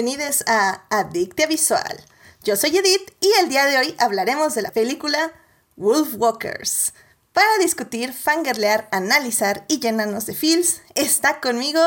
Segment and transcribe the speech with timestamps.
[0.00, 2.04] bienvenidos a Adictia Visual.
[2.44, 5.32] Yo soy Edith y el día de hoy hablaremos de la película
[5.74, 6.94] Wolfwalkers.
[7.32, 11.80] Para discutir, fangirlear, analizar y llenarnos de feels, está conmigo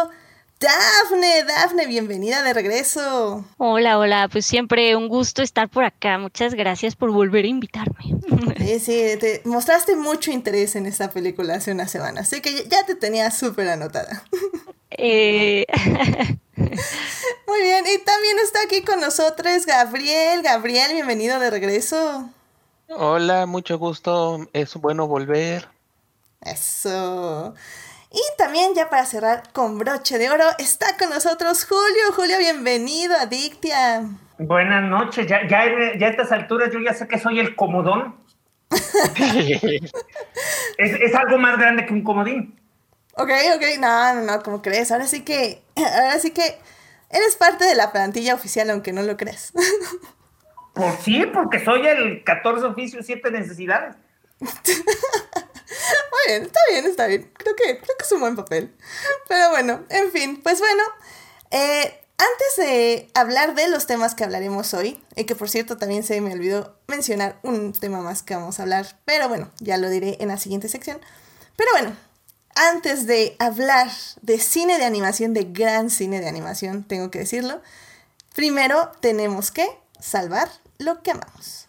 [0.59, 1.45] Dafne.
[1.45, 3.45] Dafne, bienvenida de regreso.
[3.55, 6.17] Hola, hola, pues siempre un gusto estar por acá.
[6.17, 8.17] Muchas gracias por volver a invitarme.
[8.57, 12.85] Sí, sí, te mostraste mucho interés en esta película hace una semana, así que ya
[12.85, 14.23] te tenía súper anotada.
[14.91, 15.65] Eh...
[17.47, 20.41] Muy bien, y también está aquí con nosotros Gabriel.
[20.41, 22.29] Gabriel, bienvenido de regreso.
[22.89, 25.67] Hola, mucho gusto, es bueno volver.
[26.41, 27.53] Eso.
[28.11, 32.13] Y también ya para cerrar con broche de oro está con nosotros Julio.
[32.15, 34.03] Julio, bienvenido a Dictia.
[34.37, 35.65] Buenas noches, ya, ya,
[35.97, 38.15] ya a estas alturas yo ya sé que soy el comodón.
[38.69, 39.81] es,
[40.77, 42.60] es algo más grande que un comodín.
[43.13, 44.91] Ok, ok, no, no, no, como crees.
[44.91, 46.57] Ahora sí que, ahora sí que
[47.09, 49.53] eres parte de la plantilla oficial, aunque no lo creas.
[50.73, 53.95] Por sí, porque soy el 14 oficio, 7 necesidades.
[54.39, 54.51] Muy
[56.27, 57.31] bien, está bien, está bien.
[57.37, 58.73] Creo que, creo que es un buen papel.
[59.27, 60.83] Pero bueno, en fin, pues bueno.
[61.51, 66.03] Eh, antes de hablar de los temas que hablaremos hoy, y que por cierto también
[66.03, 69.89] se me olvidó mencionar un tema más que vamos a hablar, pero bueno, ya lo
[69.89, 70.99] diré en la siguiente sección.
[71.55, 71.95] Pero bueno,
[72.55, 73.89] antes de hablar
[74.21, 77.61] de cine de animación, de gran cine de animación, tengo que decirlo,
[78.33, 79.67] primero tenemos que
[79.99, 81.67] salvar lo que amamos.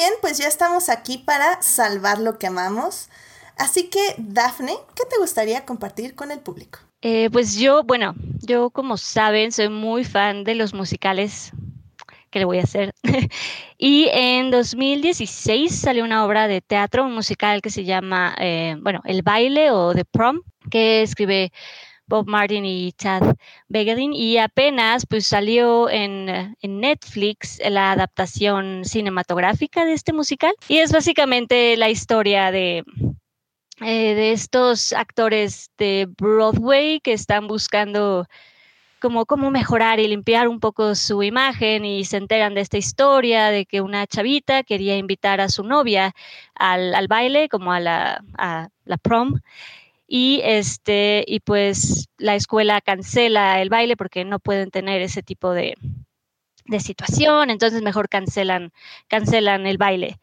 [0.00, 3.10] Bien, pues ya estamos aquí para salvar lo que amamos.
[3.58, 6.78] Así que, Dafne, ¿qué te gustaría compartir con el público?
[7.02, 11.52] Eh, pues yo, bueno, yo como saben, soy muy fan de los musicales.
[12.30, 12.94] ¿Qué le voy a hacer?
[13.76, 19.02] y en 2016 salió una obra de teatro, un musical que se llama, eh, bueno,
[19.04, 20.40] El baile o The Prom,
[20.70, 21.52] que escribe
[22.10, 23.22] Bob Martin y Chad
[23.68, 26.28] Begelin y apenas pues salió en,
[26.60, 32.84] en, Netflix la adaptación cinematográfica de este musical y es básicamente la historia de,
[33.80, 38.26] eh, de estos actores de Broadway que están buscando
[39.00, 43.50] como cómo mejorar y limpiar un poco su imagen y se enteran de esta historia
[43.50, 46.12] de que una chavita quería invitar a su novia
[46.54, 49.40] al, al baile como a la, a la prom
[50.12, 55.52] y este y pues la escuela cancela el baile porque no pueden tener ese tipo
[55.52, 55.76] de,
[56.66, 58.72] de situación, entonces mejor cancelan
[59.06, 60.18] cancelan el baile.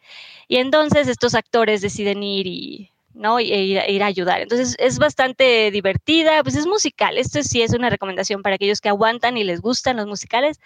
[0.50, 3.40] Y entonces estos actores deciden ir y ¿no?
[3.40, 4.42] Ir, ir, a ayudar.
[4.42, 7.18] Entonces es bastante divertida, pues es musical.
[7.18, 10.60] Esto sí es una recomendación para aquellos que aguantan y les gustan los musicales,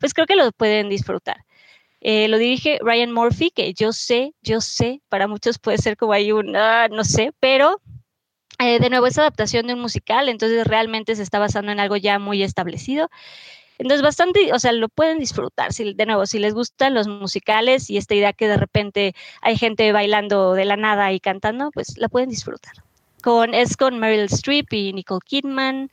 [0.00, 1.44] pues creo que lo pueden disfrutar.
[2.00, 6.12] Eh, lo dirige Ryan Murphy, que yo sé, yo sé, para muchos puede ser como
[6.12, 7.80] hay un, ah, no sé, pero
[8.64, 11.96] eh, de nuevo, es adaptación de un musical, entonces realmente se está basando en algo
[11.96, 13.10] ya muy establecido.
[13.78, 15.72] Entonces, bastante, o sea, lo pueden disfrutar.
[15.72, 19.56] Si, de nuevo, si les gustan los musicales y esta idea que de repente hay
[19.56, 22.74] gente bailando de la nada y cantando, pues la pueden disfrutar.
[23.22, 25.90] Con, es con Meryl Streep y Nicole Kidman,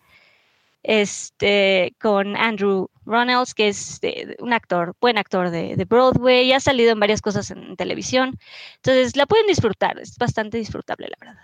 [0.83, 3.99] este, con Andrew Ronalds, que es
[4.39, 8.37] un actor, buen actor de, Broadway, y ha salido en varias cosas en televisión.
[8.77, 11.43] Entonces, la pueden disfrutar, es bastante disfrutable, la verdad.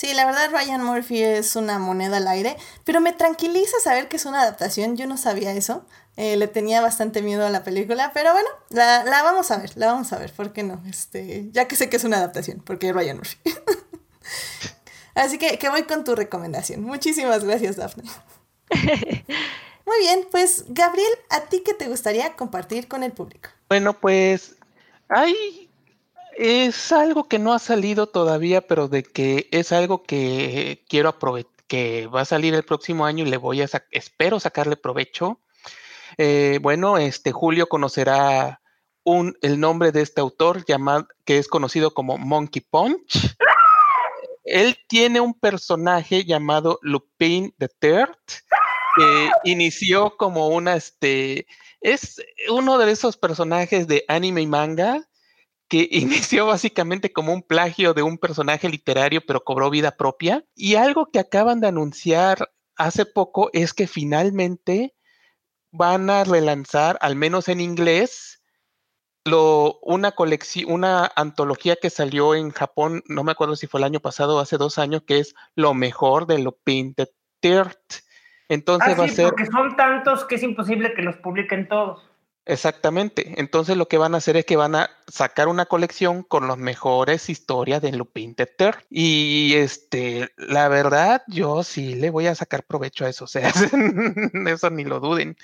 [0.00, 4.16] Sí, la verdad Ryan Murphy es una moneda al aire, pero me tranquiliza saber que
[4.16, 5.84] es una adaptación, yo no sabía eso,
[6.16, 9.72] eh, le tenía bastante miedo a la película, pero bueno, la, la, vamos a ver,
[9.76, 10.82] la vamos a ver, ¿por qué no?
[10.88, 13.36] Este, ya que sé que es una adaptación, porque Ryan Murphy.
[15.14, 16.82] Así que, que voy con tu recomendación.
[16.82, 18.04] Muchísimas gracias, Daphne.
[18.70, 23.50] Muy bien, pues Gabriel, ¿a ti qué te gustaría compartir con el público?
[23.68, 24.56] Bueno, pues
[25.10, 25.69] hay
[26.40, 31.52] es algo que no ha salido todavía, pero de que es algo que quiero aprovechar,
[31.66, 35.38] que va a salir el próximo año y le voy a, espero sacarle provecho.
[36.16, 38.62] Eh, bueno, este Julio conocerá
[39.04, 43.36] un, el nombre de este autor llamado, que es conocido como Monkey Punch.
[44.44, 48.16] Él tiene un personaje llamado Lupin the Third,
[48.96, 51.46] que inició como una, este,
[51.82, 52.16] es
[52.48, 55.06] uno de esos personajes de anime y manga
[55.70, 60.44] que inició básicamente como un plagio de un personaje literario, pero cobró vida propia.
[60.54, 64.94] Y algo que acaban de anunciar hace poco es que finalmente
[65.70, 68.42] van a relanzar, al menos en inglés,
[69.24, 73.84] lo, una colección, una antología que salió en Japón, no me acuerdo si fue el
[73.84, 77.08] año pasado o hace dos años, que es lo mejor de lo Painted
[77.40, 77.76] Third.
[78.48, 82.09] Entonces Ah, va a ser porque son tantos que es imposible que los publiquen todos.
[82.52, 83.40] Exactamente.
[83.40, 86.58] Entonces lo que van a hacer es que van a sacar una colección con las
[86.58, 88.76] mejores historias de Lupin the Third.
[88.90, 93.24] Y este, la verdad, yo sí le voy a sacar provecho a eso.
[93.24, 93.48] O sea,
[94.46, 95.36] eso ni lo duden.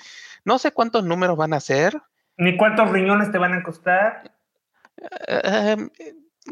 [0.45, 2.01] No sé cuántos números van a ser.
[2.37, 4.31] Ni cuántos riñones te van a costar.
[5.27, 5.89] Eh,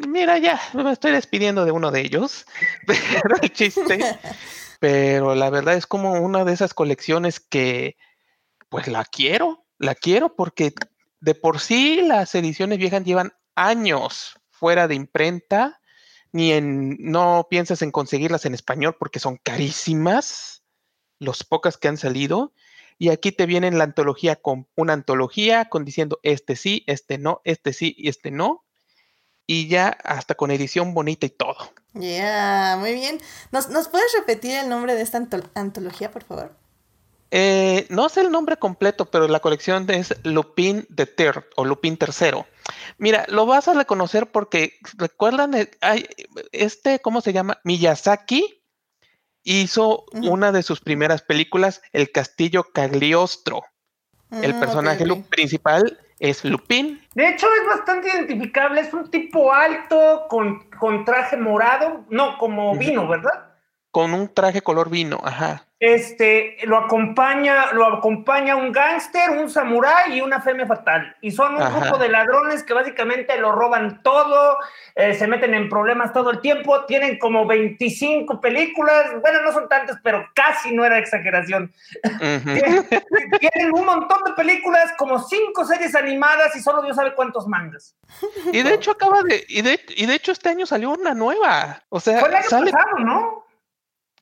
[0.08, 2.46] mira, ya me estoy despidiendo de uno de ellos.
[2.88, 4.00] Pero el chiste.
[4.80, 7.98] Pero la verdad es como una de esas colecciones que,
[8.69, 10.74] pues la quiero, la quiero porque
[11.19, 15.81] de por sí las ediciones viejas llevan años fuera de imprenta,
[16.31, 20.63] ni en, no piensas en conseguirlas en español porque son carísimas,
[21.19, 22.54] los pocas que han salido.
[22.98, 27.42] Y aquí te vienen la antología con una antología con diciendo este sí, este no,
[27.44, 28.63] este sí y este no.
[29.48, 31.57] Y ya hasta con edición bonita y todo.
[31.94, 33.19] Ya, muy bien.
[33.51, 36.56] ¿Nos, ¿Nos puedes repetir el nombre de esta anto- antología, por favor?
[37.38, 41.98] Eh, no sé el nombre completo, pero la colección es Lupin the Third o Lupin
[41.98, 42.46] tercero.
[42.98, 46.08] Mira, lo vas a reconocer porque recuerdan, el- hay,
[46.54, 47.60] este, ¿cómo se llama?
[47.66, 48.64] Miyazaki
[49.44, 53.64] hizo una de sus primeras películas, El Castillo Cagliostro.
[54.32, 57.02] El Mm, ok, personaje principal es Lupin.
[57.16, 58.80] De hecho, es bastante identificable.
[58.80, 62.06] Es un tipo alto con, con traje morado.
[62.10, 63.55] No, como vino, ¿verdad?
[63.96, 65.68] Con un traje color vino, ajá.
[65.80, 71.16] Este, lo acompaña, lo acompaña un gángster, un samurái y una femme fatal.
[71.22, 71.80] Y son un Ajá.
[71.80, 74.58] grupo de ladrones que básicamente lo roban todo,
[74.96, 79.70] eh, se meten en problemas todo el tiempo, tienen como 25 películas, bueno, no son
[79.70, 81.74] tantas, pero casi no era exageración.
[82.02, 82.86] Tienen,
[83.40, 87.96] tienen un montón de películas, como cinco series animadas y solo Dios sabe cuántos mangas.
[88.52, 91.82] Y de hecho acaba de, y de, y de hecho este año salió una nueva.
[91.88, 93.45] O sea, Fue el año sale, pasado, ¿no?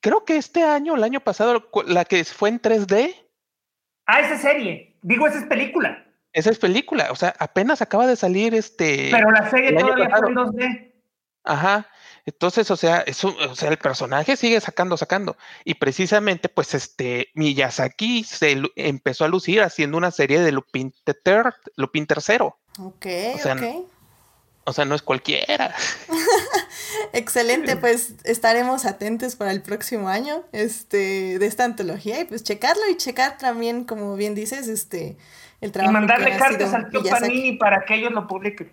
[0.04, 3.16] Creo que este año, el año pasado, la que fue en 3D,
[4.06, 4.98] Ah, esa serie.
[5.02, 6.06] Digo, esa es película.
[6.34, 7.08] esa es película.
[7.12, 9.10] O sea, apenas acaba de salir este.
[9.12, 10.52] Pero la serie todavía fue en pasado.
[10.52, 10.92] 2D.
[11.46, 11.88] Ajá.
[12.26, 15.38] Entonces, o sea, eso, o sea, el personaje sigue sacando, sacando.
[15.64, 21.14] Y precisamente, pues, este, Miyazaki se empezó a lucir haciendo una serie de Lupin the
[21.14, 22.58] Third, Lupin tercero.
[22.80, 23.06] Ok,
[23.36, 23.88] O sea, ok.
[24.66, 25.76] O sea, no es cualquiera.
[27.14, 32.84] Excelente, pues estaremos atentos para el próximo año este, de esta antología y pues checarlo
[32.90, 35.18] y checar también, como bien dices, este,
[35.60, 37.04] el Y trabajo mandarle que ha cartas al tío.
[37.04, 38.72] Panini para que ellos lo publiquen.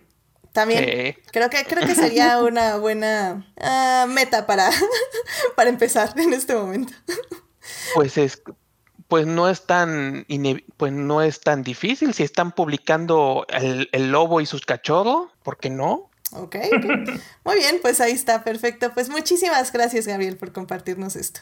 [0.53, 4.69] También creo que creo que sería una buena ah, meta para,
[5.55, 6.93] para empezar en este momento.
[7.95, 8.41] pues es,
[9.11, 10.25] pues no es tan,
[10.77, 12.13] pues no es tan difícil.
[12.13, 16.09] Si están publicando el, el lobo y sus cachorros, ¿por qué no?
[16.31, 17.19] Ok, ok.
[17.43, 18.93] Muy bien, pues ahí está, perfecto.
[18.93, 21.41] Pues muchísimas gracias, Gabriel, por compartirnos esto.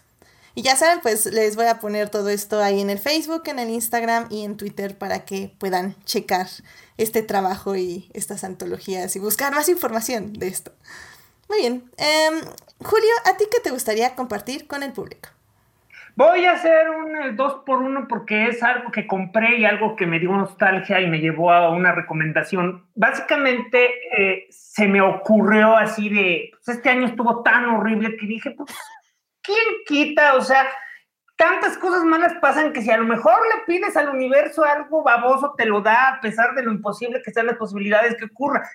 [0.55, 3.59] Y ya saben, pues les voy a poner todo esto ahí en el Facebook, en
[3.59, 6.47] el Instagram y en Twitter para que puedan checar
[6.97, 10.71] este trabajo y estas antologías y buscar más información de esto.
[11.47, 11.91] Muy bien.
[11.97, 12.41] Em,
[12.83, 15.29] Julio, ¿a ti qué te gustaría compartir con el público?
[16.19, 19.95] Voy a hacer un eh, dos por uno porque es algo que compré y algo
[19.95, 22.85] que me dio nostalgia y me llevó a una recomendación.
[22.93, 28.51] Básicamente eh, se me ocurrió así de, pues este año estuvo tan horrible que dije,
[28.51, 28.69] pues,
[29.41, 30.33] ¿quién quita?
[30.35, 30.67] O sea,
[31.37, 35.53] tantas cosas malas pasan que si a lo mejor le pides al universo algo baboso,
[35.57, 38.69] te lo da a pesar de lo imposible que sean las posibilidades que ocurra.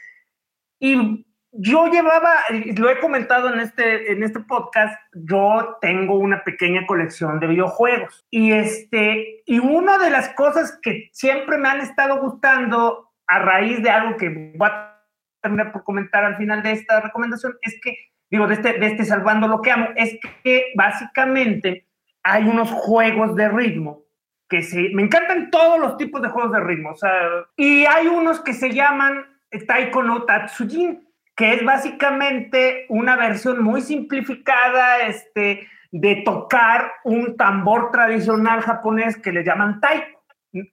[0.79, 2.33] Y yo llevaba,
[2.77, 8.25] lo he comentado en este, en este podcast, yo tengo una pequeña colección de videojuegos.
[8.31, 13.83] Y, este, y una de las cosas que siempre me han estado gustando a raíz
[13.83, 15.01] de algo que voy a
[15.41, 17.95] terminar por comentar al final de esta recomendación es que,
[18.31, 21.87] digo, de este, de este Salvando lo que amo, es que básicamente
[22.25, 24.03] hay unos juegos de ritmo
[24.49, 27.13] que se, me encantan todos los tipos de juegos de ritmo, o sea,
[27.57, 29.25] y hay unos que se llaman
[29.67, 31.04] Taiko no Tatsujin,
[31.35, 39.33] que es básicamente una versión muy simplificada este, de tocar un tambor tradicional japonés que
[39.33, 40.23] le llaman taiko.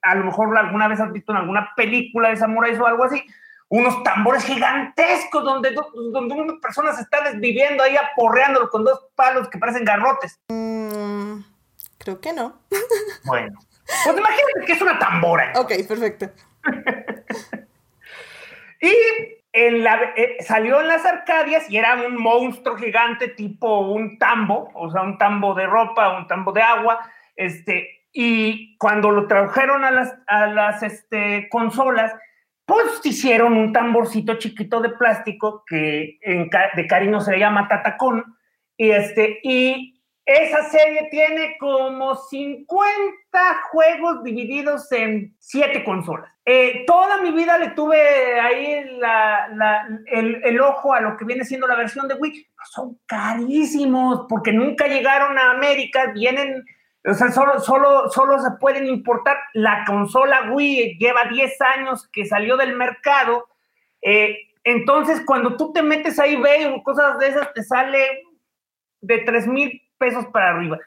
[0.04, 3.24] A lo mejor alguna vez has visto en alguna película de samuráis o algo así,
[3.70, 5.74] unos tambores gigantescos donde,
[6.12, 10.40] donde una persona se está desviviendo ahí aporreándolo con dos palos que parecen garrotes.
[10.50, 11.40] Mm,
[11.98, 12.60] creo que no.
[13.24, 13.58] Bueno,
[14.06, 15.54] pues imagínate que es una tambora.
[15.56, 16.30] Ok, perfecto.
[18.84, 24.18] Y en la, eh, salió en las Arcadias y era un monstruo gigante tipo un
[24.18, 27.00] tambo, o sea, un tambo de ropa, un tambo de agua,
[27.36, 32.14] este, y cuando lo trajeron a las, a las este, consolas,
[32.66, 38.38] pues hicieron un tamborcito chiquito de plástico que en, de cariño se le llama tatacón,
[38.78, 39.91] y, este, y
[40.34, 46.32] esa serie tiene como 50 juegos divididos en 7 consolas.
[46.46, 48.84] Eh, toda mi vida le tuve ahí
[50.08, 52.48] el, ojo a lo que viene siendo la versión de Wii.
[52.72, 56.66] Son carísimos porque nunca llegaron a América, vienen,
[57.06, 59.38] o sea, solo, solo, solo se pueden importar.
[59.54, 63.48] La consola Wii lleva 10 años que salió del mercado.
[64.02, 68.24] Eh, entonces, cuando tú te metes ahí, ve cosas de esas, te sale
[69.02, 70.80] de 3 mil pesos para arriba.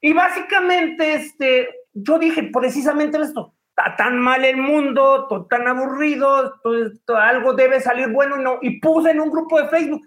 [0.00, 6.58] Y básicamente, este, yo dije precisamente esto, está tan mal el mundo, todo tan aburrido,
[6.62, 10.02] todo, algo debe salir bueno, no, y puse en un grupo de Facebook,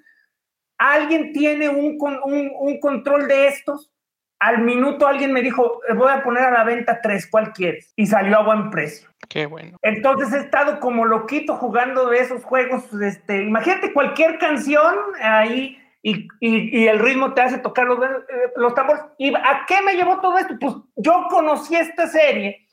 [0.77, 3.91] ¿alguien tiene un, un, un control de estos?
[4.39, 7.91] Al minuto alguien me dijo, eh, voy a poner a la venta tres, ¿cuál quieres?
[7.95, 9.09] Y salió a buen precio.
[9.27, 9.77] Qué bueno.
[9.81, 12.85] Entonces he estado como loquito jugando de esos juegos.
[13.01, 18.73] Este, imagínate cualquier canción ahí y, y, el ritmo te hace tocar los, eh, los
[18.73, 19.03] tambores.
[19.17, 20.55] ¿Y a qué me llevó todo esto?
[20.59, 22.67] Pues yo conocí esta serie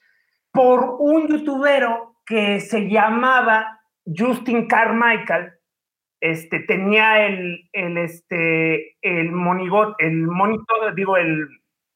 [0.53, 5.53] por un youtubero que se llamaba Justin Carmichael.
[6.21, 11.49] Este, tenía el, el, este, el monigot, el monitor, digo, el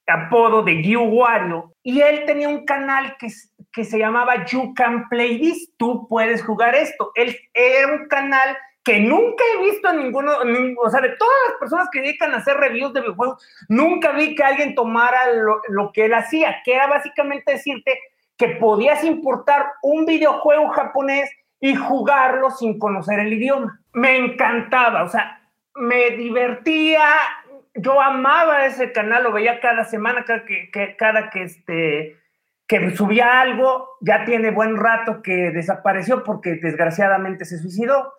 [0.07, 3.29] apodo de Gyu Wario, y él tenía un canal que,
[3.73, 7.13] que se llamaba You Can Play This, tú puedes jugar esto.
[7.15, 10.33] Él era un canal que nunca he visto a ninguno,
[10.83, 14.35] o sea, de todas las personas que dedican a hacer reviews de videojuegos, nunca vi
[14.35, 17.99] que alguien tomara lo, lo, que él hacía, que era básicamente decirte
[18.39, 23.81] que podías importar un videojuego japonés y jugarlo sin conocer el idioma.
[23.93, 25.43] Me encantaba, o sea,
[25.75, 27.05] me divertía,
[27.75, 32.17] yo amaba ese canal, lo veía cada semana, cada que, que cada que este
[32.67, 38.13] que subía algo, ya tiene buen rato que desapareció porque desgraciadamente se suicidó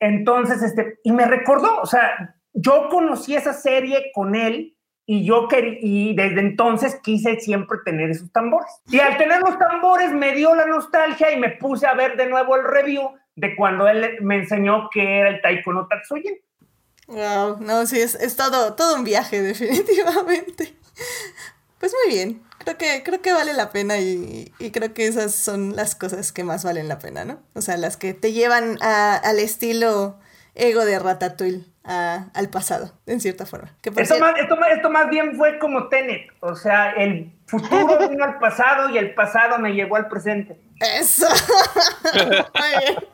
[0.00, 4.76] entonces, este, y me recordó, o sea, yo conocí esa serie con él
[5.06, 5.48] y yo
[5.80, 8.70] y desde entonces quise siempre tener esos tambores.
[8.86, 12.26] Y al tener los tambores me dio la nostalgia y me puse a ver de
[12.26, 16.38] nuevo el review de cuando él me enseñó que era el Taiko no Tatsuyin.
[17.08, 20.74] Wow, no, sí, es, es todo, todo un viaje, definitivamente.
[21.80, 22.42] Pues muy bien.
[22.58, 26.44] Creo que, creo que vale la pena y, creo que esas son las cosas que
[26.44, 27.40] más valen la pena, ¿no?
[27.54, 30.18] O sea, las que te llevan al estilo
[30.54, 33.74] ego de Ratatouille, al pasado, en cierta forma.
[33.82, 34.34] esto, más,
[34.68, 39.14] esto, más, bien fue como Tenet, o sea, el futuro vino al pasado y el
[39.14, 40.60] pasado me llevó al presente.
[40.80, 41.26] Eso.
[42.14, 43.04] Muy bien.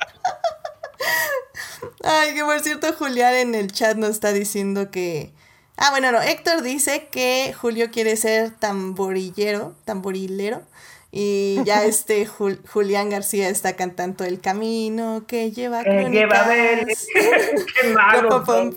[2.03, 5.36] Ay, que por cierto, Julián en el chat nos está diciendo que
[5.77, 10.63] Ah, bueno, no, Héctor dice que Julio quiere ser tamborillero, tamborilero.
[11.11, 16.87] Y ya este Julián García está cantando El camino que lleva que lleva a ver.
[17.81, 18.75] Qué malos son.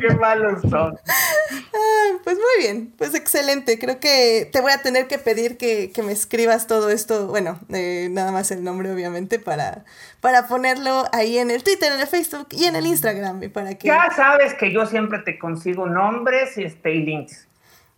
[0.00, 0.98] Qué malos son.
[2.24, 3.78] pues muy bien, pues excelente.
[3.78, 8.08] Creo que te voy a tener que pedir que, me escribas todo esto, bueno, eh,
[8.10, 9.84] nada más el nombre obviamente para,
[10.20, 13.50] para ponerlo ahí en el Twitter, en el Facebook y en el Instagram.
[13.52, 13.86] Para que...
[13.88, 17.46] Ya sabes que yo siempre te consigo nombres y, este, y links.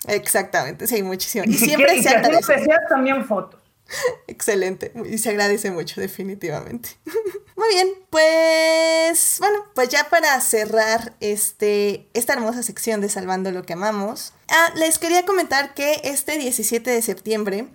[0.09, 1.45] Exactamente, sí, muchísimo.
[1.47, 2.67] Y, siempre se agradece.
[2.89, 3.61] también fotos.
[4.27, 6.91] Excelente, y se agradece mucho, definitivamente.
[7.57, 13.63] Muy bien, pues bueno, pues ya para cerrar este, esta hermosa sección de Salvando lo
[13.63, 17.69] que amamos, ah, les quería comentar que este 17 de septiembre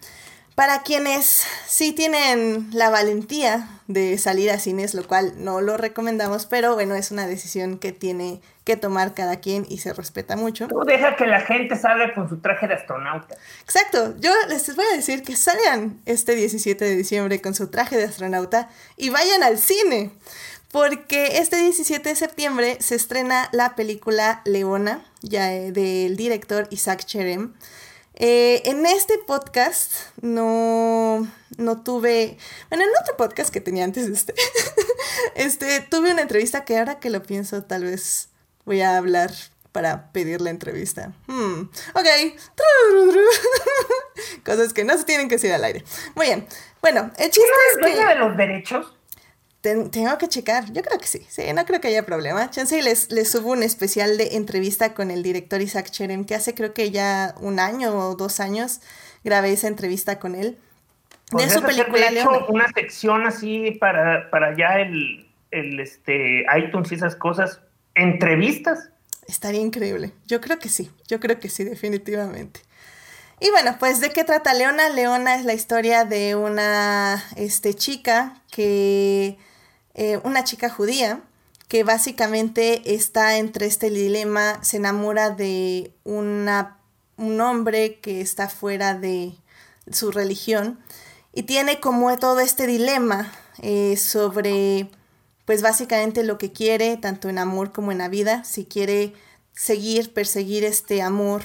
[0.59, 6.45] para quienes sí tienen la valentía de salir a cines, lo cual no lo recomendamos,
[6.45, 10.67] pero bueno, es una decisión que tiene que tomar cada quien y se respeta mucho.
[10.67, 13.35] Tú deja que la gente salga con su traje de astronauta.
[13.63, 17.97] Exacto, yo les voy a decir que salgan este 17 de diciembre con su traje
[17.97, 20.11] de astronauta y vayan al cine,
[20.71, 27.05] porque este 17 de septiembre se estrena la película Leona, ya eh, del director Isaac
[27.05, 27.55] Cherem.
[28.13, 32.37] Eh, en este podcast no, no tuve,
[32.69, 34.35] bueno, en otro podcast que tenía antes de este,
[35.35, 38.29] este, tuve una entrevista que ahora que lo pienso tal vez
[38.65, 39.31] voy a hablar
[39.71, 41.13] para pedir la entrevista.
[41.27, 42.07] Hmm, ok.
[44.45, 45.83] Cosas que no se tienen que decir al aire.
[46.15, 46.47] Muy bien.
[46.81, 48.05] Bueno, el chiste es que...
[48.05, 48.93] de los derechos?
[49.61, 50.71] tengo que checar.
[50.71, 51.25] Yo creo que sí.
[51.27, 52.49] Sí, no creo que haya problema.
[52.49, 56.55] Chance les, les subo un especial de entrevista con el director Isaac Cherem, que hace
[56.55, 58.79] creo que ya un año o dos años
[59.23, 60.57] grabé esa entrevista con él.
[61.31, 66.91] De su película de hecho, una sección así para, para ya el, el este, iTunes
[66.91, 67.61] y esas cosas.
[67.99, 68.89] ¿Entrevistas?
[69.27, 70.13] Estaría increíble.
[70.25, 70.89] Yo creo que sí.
[71.07, 72.61] Yo creo que sí, definitivamente.
[73.41, 74.89] Y bueno, pues ¿de qué trata Leona?
[74.89, 79.37] Leona es la historia de una este, chica que
[79.95, 81.21] eh, una chica judía
[81.67, 86.77] que básicamente está entre este dilema, se enamora de una,
[87.15, 89.35] un hombre que está fuera de
[89.91, 90.79] su religión
[91.31, 94.89] y tiene como todo este dilema eh, sobre,
[95.49, 99.13] pues básicamente lo que quiere, tanto en amor como en la vida, si quiere
[99.51, 101.41] seguir, perseguir este amor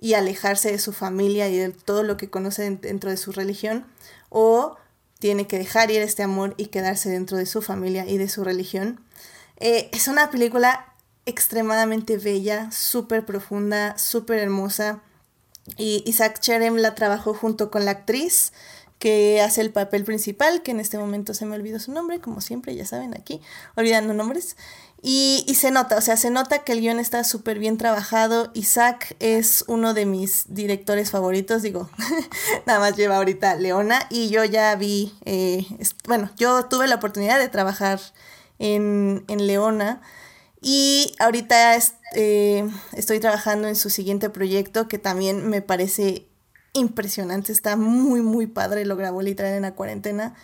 [0.00, 3.84] y alejarse de su familia y de todo lo que conoce dentro de su religión,
[4.28, 4.76] o
[5.18, 8.44] tiene que dejar ir este amor y quedarse dentro de su familia y de su
[8.44, 9.00] religión.
[9.56, 10.94] Eh, es una película
[11.26, 15.02] extremadamente bella, súper profunda, súper hermosa.
[15.76, 18.52] Y Isaac Cherem la trabajó junto con la actriz
[18.98, 22.40] que hace el papel principal, que en este momento se me olvidó su nombre, como
[22.40, 23.40] siempre, ya saben, aquí,
[23.76, 24.56] olvidando nombres.
[25.00, 28.50] Y, y se nota, o sea, se nota que el guion está súper bien trabajado.
[28.54, 31.88] Isaac es uno de mis directores favoritos, digo,
[32.66, 35.64] nada más lleva ahorita Leona y yo ya vi, eh,
[36.06, 38.00] bueno, yo tuve la oportunidad de trabajar
[38.58, 40.02] en, en Leona
[40.60, 41.78] y ahorita
[42.14, 46.27] eh, estoy trabajando en su siguiente proyecto que también me parece
[46.78, 50.34] impresionante, está muy, muy padre, lo grabó literal en la cuarentena,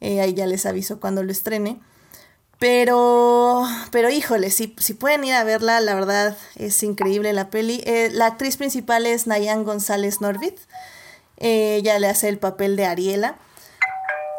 [0.00, 1.80] eh, ahí ya les aviso cuando lo estrene.
[2.62, 7.82] Pero, pero híjole, si, si pueden ir a verla, la verdad es increíble la peli.
[7.86, 10.52] Eh, la actriz principal es Nayan González Norvid.
[11.38, 13.36] Eh, ella le hace el papel de Ariela.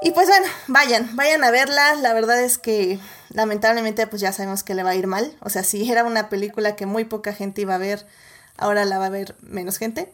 [0.01, 1.95] Y pues bueno, vayan, vayan a verla.
[1.95, 2.98] La verdad es que
[3.29, 5.36] lamentablemente pues ya sabemos que le va a ir mal.
[5.41, 8.07] O sea, si era una película que muy poca gente iba a ver,
[8.55, 10.13] ahora la va a ver menos gente.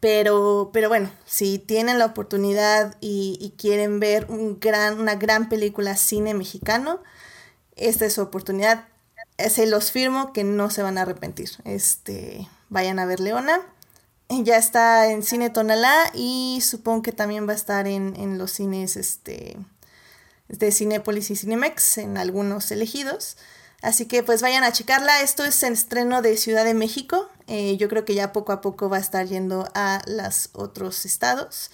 [0.00, 5.96] Pero, pero bueno, si tienen la oportunidad y, quieren ver un gran, una gran película
[5.96, 7.00] cine mexicano,
[7.76, 8.88] esta es su oportunidad.
[9.38, 11.50] Se los firmo que no se van a arrepentir.
[11.64, 13.60] Este, vayan a ver Leona.
[14.28, 18.52] Ya está en Cine Tonalá y supongo que también va a estar en, en los
[18.52, 19.58] cines este,
[20.48, 23.36] de Cinépolis y Cinemex, en algunos elegidos.
[23.82, 25.22] Así que pues vayan a checarla.
[25.22, 27.28] Esto es el estreno de Ciudad de México.
[27.48, 31.04] Eh, yo creo que ya poco a poco va a estar yendo a los otros
[31.04, 31.70] estados.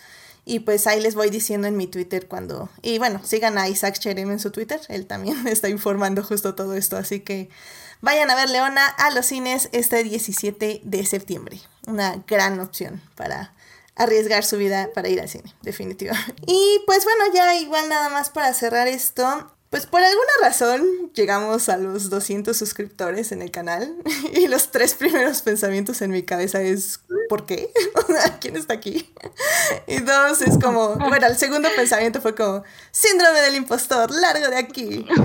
[0.47, 2.71] Y pues ahí les voy diciendo en mi Twitter cuando...
[2.81, 4.81] Y bueno, sigan a Isaac Cherem en su Twitter.
[4.89, 6.97] Él también está informando justo todo esto.
[6.97, 7.51] Así que
[8.01, 11.61] vayan a ver Leona a los cines este 17 de septiembre.
[11.87, 13.53] Una gran opción para
[13.95, 16.35] arriesgar su vida para ir al cine, definitivamente.
[16.47, 19.53] Y pues bueno, ya igual nada más para cerrar esto.
[19.71, 23.95] Pues por alguna razón llegamos a los 200 suscriptores en el canal
[24.33, 27.71] y los tres primeros pensamientos en mi cabeza es ¿por qué?
[28.41, 29.13] ¿Quién está aquí?
[29.87, 34.57] Y dos es como, bueno, el segundo pensamiento fue como síndrome del impostor, largo de
[34.57, 35.07] aquí.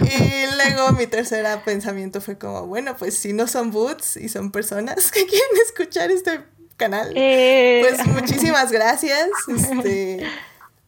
[0.00, 4.50] Y luego mi tercer pensamiento fue como, bueno, pues si no son boots y son
[4.50, 6.40] personas que quieren escuchar este
[6.76, 7.82] canal, eh.
[7.82, 9.28] pues muchísimas gracias.
[9.48, 10.26] Este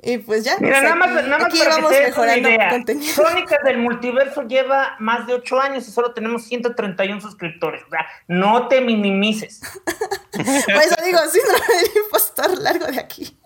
[0.05, 0.57] y pues ya.
[0.59, 2.71] Mira, nada más, nada más para que mejorando idea.
[3.15, 7.85] Crónicas del Multiverso lleva más de 8 años y solo tenemos 131 suscriptores.
[7.85, 9.61] O sea, no te minimices.
[10.33, 13.39] Por eso digo, síndrome del impostor largo de aquí.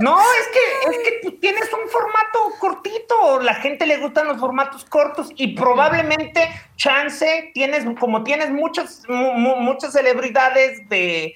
[0.00, 4.86] No, es que, es que tienes un formato cortito, la gente le gustan los formatos
[4.86, 11.34] cortos y probablemente chance tienes, como tienes muchas, muchas celebridades de,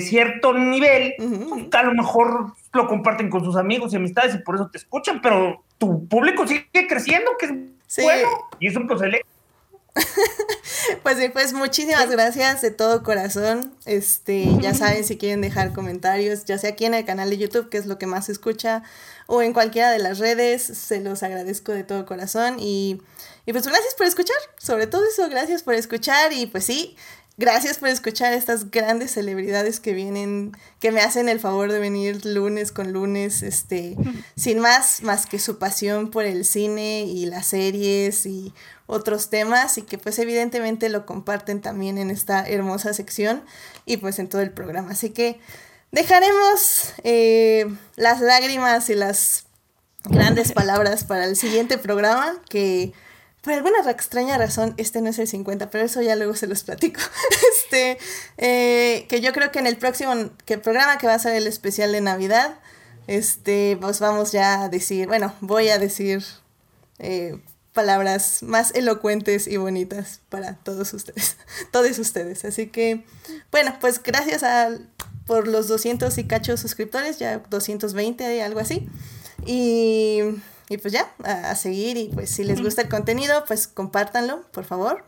[0.00, 4.54] cierto nivel, pues, a lo mejor lo comparten con sus amigos y amistades y por
[4.54, 7.52] eso te escuchan, pero tu público sigue creciendo, que es
[8.02, 9.18] bueno, y es un proceso
[11.02, 13.74] pues sí, pues muchísimas gracias de todo corazón.
[13.84, 17.68] Este, ya saben si quieren dejar comentarios, ya sea aquí en el canal de YouTube,
[17.68, 18.82] que es lo que más se escucha,
[19.26, 22.56] o en cualquiera de las redes, se los agradezco de todo corazón.
[22.58, 23.02] Y,
[23.46, 26.32] y pues gracias por escuchar, sobre todo eso, gracias por escuchar.
[26.32, 26.96] Y pues sí,
[27.40, 32.26] Gracias por escuchar estas grandes celebridades que vienen, que me hacen el favor de venir
[32.26, 33.96] lunes con lunes, este,
[34.36, 38.52] sin más, más que su pasión por el cine y las series y
[38.90, 43.42] otros temas y que pues evidentemente lo comparten también en esta hermosa sección
[43.86, 44.90] y pues en todo el programa.
[44.90, 45.40] Así que
[45.92, 49.44] dejaremos eh, las lágrimas y las
[50.04, 52.92] grandes palabras para el siguiente programa que
[53.42, 56.62] por alguna extraña razón, este no es el 50, pero eso ya luego se los
[56.62, 57.00] platico.
[57.54, 57.98] Este,
[58.36, 60.12] eh, que yo creo que en el próximo,
[60.44, 62.58] que el programa que va a ser el especial de Navidad,
[63.06, 66.24] este, pues vamos ya a decir, bueno, voy a decir
[66.98, 67.40] eh,
[67.72, 71.36] palabras más elocuentes y bonitas para todos ustedes,
[71.70, 72.44] todos ustedes.
[72.44, 73.04] Así que,
[73.50, 74.70] bueno, pues gracias a,
[75.26, 78.88] por los 200 y cacho suscriptores, ya 220, algo así.
[79.46, 80.22] Y
[80.70, 84.64] y pues ya, a, seguir y pues si les gusta el contenido, pues compártanlo, por
[84.64, 85.04] favor.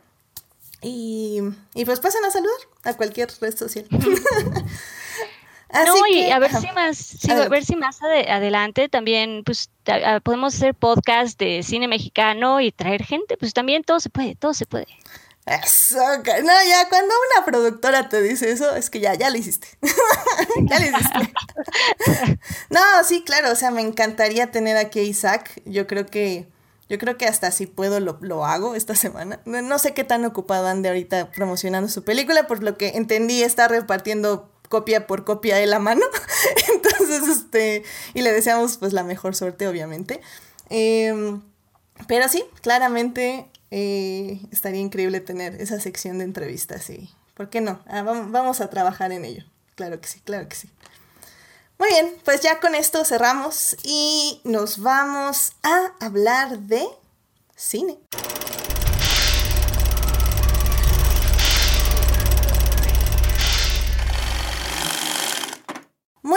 [0.83, 1.39] Y,
[1.73, 3.87] y pues pasen a saludar a cualquier red social.
[5.73, 9.71] no, y a ver si más, a ver si más adelante también, pues
[10.23, 14.55] podemos hacer podcast de cine mexicano y traer gente, pues también todo se puede, todo
[14.55, 14.89] se puede.
[15.45, 19.67] Eso, no, ya cuando una productora te dice eso, es que ya, ya lo hiciste.
[20.63, 21.35] ya lo hiciste.
[22.71, 25.61] no, sí, claro, o sea, me encantaría tener aquí a Isaac.
[25.65, 26.47] Yo creo que,
[26.89, 29.41] yo creo que hasta si puedo lo, lo hago esta semana.
[29.45, 33.67] No, sé qué tan ocupado ande ahorita promocionando su película, por lo que entendí, está
[33.67, 36.01] repartiendo copia por copia de la mano.
[36.75, 37.83] Entonces, este,
[38.15, 40.23] y le deseamos pues la mejor suerte, obviamente.
[40.71, 41.43] Em,
[42.09, 47.81] pero sí, claramente eh, estaría increíble tener esa sección de entrevistas y, ¿por qué no?
[47.87, 49.45] Ah, vamos a trabajar en ello.
[49.75, 50.71] Claro que sí, claro que sí.
[51.79, 56.87] Muy bien, pues ya con esto cerramos y nos vamos a hablar de
[57.57, 57.99] cine.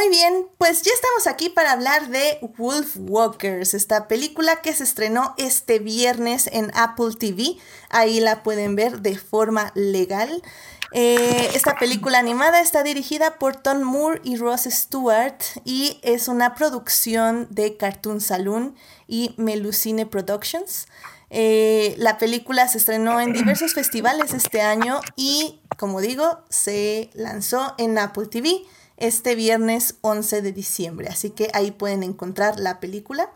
[0.06, 4.84] Muy bien, pues ya estamos aquí para hablar de Wolf Walkers, esta película que se
[4.84, 7.58] estrenó este viernes en Apple TV.
[7.90, 10.44] Ahí la pueden ver de forma legal.
[10.92, 16.54] Eh, esta película animada está dirigida por Tom Moore y Ross Stewart y es una
[16.54, 18.76] producción de Cartoon Saloon
[19.08, 20.86] y Melusine Productions.
[21.32, 27.74] Eh, la película se estrenó en diversos festivales este año y, como digo, se lanzó
[27.80, 31.08] en Apple TV este viernes 11 de diciembre.
[31.10, 33.32] Así que ahí pueden encontrar la película.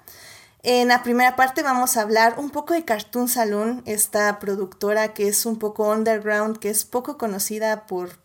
[0.62, 5.28] En la primera parte vamos a hablar un poco de Cartoon Saloon, esta productora que
[5.28, 8.19] es un poco underground, que es poco conocida por,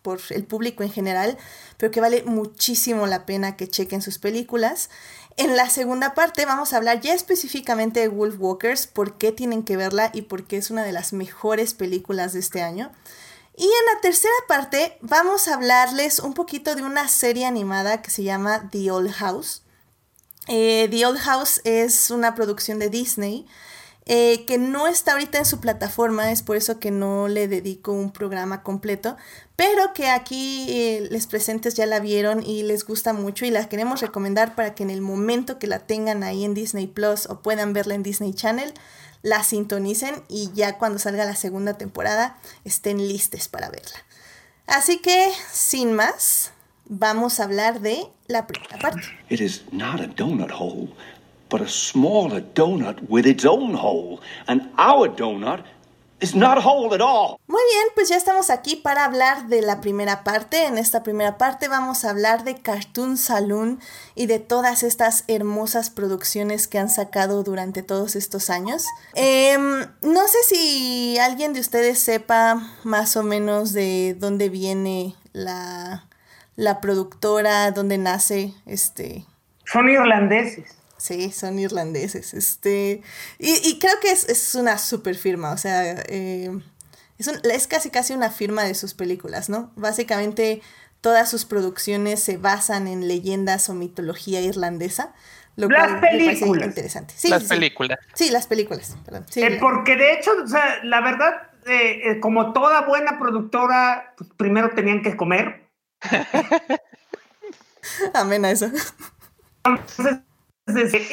[0.00, 1.36] por el público en general,
[1.76, 4.88] pero que vale muchísimo la pena que chequen sus películas.
[5.36, 9.64] En la segunda parte vamos a hablar ya específicamente de Wolf Walkers, por qué tienen
[9.64, 12.92] que verla y por qué es una de las mejores películas de este año.
[13.56, 18.10] Y en la tercera parte vamos a hablarles un poquito de una serie animada que
[18.10, 19.62] se llama The Old House.
[20.48, 23.46] Eh, The Old House es una producción de Disney
[24.06, 27.92] eh, que no está ahorita en su plataforma, es por eso que no le dedico
[27.92, 29.16] un programa completo,
[29.56, 33.66] pero que aquí eh, les presentes ya la vieron y les gusta mucho y la
[33.66, 37.40] queremos recomendar para que en el momento que la tengan ahí en Disney Plus o
[37.40, 38.74] puedan verla en Disney Channel,
[39.24, 44.04] la sintonicen y ya cuando salga la segunda temporada estén listes para verla.
[44.66, 46.52] Así que, sin más,
[46.84, 49.00] vamos a hablar de la primera parte.
[49.30, 50.90] It is not a donut hole,
[51.48, 54.20] but a smaller donut with its own hole.
[54.46, 55.64] And our donut
[57.46, 60.66] muy bien, pues ya estamos aquí para hablar de la primera parte.
[60.66, 63.80] En esta primera parte vamos a hablar de Cartoon Saloon
[64.14, 68.84] y de todas estas hermosas producciones que han sacado durante todos estos años.
[69.14, 76.08] Em, no sé si alguien de ustedes sepa más o menos de dónde viene la,
[76.56, 79.26] la productora, dónde nace este.
[79.64, 80.83] Son irlandeses.
[81.04, 82.32] Sí, son irlandeses.
[82.32, 83.02] Este,
[83.38, 86.50] y, creo que es, una super firma, o sea, eh,
[87.18, 89.70] es, es casi casi una firma de sus películas, ¿no?
[89.76, 90.62] Básicamente
[91.02, 95.12] todas sus producciones se basan en leyendas o mitología irlandesa.
[95.56, 96.68] Lo las películas.
[96.68, 97.12] interesante.
[97.14, 97.98] Sí, las películas.
[98.14, 98.96] Sí, las películas.
[99.36, 104.70] Eh, porque de hecho, o sea, la verdad, eh, como toda buena productora, pues, primero
[104.70, 105.68] tenían que comer.
[108.14, 108.70] Amén a eso.
[109.64, 110.20] Entonces,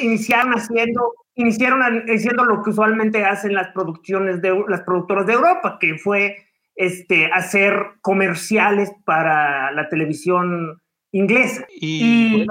[0.00, 5.78] iniciaron haciendo, iniciaron haciendo lo que usualmente hacen las producciones de las productoras de Europa,
[5.80, 6.36] que fue
[6.74, 11.66] este, hacer comerciales para la televisión inglesa.
[11.70, 12.46] Y,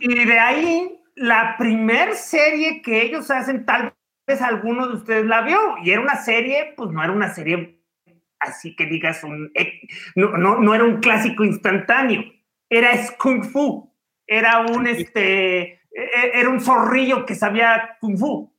[0.00, 3.94] y, de ahí, la primer serie que ellos hacen, tal
[4.26, 7.80] vez alguno de ustedes la vio, y era una serie, pues no era una serie
[8.44, 9.50] así que digas, un,
[10.14, 12.22] no, no, no era un clásico instantáneo,
[12.68, 13.92] era Kung Fu,
[14.26, 18.54] era un, este, era un zorrillo que sabía kung fu.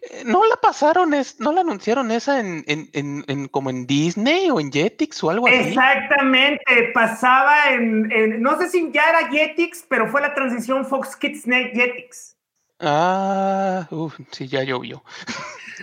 [0.00, 4.50] Eh, ¿No la pasaron, es, no la anunciaron esa en, en, en, como en Disney
[4.50, 5.56] o en Jetix o algo así?
[5.56, 11.44] Exactamente, pasaba en, no sé si ya era Jetix, pero fue la transición Fox Kids
[11.44, 12.36] Jetix.
[12.80, 15.02] Ah, uff, sí, ya llovió.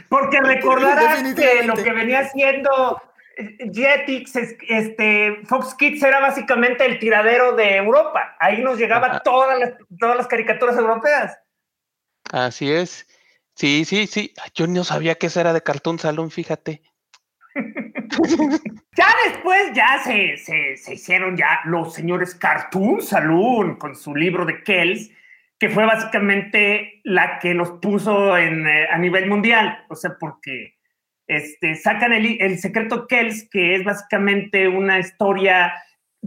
[0.10, 3.02] Porque recordarás que lo que venía siendo
[3.74, 8.36] Jetix, este, Fox Kids era básicamente el tiradero de Europa.
[8.40, 11.38] Ahí nos llegaban todas las, todas las caricaturas europeas.
[12.32, 13.08] Así es.
[13.56, 14.34] Sí, sí, sí.
[14.54, 16.82] Yo no sabía que esa era de Cartoon Salón, fíjate.
[18.98, 24.64] ya después ya se, se, hicieron ya los señores Cartoon Saloon con su libro de
[24.64, 25.12] Kells,
[25.60, 29.86] que fue básicamente la que los puso en, eh, a nivel mundial.
[29.90, 30.80] O sea, porque
[31.32, 35.74] este, sacan el, secreto Kells, que es básicamente una historia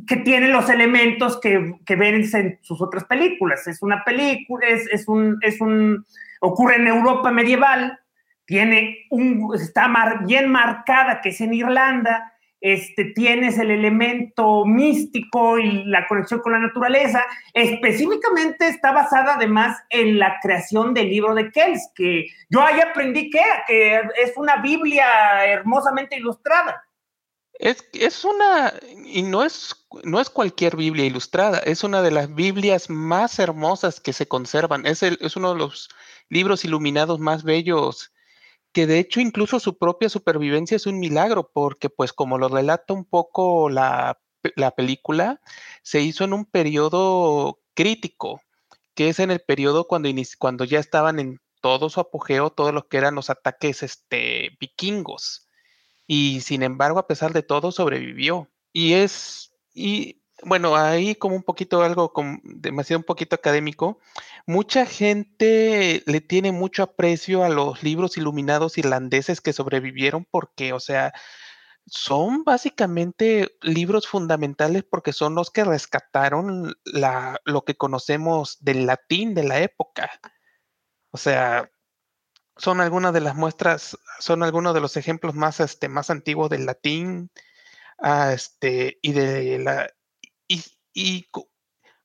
[0.07, 3.67] que tiene los elementos que, que ven en sus otras películas.
[3.67, 6.07] Es una película, es, es, un,
[6.41, 7.99] ocurre en Europa medieval,
[8.47, 9.93] tiene un, está
[10.27, 12.33] bien marcada que es en Irlanda,
[12.65, 17.23] este, tienes el elemento místico y la conexión con la naturaleza.
[17.53, 23.29] Específicamente está basada además en la creación del libro de Kells, que yo ahí aprendí
[23.29, 26.83] que que es una Biblia hermosamente ilustrada.
[27.59, 28.73] Es, es una,
[29.05, 34.01] y no es, no es cualquier Biblia ilustrada, es una de las Biblias más hermosas
[34.01, 34.87] que se conservan.
[34.87, 35.91] Es, el, es uno de los
[36.31, 38.14] libros iluminados más bellos
[38.75, 42.93] que de hecho incluso su propia supervivencia es un milagro, porque pues como lo relata
[42.93, 44.19] un poco la,
[44.77, 45.41] película,
[45.83, 48.43] se hizo en un periodo crítico,
[48.95, 52.87] que es en el periodo cuando, cuando ya estaban en todo su apogeo, todos los
[52.87, 55.49] que eran los ataques este, vikingos.
[56.07, 58.51] Y sin embargo, a pesar de todo, sobrevivió.
[58.73, 62.13] Y es, y bueno, ahí como un poquito algo,
[62.45, 63.99] demasiado un poquito académico,
[64.47, 70.81] mucha gente le tiene mucho aprecio a los libros iluminados irlandeses que sobrevivieron porque, o
[70.81, 71.13] sea,
[71.87, 79.35] son básicamente libros fundamentales porque son los que rescataron la, lo que conocemos del latín
[79.35, 80.11] de la época.
[81.11, 81.71] O sea,
[82.57, 86.67] son algunas de las muestras, son algunos de los ejemplos más, este, más antiguos del
[86.67, 87.31] latín
[87.99, 89.91] ah, este, y de la
[90.49, 91.27] y,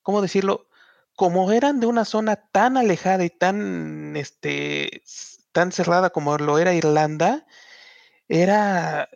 [0.02, 0.68] ¿cómo decirlo?
[1.16, 5.04] Como eran de una zona tan alejada y tan, este,
[5.52, 7.46] tan cerrada como lo era Irlanda,
[8.28, 9.10] era,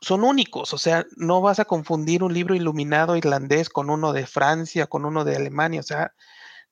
[0.00, 4.26] son únicos, o sea, no vas a confundir un libro iluminado irlandés con uno de
[4.26, 6.12] Francia, con uno de Alemania, o sea,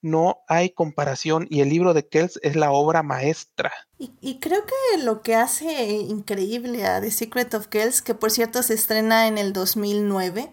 [0.01, 3.73] no hay comparación y el libro de Kells es la obra maestra.
[3.99, 8.31] Y, y, creo que lo que hace increíble a The Secret of Kells, que por
[8.31, 10.53] cierto se estrena en el 2009,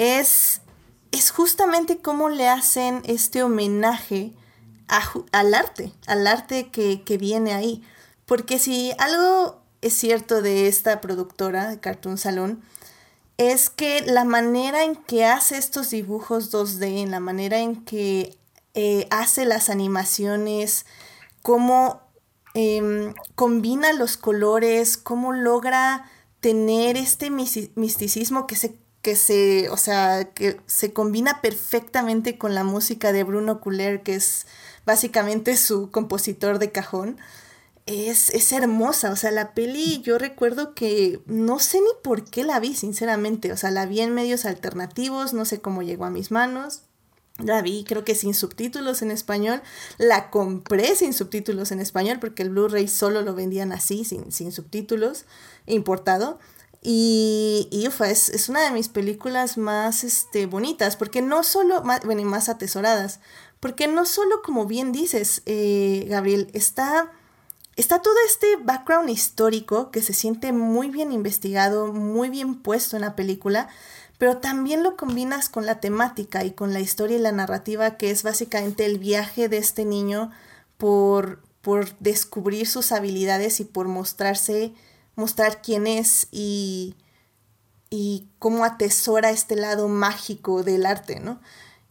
[0.00, 0.62] es,
[1.12, 4.32] es justamente cómo le hacen este homenaje
[5.30, 7.84] al arte, al arte que, viene ahí.
[8.24, 12.62] Porque si algo es cierto de esta productora de Cartoon Salon,
[13.36, 18.38] es que la manera en que hace estos dibujos 2D, en la manera en que
[18.72, 20.86] eh, hace las animaciones,
[21.42, 22.00] cómo
[22.54, 26.10] em, combina los colores, cómo logra
[26.40, 32.64] tener este misticismo que se que se, o sea, que se combina perfectamente con la
[32.64, 34.46] música de Bruno Couler, que es
[34.84, 37.18] básicamente su compositor de cajón.
[37.86, 42.44] Es, es, hermosa, o sea, la peli yo recuerdo que no sé ni por qué
[42.44, 46.10] la vi, sinceramente, o sea, la vi en medios alternativos, no sé cómo llegó a
[46.10, 46.82] mis manos,
[47.38, 49.62] la vi creo que sin subtítulos en español,
[49.98, 54.52] la compré sin subtítulos en español porque el Blu-ray solo lo vendían así, sin, sin
[54.52, 55.24] subtítulos,
[55.66, 56.38] importado.
[56.82, 62.04] Y, y es, es, una de mis películas más este, bonitas, porque no solo, más,
[62.04, 63.20] bueno, y más atesoradas,
[63.60, 67.12] porque no solo, como bien dices, eh, Gabriel, está,
[67.76, 73.02] está todo este background histórico que se siente muy bien investigado, muy bien puesto en
[73.02, 73.68] la película,
[74.16, 78.10] pero también lo combinas con la temática y con la historia y la narrativa, que
[78.10, 80.30] es básicamente el viaje de este niño
[80.78, 84.72] por, por descubrir sus habilidades y por mostrarse
[85.20, 86.96] mostrar quién es y,
[87.90, 91.40] y cómo atesora este lado mágico del arte, ¿no?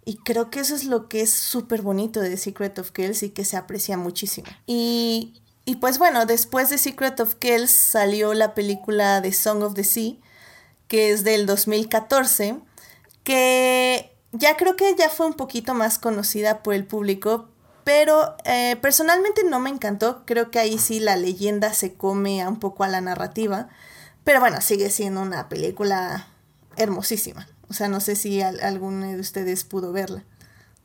[0.04, 3.30] Y creo que eso es lo que es súper bonito de Secret of Kells y
[3.30, 4.48] que se aprecia muchísimo.
[4.66, 9.76] Y, y, pues bueno, después de Secret of Kells salió la película The Song of
[9.76, 10.16] the Sea,
[10.88, 12.60] que es del 2014,
[13.24, 17.50] que ya creo que ya fue un poquito más conocida por el público,
[17.84, 20.24] pero eh, personalmente no me encantó.
[20.26, 23.70] Creo que ahí sí la leyenda se come un poco a la narrativa.
[24.24, 26.28] Pero bueno, sigue siendo una película
[26.78, 27.48] hermosísima.
[27.70, 30.24] O sea, no sé si alguno de ustedes pudo verla.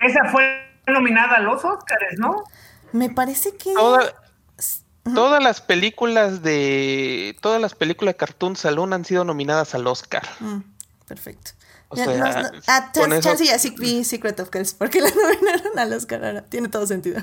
[0.00, 0.44] Esa fue
[0.86, 2.44] nominada a los Oscars, ¿no?
[2.92, 3.72] Me parece que...
[3.74, 7.36] todas las películas de...
[7.40, 10.22] Todas las películas de Cartoon Saloon han sido nominadas al Oscar.
[10.40, 10.60] Mm,
[11.06, 11.52] perfecto.
[11.88, 16.44] O sea, ah, chance ya sí Secret of Kells, porque la nominaron al Oscar ahora.
[16.44, 17.22] Tiene todo sentido.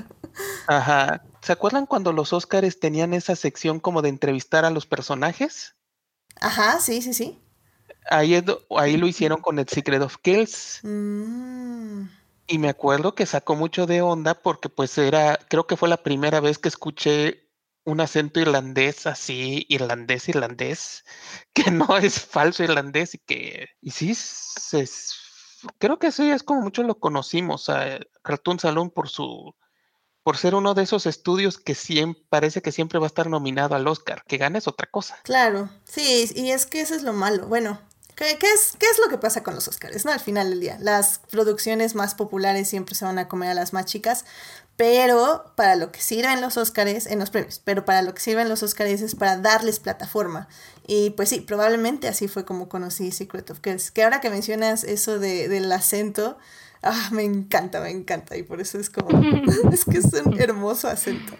[0.66, 1.22] Ajá.
[1.42, 5.74] ¿Se acuerdan cuando los Oscars tenían esa sección como de entrevistar a los personajes?
[6.40, 7.38] Ajá, sí, sí, sí.
[8.10, 8.42] Ahí,
[8.76, 10.80] ahí lo hicieron con el Secret of Kells.
[10.82, 12.04] Mm.
[12.46, 16.02] Y me acuerdo que sacó mucho de onda porque pues era, creo que fue la
[16.02, 17.48] primera vez que escuché
[17.84, 21.04] un acento irlandés así, irlandés, irlandés,
[21.52, 24.88] que no es falso irlandés y que, y sí, se,
[25.78, 27.98] creo que sí es como muchos lo conocimos, a
[28.58, 29.54] Salón por su,
[30.22, 33.74] por ser uno de esos estudios que siempre, parece que siempre va a estar nominado
[33.74, 35.18] al Oscar, que gane es otra cosa.
[35.24, 37.46] Claro, sí, y es que eso es lo malo.
[37.46, 37.80] Bueno,
[38.14, 40.04] ¿Qué, qué es, ¿Qué es lo que pasa con los Oscars?
[40.04, 40.12] ¿no?
[40.12, 43.72] Al final del día, las producciones más populares siempre se van a comer a las
[43.72, 44.26] más chicas,
[44.82, 48.48] pero para lo que sirven los Oscars, en los premios, pero para lo que sirven
[48.48, 50.48] los Oscars es para darles plataforma.
[50.88, 53.92] Y pues sí, probablemente así fue como conocí Secret of Girls.
[53.92, 56.36] Que ahora que mencionas eso de, del acento,
[56.82, 58.36] ah, me encanta, me encanta.
[58.36, 59.20] Y por eso es como,
[59.72, 61.36] es que es un hermoso acento.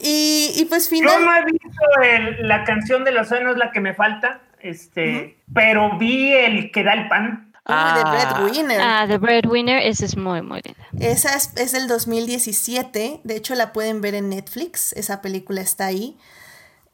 [0.00, 1.22] Y, y pues Yo final...
[1.22, 5.98] no he visto el- la canción de los sueños, la que me falta, este, pero
[5.98, 7.49] vi el que da el pan.
[7.66, 8.80] Uy, de Breadwinner.
[8.80, 10.86] Ah, The Breadwinner, esa es muy, muy linda.
[10.98, 15.86] Esa es, es del 2017, de hecho la pueden ver en Netflix, esa película está
[15.86, 16.18] ahí.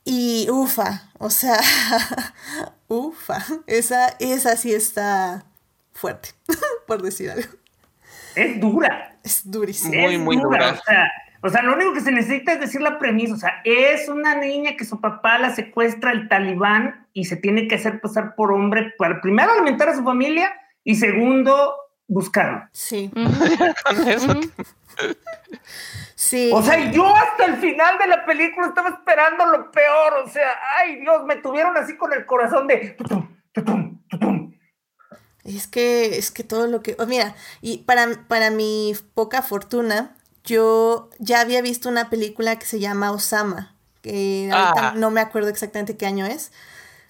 [0.04, 1.58] Y ufa, o sea,
[2.88, 5.44] ufa, esa, esa sí está
[5.92, 6.30] fuerte,
[6.86, 7.48] por decir algo.
[8.36, 9.18] Es dura.
[9.24, 9.94] Es durísimo.
[9.94, 10.72] Muy, muy dura.
[10.72, 11.10] O sea,
[11.42, 13.34] o sea, lo único que se necesita es decir la premisa.
[13.34, 17.68] O sea, es una niña que su papá la secuestra el talibán y se tiene
[17.68, 20.52] que hacer pasar por hombre para primero alimentar a su familia
[20.84, 21.74] y segundo
[22.08, 22.68] buscarlo.
[22.72, 23.10] Sí,
[26.14, 26.50] sí.
[26.52, 30.14] O sea, yo hasta el final de la película estaba esperando lo peor.
[30.24, 34.54] O sea, ay Dios, me tuvieron así con el corazón de tutum, tutum, tutum.
[35.44, 36.96] Es que, es que todo lo que.
[36.98, 40.15] oh, mira, y para, para mi poca fortuna,
[40.46, 43.74] yo ya había visto una película que se llama Osama.
[44.02, 44.94] Que ahorita Ah.
[44.96, 46.52] no me acuerdo exactamente qué año es.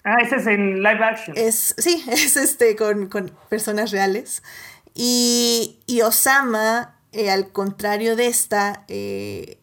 [0.03, 1.35] Ah, ese es en live action.
[1.37, 4.41] Es, sí, es este con, con personas reales.
[4.93, 9.59] Y, y Osama, eh, al contrario de esta, eh,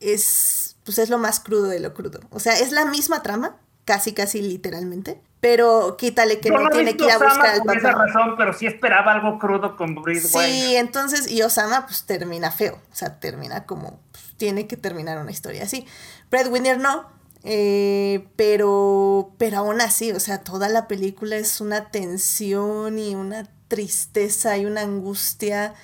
[0.00, 2.20] es, pues es lo más crudo de lo crudo.
[2.30, 5.20] O sea, es la misma trama, casi, casi literalmente.
[5.40, 8.06] Pero quítale que Yo no tiene que ir a Osama buscar al por esa papá.
[8.06, 10.52] razón, pero sí esperaba algo crudo con Bruce Wayne.
[10.52, 15.18] Sí, entonces, y Osama pues termina feo, o sea, termina como, pues, tiene que terminar
[15.18, 15.86] una historia así.
[16.30, 17.06] Breadwinner no,
[17.44, 23.46] eh, pero, pero aún así, o sea, toda la película es una tensión y una
[23.68, 25.74] tristeza y una angustia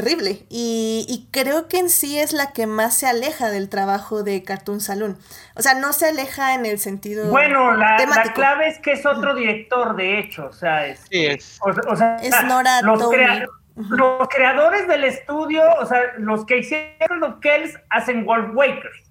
[0.00, 0.46] terrible.
[0.48, 4.42] Y, y creo que en sí es la que más se aleja del trabajo de
[4.42, 5.18] Cartoon Saloon.
[5.54, 9.04] O sea, no se aleja en el sentido Bueno, la, la clave es que es
[9.04, 11.58] otro director, de hecho, o sea, es, sí es.
[11.60, 13.18] o, o sea, Es Nora los, Towey.
[13.18, 19.10] crea- los creadores del estudio, o sea, los que hicieron los Kells hacen Wolf Wakers,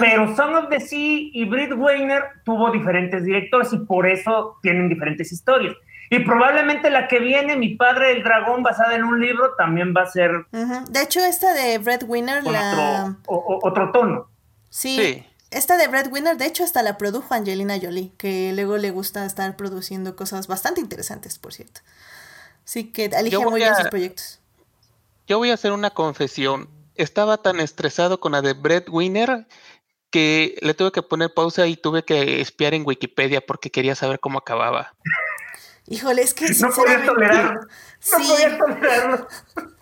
[0.00, 4.88] pero Son of the Sea y Britt Weiner tuvo diferentes directores y por eso tienen
[4.88, 5.74] diferentes historias.
[6.10, 10.02] Y probablemente la que viene, Mi Padre el Dragón, basada en un libro, también va
[10.02, 10.30] a ser.
[10.50, 13.04] De hecho, esta de Breadwinner, la...
[13.26, 14.30] otro, o- o- otro tono.
[14.70, 15.26] Sí, Sí.
[15.50, 19.56] esta de Breadwinner, de hecho, hasta la produjo Angelina Jolie, que luego le gusta estar
[19.56, 21.80] produciendo cosas bastante interesantes, por cierto.
[22.64, 24.40] Así que elige muy bien a- sus proyectos.
[25.26, 26.68] Yo voy a hacer una confesión.
[26.94, 29.46] Estaba tan estresado con la de Breadwinner
[30.10, 34.20] que le tuve que poner pausa y tuve que espiar en Wikipedia porque quería saber
[34.20, 34.94] cómo acababa.
[35.90, 37.60] Híjole, es que No podía sinceramente- tolerarlo.
[37.62, 37.68] No
[38.00, 38.28] Sí.
[38.28, 39.28] podía tolerarlo.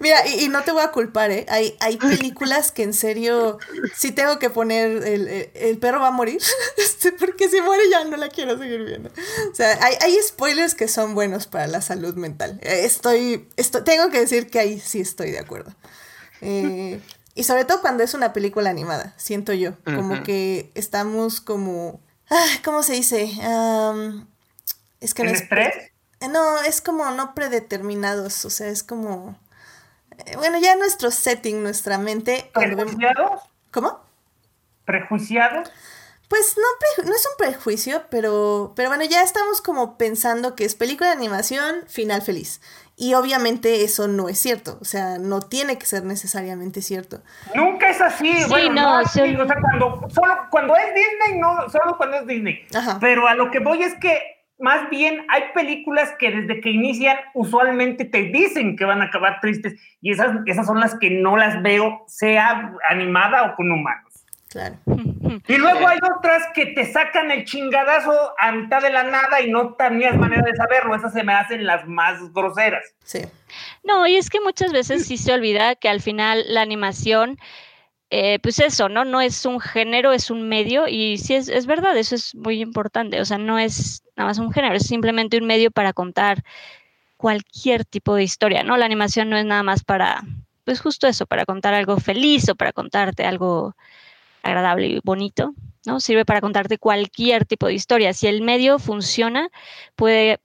[0.00, 1.44] Mira, y, y no te voy a culpar, ¿eh?
[1.50, 3.58] Hay, hay películas que en serio
[3.94, 6.40] sí tengo que poner el, el- el perro va a morir,
[6.78, 9.10] este, porque si muere ya no la quiero seguir viendo.
[9.52, 12.58] O sea, hay, hay spoilers que son buenos para la salud mental.
[12.62, 15.74] Estoy, estoy, tengo que decir que ahí sí estoy de acuerdo.
[16.40, 16.98] Eh,
[17.34, 22.46] y sobre todo cuando es una película animada, siento yo, como que estamos como, ah,
[22.64, 23.30] ¿cómo se dice?
[23.42, 24.26] Am,
[25.00, 25.42] es que no ¿En es...
[25.42, 25.74] estrés?
[26.30, 29.38] No, es como no predeterminados, o sea, es como...
[30.26, 32.50] eh, Bueno, ya nuestro setting, nuestra mente...
[32.52, 33.42] ¿Prejuiciados?
[33.70, 34.00] ¿Cómo?
[34.84, 35.70] ¿Prejuiciados?
[36.28, 40.76] Pues no, no es un prejuicio, pero, pero bueno, ya estamos como pensando que es
[40.76, 42.60] película de animación, final feliz.
[42.96, 47.22] Y obviamente eso no es cierto, o sea, no tiene que ser necesariamente cierto.
[47.54, 48.42] Nunca es así.
[48.42, 49.34] Sí, bueno, no, así, sí.
[49.34, 52.66] o sea, cuando, solo cuando es Disney, no, solo cuando es Disney.
[52.74, 52.98] Ajá.
[53.00, 57.16] Pero a lo que voy es que más bien hay películas que desde que inician
[57.34, 61.36] usualmente te dicen que van a acabar tristes y esas, esas son las que no
[61.36, 64.10] las veo, sea animada o con humanos.
[64.50, 64.76] Claro.
[65.46, 69.48] Y luego hay otras que te sacan el chingadazo a mitad de la nada y
[69.48, 70.96] no tenías manera de saberlo.
[70.96, 72.84] Esas se me hacen las más groseras.
[73.04, 73.20] Sí.
[73.84, 77.38] No, y es que muchas veces sí se olvida que al final la animación,
[78.10, 79.04] eh, pues eso, ¿no?
[79.04, 82.60] No es un género, es un medio, y sí es, es verdad, eso es muy
[82.60, 83.20] importante.
[83.20, 86.42] O sea, no es nada más un género, es simplemente un medio para contar
[87.16, 88.76] cualquier tipo de historia, ¿no?
[88.76, 90.22] La animación no es nada más para,
[90.64, 93.76] pues justo eso, para contar algo feliz o para contarte algo
[94.42, 95.54] agradable y bonito,
[95.86, 96.00] ¿no?
[96.00, 98.12] Sirve para contarte cualquier tipo de historia.
[98.14, 99.50] Si el medio funciona,
[99.96, 100.40] puede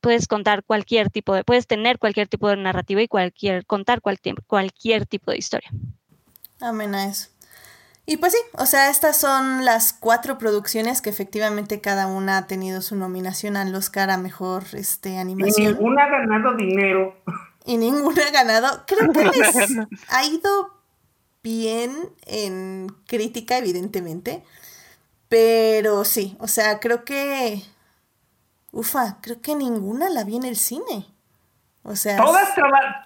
[0.00, 5.06] puedes contar cualquier tipo de, puedes tener cualquier tipo de narrativa y cualquier, contar cualquier
[5.06, 5.70] tipo de historia.
[6.60, 7.28] Amén a eso.
[8.08, 12.46] Y pues sí, o sea, estas son las cuatro producciones que efectivamente cada una ha
[12.46, 15.72] tenido su nominación al Oscar a mejor este, animación.
[15.72, 17.16] Y ninguna ha ganado dinero.
[17.64, 18.84] Y ninguna ha ganado.
[18.86, 19.78] Creo que les
[20.08, 20.70] ha ido
[21.42, 21.92] bien
[22.26, 24.44] en crítica, evidentemente.
[25.28, 27.60] Pero sí, o sea, creo que.
[28.70, 31.06] Ufa, creo que ninguna la vi en el cine.
[31.88, 32.16] O sea.
[32.16, 32.48] Todas,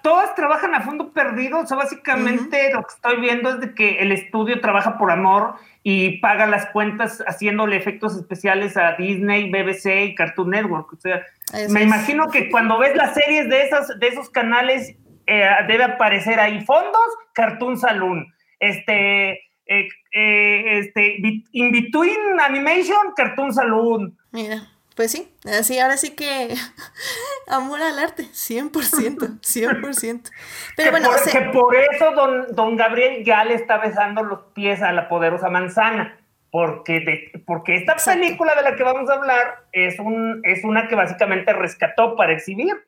[0.03, 1.61] todas trabajan a fondo perdido.
[1.61, 5.55] O sea, básicamente lo que estoy viendo es de que el estudio trabaja por amor
[5.83, 10.95] y paga las cuentas haciéndole efectos especiales a Disney, BBC y Cartoon Network.
[10.95, 11.23] O sea,
[11.69, 16.41] me imagino que cuando ves las series de, esas, de esos canales, eh, debe aparecer
[16.41, 17.03] ahí fondos,
[17.35, 18.33] Cartoon Saloon.
[18.59, 19.43] Este.
[19.67, 21.19] Eh, eh, este,
[21.53, 24.19] In Between Animation, Cartoon Saloon.
[24.33, 24.67] Mira.
[25.01, 26.55] Pues sí, así, ahora sí que
[27.49, 30.31] amor al arte, 100%, 100%.
[30.77, 34.83] Pero bueno, por, que por eso don, don Gabriel ya le está besando los pies
[34.83, 36.21] a la poderosa manzana,
[36.51, 40.87] porque, de, porque esta película de la que vamos a hablar es, un, es una
[40.87, 42.87] que básicamente rescató para exhibir.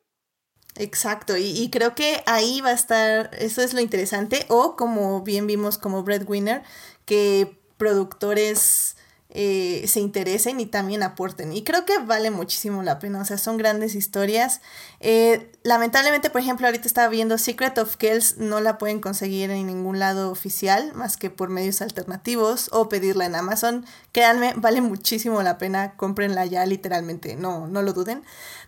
[0.76, 5.22] Exacto, y, y, creo que ahí va a estar, eso es lo interesante, o como
[5.22, 6.60] bien vimos como Breadwinner,
[7.06, 8.98] que productores
[9.34, 11.54] eh, se interesen y también aporten.
[11.54, 14.60] Y creo que vale muchísimo la pena, o sea, son grandes historias.
[15.00, 19.66] Eh, lamentablemente, por ejemplo, ahorita estaba viendo Secret of Kells, no la pueden conseguir en
[19.66, 23.86] ningún lado oficial, más que por medios alternativos o pedirla en Amazon.
[24.12, 28.22] Créanme, vale muchísimo la pena, cómprenla ya literalmente, no, no lo duden.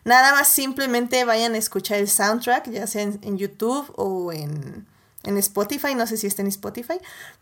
[0.05, 4.87] Nada más simplemente vayan a escuchar el soundtrack, ya sea en, en YouTube o en,
[5.25, 6.99] en Spotify, no sé si está en Spotify,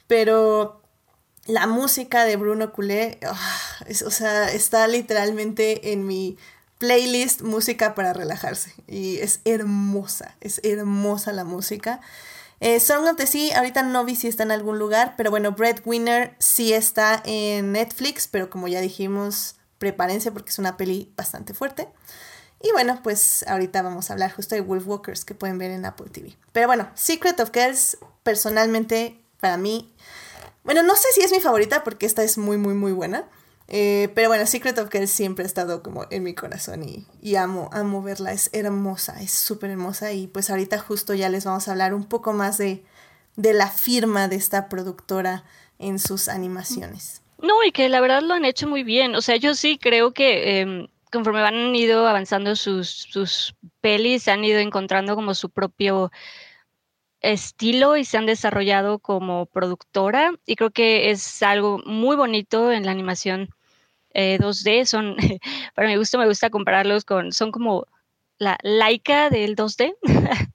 [0.09, 0.82] pero
[1.47, 6.39] la música de Bruno Culé, ah, o sea, está literalmente en mi
[6.79, 8.75] playlist música para relajarse.
[8.87, 12.01] Y es hermosa, es hermosa la música.
[12.61, 15.53] Eh, Song of the Sea, ahorita no vi si está en algún lugar, pero bueno,
[15.53, 21.55] Breadwinner sí está en Netflix, pero como ya dijimos, prepárense porque es una peli bastante
[21.55, 21.89] fuerte.
[22.63, 25.85] Y bueno, pues ahorita vamos a hablar justo de Wolf Walkers que pueden ver en
[25.85, 26.37] Apple TV.
[26.53, 29.93] Pero bueno, Secret of Girls, personalmente, para mí,
[30.65, 33.25] bueno, no sé si es mi favorita porque esta es muy, muy, muy buena.
[33.69, 37.37] Eh, pero bueno, Secret of Girls siempre ha estado como en mi corazón y, y
[37.37, 38.33] amo, amo verla.
[38.33, 40.13] Es hermosa, es súper hermosa.
[40.13, 42.85] Y pues ahorita justo ya les vamos a hablar un poco más de,
[43.37, 45.45] de la firma de esta productora
[45.79, 47.23] en sus animaciones.
[47.39, 49.15] No, y que la verdad lo han hecho muy bien.
[49.17, 54.45] O sea, yo sí creo que em, conforme van ido avanzando sus, sus pelis, han
[54.45, 56.13] ido encontrando como su propio
[57.23, 62.85] estilo y se han desarrollado como productora y creo que es algo muy bonito en
[62.85, 63.49] la animación
[64.15, 64.81] 2D.
[64.81, 65.17] Eh, son,
[65.75, 67.87] para mi gusto me gusta compararlos con, son como
[68.39, 69.95] la laica del 2D,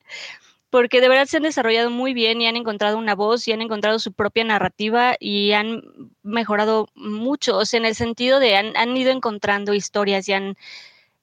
[0.70, 3.62] porque de verdad se han desarrollado muy bien y han encontrado una voz y han
[3.62, 5.82] encontrado su propia narrativa y han
[6.22, 10.56] mejorado mucho, o sea, en el sentido de han, han ido encontrando historias y han,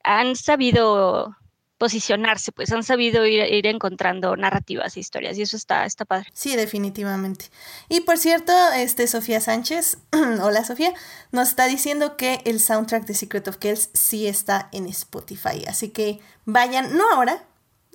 [0.03, 1.37] han sabido
[1.85, 6.31] posicionarse, pues han sabido ir, encontrando narrativas e historias y eso está, está padre.
[6.33, 7.51] Sí, definitivamente.
[7.91, 9.99] Y por cierto, este Sofía Sánchez,
[10.41, 10.95] hola Sofía,
[11.31, 15.91] nos está diciendo que el soundtrack de Secret of Kells sí está en Spotify, así
[15.91, 17.45] que vayan, no ahora,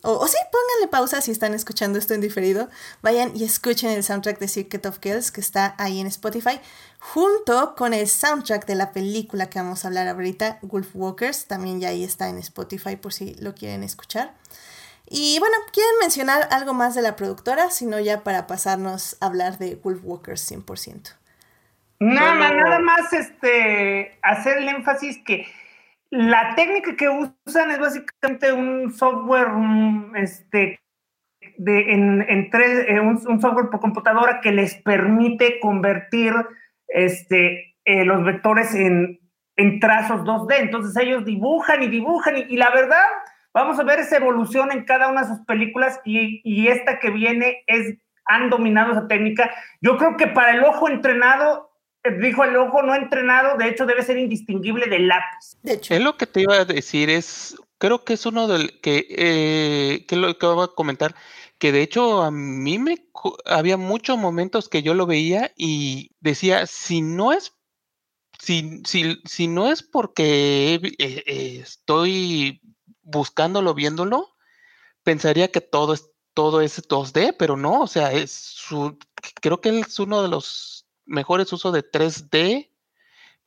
[0.03, 2.69] o, sí, pónganle pausa si están escuchando esto en diferido.
[3.01, 6.59] Vayan y escuchen el soundtrack de Secret of Kills que está ahí en Spotify,
[6.99, 11.45] junto con el soundtrack de la película que vamos a hablar ahorita, Wolf Walkers.
[11.45, 14.33] También ya ahí está en Spotify por si lo quieren escuchar.
[15.09, 17.71] Y bueno, ¿quieren mencionar algo más de la productora?
[17.71, 21.15] Sino ya para pasarnos a hablar de Wolf Walkers 100%.
[22.01, 25.45] Nada, nada más este, hacer el énfasis que
[26.11, 29.49] la técnica que usan es básicamente un software
[30.15, 30.79] este,
[31.57, 36.33] de, eh, un, software por computadora que les permite convertir
[36.87, 39.19] este, eh, los vectores en,
[39.55, 40.55] en, trazos 2D.
[40.59, 43.05] Entonces ellos dibujan y dibujan y, la verdad,
[43.53, 47.11] vamos a ver esa evolución en cada una de sus películas y, y esta que
[47.11, 49.51] viene es, han dominado esa técnica.
[49.81, 51.68] Yo creo que para el ojo entrenado
[52.11, 55.57] dijo el ojo no entrenado, de hecho debe ser indistinguible del lápiz.
[55.63, 55.93] De hecho.
[55.93, 60.05] Es lo que te iba a decir, es, creo que es uno del que, eh,
[60.07, 61.15] que lo que voy a comentar,
[61.57, 63.07] que de hecho a mí me,
[63.45, 67.53] había muchos momentos que yo lo veía y decía, si no es,
[68.39, 72.61] si, si, si no es porque eh, eh, estoy
[73.01, 74.35] buscándolo, viéndolo,
[75.03, 78.97] pensaría que todo es, todo es 2D, pero no, o sea, es su,
[79.41, 82.69] creo que es uno de los mejores usos de 3D,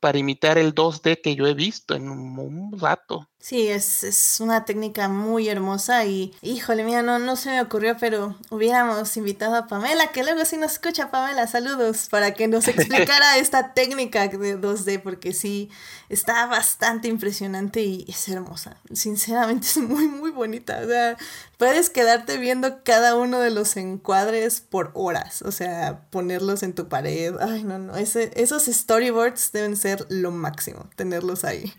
[0.03, 3.29] para imitar el 2D que yo he visto en un, rato.
[3.43, 7.97] Sí, es, es, una técnica muy hermosa y híjole, mía, no, no se me ocurrió,
[7.99, 12.69] pero hubiéramos invitado a Pamela, que luego sí nos escucha Pamela, saludos, para que nos
[12.69, 15.69] explicara esta técnica de 2D, porque sí,
[16.07, 18.77] está bastante impresionante y es hermosa.
[18.93, 20.79] Sinceramente es muy, muy bonita.
[20.81, 21.17] O sea,
[21.57, 26.87] puedes quedarte viendo cada uno de los encuadres por horas, o sea, ponerlos en tu
[26.87, 27.35] pared.
[27.41, 31.73] Ay, no, no, ese, esos storyboards deben ser lo máximo, tenerlos ahí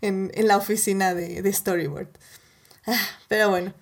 [0.00, 2.08] en, la oficina de, storyboard.
[2.86, 3.74] Ah, pero bueno.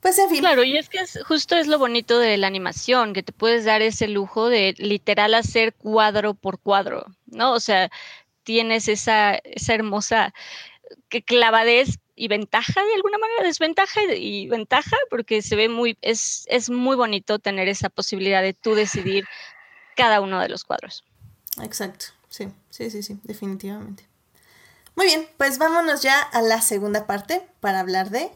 [0.00, 0.40] Pues en fin.
[0.40, 3.80] Claro, y es que justo es lo bonito de la animación, que te puedes dar
[3.80, 7.52] ese lujo de literal hacer cuadro por cuadro, ¿no?
[7.52, 7.90] O sea,
[8.42, 10.34] tienes esa, esa hermosa
[11.08, 16.44] que clavadez y ventaja de alguna manera, desventaja y, ventaja, porque se ve muy, es,
[16.48, 19.24] es muy bonito tener esa posibilidad de tú decidir
[19.96, 21.04] cada uno de los cuadros.
[21.62, 24.06] Exacto, sí, sí, sí, sí, definitivamente.
[24.96, 28.30] Muy bien, pues vámonos ya a la segunda parte para hablar de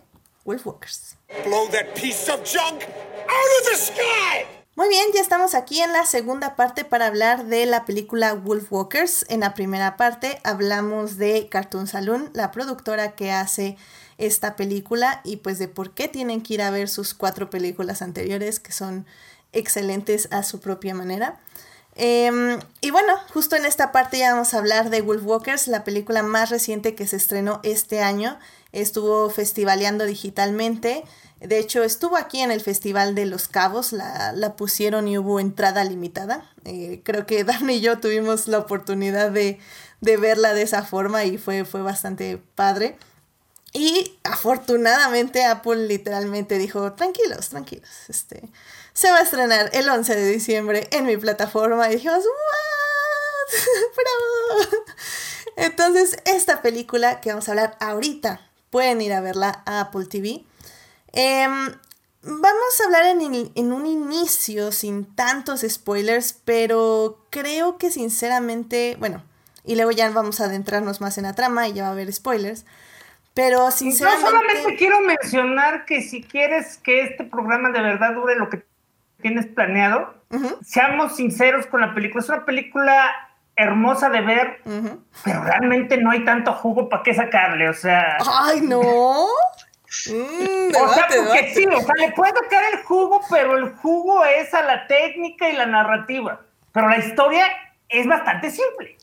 [0.45, 1.17] Wolfwalkers.
[1.45, 4.45] Blow that piece of junk out of the sky!
[4.75, 9.25] Muy bien, ya estamos aquí en la segunda parte para hablar de la película Wolfwalkers.
[9.29, 13.77] En la primera parte hablamos de Cartoon Saloon, la productora que hace
[14.19, 18.03] esta película y pues de por qué tienen que ir a ver sus cuatro películas
[18.03, 19.07] anteriores que son
[19.53, 21.39] excelentes a su propia manera.
[22.01, 26.22] Em, y bueno, justo en esta parte ya vamos a hablar de Wolfwalkers, la película
[26.22, 28.38] más reciente que se estrenó este año.
[28.70, 31.03] Estuvo festivaleando digitalmente.
[31.40, 35.82] De hecho, estuvo aquí en el Festival de Los Cabos, la, pusieron y hubo entrada
[35.82, 36.49] limitada.
[36.64, 39.59] Eh, creo que Dani y yo tuvimos la oportunidad de,
[40.01, 42.96] verla de esa forma y fue, fue bastante padre.
[43.72, 48.49] Y afortunadamente Apple literalmente dijo, tranquilos, tranquilos, este,
[48.99, 51.88] se va a estrenar el 11 de diciembre en mi plataforma.
[51.88, 53.59] Y dijimos, ¿what?
[54.66, 54.84] ¡Bravo!
[55.55, 58.40] Entonces, esta película que vamos a hablar ahorita,
[58.70, 60.42] pueden ir a verla a Apple TV.
[61.12, 61.72] Em,
[62.22, 69.22] vamos a hablar en, en, un inicio sin tantos spoilers, pero creo que sinceramente, bueno,
[69.64, 72.12] y luego ya vamos a adentrarnos más en la trama y ya va a haber
[72.12, 72.64] spoilers.
[73.32, 74.24] Pero sinceramente.
[74.24, 78.66] Yo solamente quiero mencionar que si quieres que este programa de verdad dure lo que
[79.21, 80.14] tienes planeado,
[80.62, 82.23] seamos sinceros con la película.
[82.23, 83.11] Es una película
[83.57, 84.62] hermosa de ver,
[85.25, 88.19] pero realmente no hay tanto jugo para qué sacarle, o sea.
[88.27, 88.83] ¡Ay, no!
[90.07, 94.23] Mm, o sea, porque sí, o sea, le puede sacar el jugo, pero el jugo
[94.23, 96.43] es a la técnica y la narrativa.
[96.73, 97.47] Pero la historia
[97.89, 98.99] es bastante simple.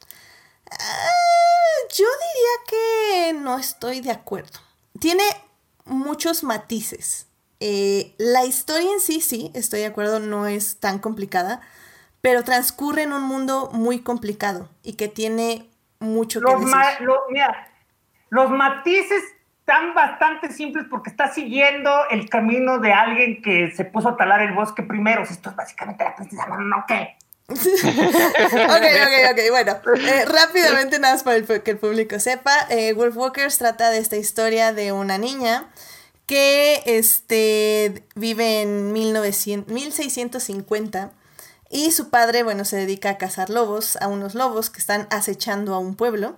[0.71, 4.59] Ah, yo diría que no estoy de acuerdo.
[4.99, 5.23] Tiene
[5.85, 7.27] muchos matices.
[7.59, 11.61] Eh, la historia en sí, sí, estoy de acuerdo, no es tan complicada,
[12.21, 17.07] pero transcurre en un mundo muy complicado y que tiene mucho los que decir.
[17.29, 17.67] mira,
[18.29, 19.23] los matices
[19.59, 24.41] están bastante simples porque está siguiendo el camino de alguien que se puso a talar
[24.41, 25.23] el bosque primero.
[25.23, 27.15] Esto es básicamente la princesa ¿no qué?
[27.47, 33.59] ok, ok, ok, bueno, eh, rápidamente nada más para que el público sepa, eh, Wolfwalkers
[33.59, 35.69] trata de esta historia de una niña
[36.25, 41.11] que este, vive en 1900, 1650
[41.69, 45.73] y su padre, bueno, se dedica a cazar lobos, a unos lobos que están acechando
[45.73, 46.37] a un pueblo.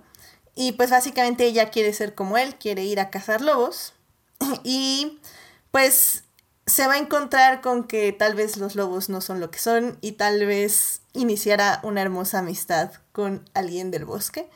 [0.54, 3.94] Y pues básicamente ella quiere ser como él, quiere ir a cazar lobos.
[4.64, 5.20] Y
[5.70, 6.24] pues
[6.66, 9.98] se va a encontrar con que tal vez los lobos no son lo que son
[10.00, 14.48] y tal vez iniciará una hermosa amistad con alguien del bosque.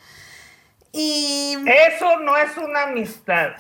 [0.93, 1.57] Y...
[1.67, 3.53] Eso no es una amistad.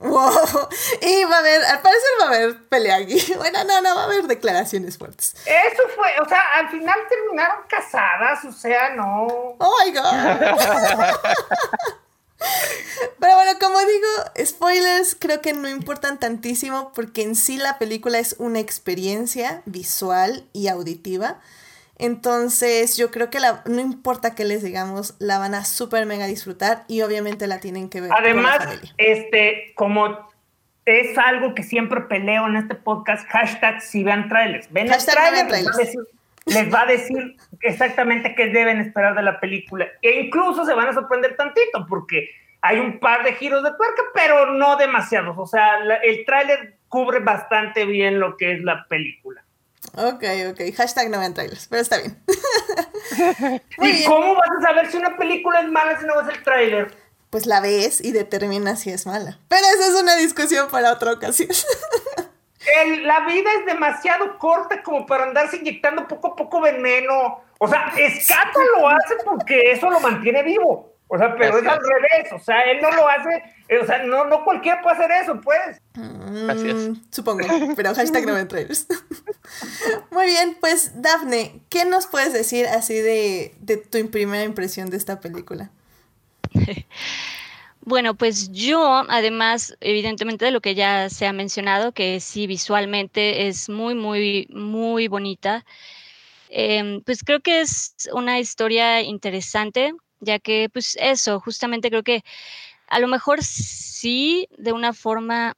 [0.00, 0.68] Wow.
[1.02, 3.18] Y va a haber, al parecer va a haber pelea aquí.
[3.36, 5.34] Bueno, no, no, va a haber declaraciones fuertes.
[5.44, 9.26] Eso fue, o sea, al final terminaron casadas, o sea, no.
[9.58, 10.04] Oh my god.
[13.18, 14.06] Pero bueno, como digo,
[14.44, 20.46] spoilers creo que no importan tantísimo porque en sí la película es una experiencia visual
[20.52, 21.40] y auditiva.
[21.98, 26.26] Entonces yo creo que la, no importa qué les digamos, la van a súper mega
[26.26, 28.10] disfrutar y obviamente la tienen que ver.
[28.14, 28.58] Además,
[28.96, 30.28] este, como
[30.84, 34.72] es algo que siempre peleo en este podcast, hashtag si vean trailers.
[34.72, 35.64] Ven el trailer,
[36.46, 39.86] les va a decir exactamente qué deben esperar de la película.
[40.00, 42.30] E incluso se van a sorprender tantito porque
[42.62, 45.36] hay un par de giros de tuerca, pero no demasiados.
[45.38, 49.44] O sea, el tráiler cubre bastante bien lo que es la película.
[49.94, 50.74] Ok, ok.
[50.76, 52.22] Hashtag no vean trailers, pero está bien.
[53.82, 56.94] ¿Y cómo vas a saber si una película es mala si no ves el tráiler?
[57.30, 59.38] Pues la ves y determinas si es mala.
[59.48, 61.48] Pero esa es una discusión para otra ocasión.
[63.02, 67.92] la vida es demasiado corta como para andarse inyectando poco a poco veneno O sea,
[67.96, 70.94] Escato lo hace porque eso lo mantiene vivo.
[71.08, 72.32] O sea, pero es al revés.
[72.32, 73.42] O sea, él no lo hace.
[73.82, 75.80] O sea, no, no cualquiera puede hacer eso, pues.
[75.94, 77.46] Mm, supongo,
[77.76, 78.86] pero hashtag no me trailers.
[80.10, 84.96] Muy bien, pues Dafne, ¿qué nos puedes decir así de, de tu primera impresión de
[84.96, 85.70] esta película?
[87.88, 93.48] Bueno, pues yo, además, evidentemente de lo que ya se ha mencionado, que sí, visualmente
[93.48, 95.64] es muy, muy, muy bonita,
[96.50, 102.24] em, pues creo que es una historia interesante, ya que, pues eso, justamente creo que
[102.88, 105.56] a lo mejor sí, de una forma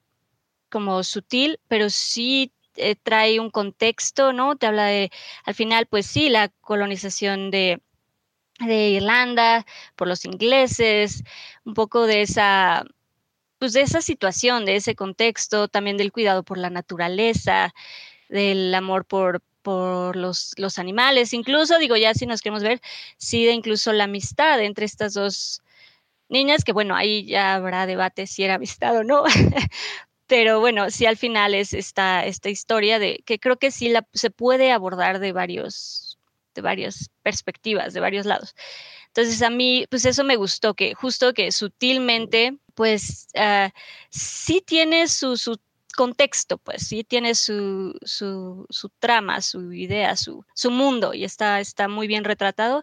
[0.70, 4.56] como sutil, pero sí eh, trae un contexto, ¿no?
[4.56, 5.10] Te habla de,
[5.44, 7.80] al final, pues sí, la colonización de
[8.66, 11.24] de Irlanda, por los ingleses,
[11.64, 12.84] un poco de esa,
[13.58, 17.74] pues de esa situación, de ese contexto, también del cuidado por la naturaleza,
[18.28, 22.80] del amor por, por los, los animales, incluso, digo, ya si nos queremos ver,
[23.16, 25.62] sí de incluso la amistad entre estas dos
[26.28, 29.24] niñas, que bueno, ahí ya habrá debate si era amistad o no,
[30.26, 34.06] pero bueno, sí al final es esta, esta historia de que creo que sí la,
[34.12, 36.10] se puede abordar de varios
[36.54, 38.54] de varias perspectivas, de varios lados.
[39.08, 43.70] Entonces a mí, pues eso me gustó, que justo que sutilmente, pues uh,
[44.10, 45.36] sí tiene su,
[45.92, 48.66] contexto, pues sí tiene su, su,
[48.98, 52.82] trama, su idea, su, su, mundo y está, está muy bien retratado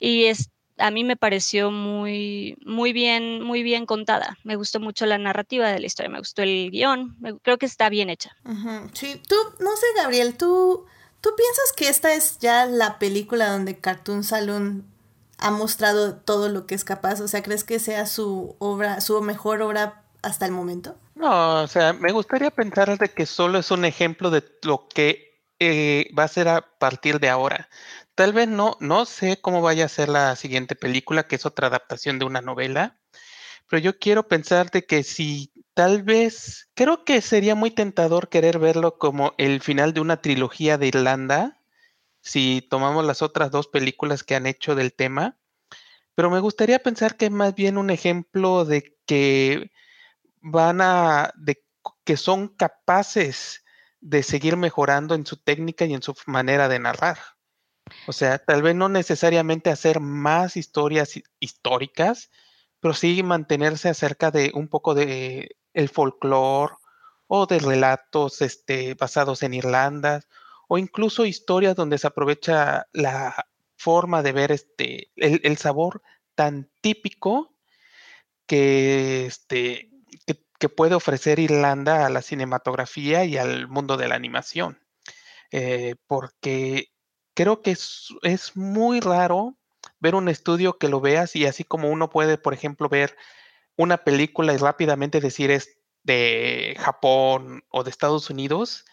[0.00, 4.38] y es, a mí me pareció muy, muy bien, muy bien contada.
[4.42, 7.88] Me gustó mucho la narrativa de la historia, me gustó el guion, creo que está
[7.88, 8.36] bien hecha.
[8.92, 10.86] Sí, tú, no sé, Gabriel, tú
[11.22, 14.84] ¿Tú piensas que esta es ya la película donde Cartoon Saloon
[15.38, 17.20] ha mostrado todo lo que es capaz?
[17.20, 20.96] O sea, ¿crees que sea su obra, su mejor obra hasta el momento?
[21.14, 25.42] No, o sea, me gustaría pensar de que solo es un ejemplo de lo que
[25.58, 27.68] eh, va a ser a partir de ahora.
[28.14, 31.68] Tal vez no, no sé cómo vaya a ser la siguiente película, que es otra
[31.68, 32.98] adaptación de una novela,
[33.68, 38.58] pero yo quiero pensar de que si Tal vez, creo que sería muy tentador querer
[38.58, 41.62] verlo como el final de una trilogía de Irlanda,
[42.20, 45.38] si tomamos las otras dos películas que han hecho del tema,
[46.14, 49.70] pero me gustaría pensar que es más bien un ejemplo de que
[50.42, 51.64] van a, de
[52.04, 53.64] que son capaces
[54.00, 57.18] de seguir mejorando en su técnica y en su manera de narrar.
[58.06, 62.30] O sea, tal vez no necesariamente hacer más historias históricas,
[62.80, 66.74] pero sí mantenerse acerca de un poco de el folclore
[67.28, 70.22] o de relatos este, basados en Irlanda
[70.68, 76.02] o incluso historias donde se aprovecha la forma de ver este, el, sabor
[76.34, 77.54] tan típico
[78.46, 79.91] que, este,
[80.62, 84.80] que, puede ofrecer Irlanda a la cinematografía y al mundo de la animación.
[85.50, 86.92] Eh, porque
[87.34, 89.56] creo que es, es, muy raro
[90.00, 93.16] ver un estudio que lo veas y así como uno puede, por ejemplo, ver
[93.76, 98.84] una película y rápidamente decir es de Japón o de Estados Unidos,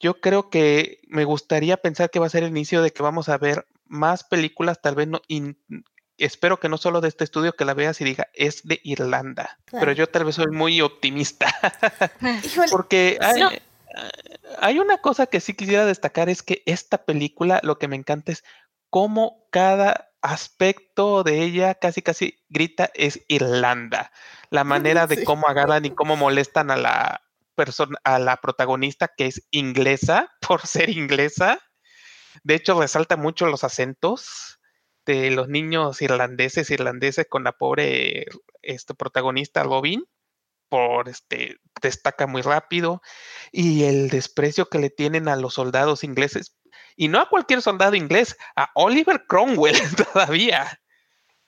[0.00, 3.28] yo creo que me gustaría pensar que va a ser el inicio de que vamos
[3.28, 5.20] a ver más películas, tal vez no,
[6.18, 9.58] espero que no solo de este estudio que la veas y diga es de Irlanda,
[9.70, 11.46] pero yo tal vez soy muy optimista,
[12.70, 13.42] porque hay,
[14.58, 18.32] hay, una cosa que sí quisiera destacar es que esta película lo que me encanta
[18.32, 18.44] es
[18.90, 24.10] cómo cada aspecto de ella casi casi grita es Irlanda.
[24.50, 27.22] La manera de cómo agarran y cómo molestan a la
[27.54, 31.60] persona, a la protagonista que es inglesa por ser inglesa.
[32.42, 34.57] De hecho, resalta mucho los acentos
[35.08, 38.26] de los niños irlandeses, irlandeses con la pobre
[38.60, 40.04] este, protagonista Robin
[40.68, 43.00] por este destaca muy rápido
[43.50, 46.54] y el desprecio que le tienen a los soldados ingleses
[46.94, 49.78] y no a cualquier soldado inglés, a Oliver Cromwell
[50.12, 50.78] todavía.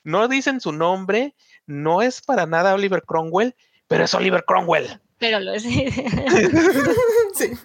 [0.03, 1.35] No dicen su nombre,
[1.67, 3.55] no es para nada Oliver Cromwell,
[3.87, 4.99] pero es Oliver Cromwell.
[5.19, 5.61] Pero lo es.
[7.35, 7.51] sí.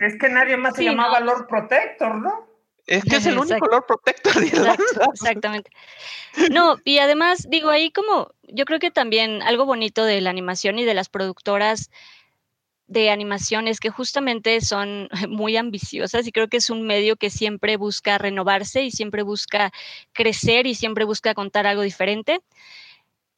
[0.00, 2.49] Es que nadie más se llamaba Lord Protector, ¿no?
[2.90, 4.76] Es que es el único Lord Protector de Irlanda.
[5.14, 5.70] exactamente.
[6.50, 10.76] No, y además, digo, ahí como, yo creo que también algo bonito de la animación
[10.80, 11.88] y de las productoras
[12.88, 17.76] de animaciones que justamente son muy ambiciosas y creo que es un medio que siempre
[17.76, 19.70] busca renovarse y siempre busca
[20.12, 22.40] crecer y siempre busca contar algo diferente.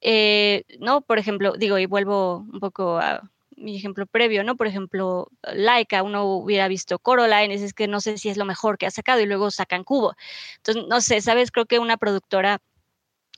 [0.01, 3.31] Eh, no, por ejemplo, digo, y vuelvo un poco a
[3.63, 4.57] mi ejemplo previo, ¿no?
[4.57, 8.79] Por ejemplo, Laika, uno hubiera visto Coraline, es que no sé si es lo mejor
[8.79, 10.15] que ha sacado y luego sacan Cubo.
[10.59, 11.51] Entonces, no sé, ¿sabes?
[11.51, 12.61] Creo que una productora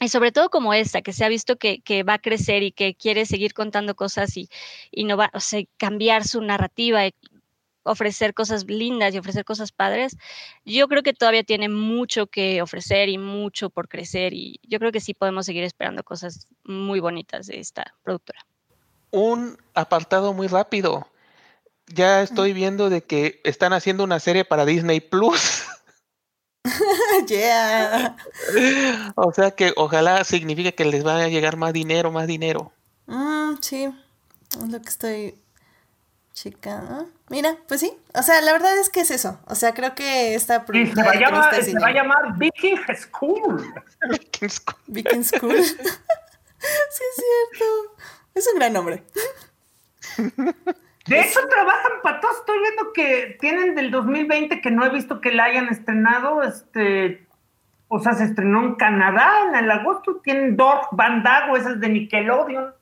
[0.00, 2.94] y sobre todo como esta, que se ha visto que, va a crecer y que
[2.94, 4.48] quiere seguir contando cosas y,
[4.90, 7.02] y no va, o sea, cambiar su narrativa,
[7.84, 10.16] ofrecer cosas lindas y ofrecer cosas padres,
[10.64, 14.92] yo creo que todavía tiene mucho que ofrecer y mucho por crecer y yo creo
[14.92, 18.44] que sí podemos seguir esperando cosas muy bonitas de esta productora.
[19.14, 21.06] Un apartado muy rápido.
[21.86, 25.62] Ya estoy viendo de que están haciendo una serie para Disney Plus.
[27.28, 28.16] yeah.
[29.14, 32.72] O sea que ojalá signifique que les vaya a llegar más dinero, más dinero.
[33.06, 35.38] Mm, sí, es lo que estoy
[36.32, 37.06] checando.
[37.28, 37.96] Mira, pues sí.
[38.14, 39.38] O sea, la verdad es que es eso.
[39.46, 42.80] O sea, creo que esta Y se va, a llamar, se va a llamar Viking
[42.96, 43.72] School.
[44.10, 44.76] Viking School.
[44.88, 45.62] Viking School.
[45.62, 47.94] sí, es cierto.
[48.34, 49.02] Es un gran nombre.
[51.06, 52.38] De hecho, trabajan para todos.
[52.38, 56.42] Estoy viendo que tienen del 2020 que no he visto que la hayan estrenado.
[56.42, 57.26] Este,
[57.88, 60.20] o sea, se estrenó en Canadá en el agosto.
[60.22, 62.74] Tienen Dorf Bandago, esas de Nickelodeon.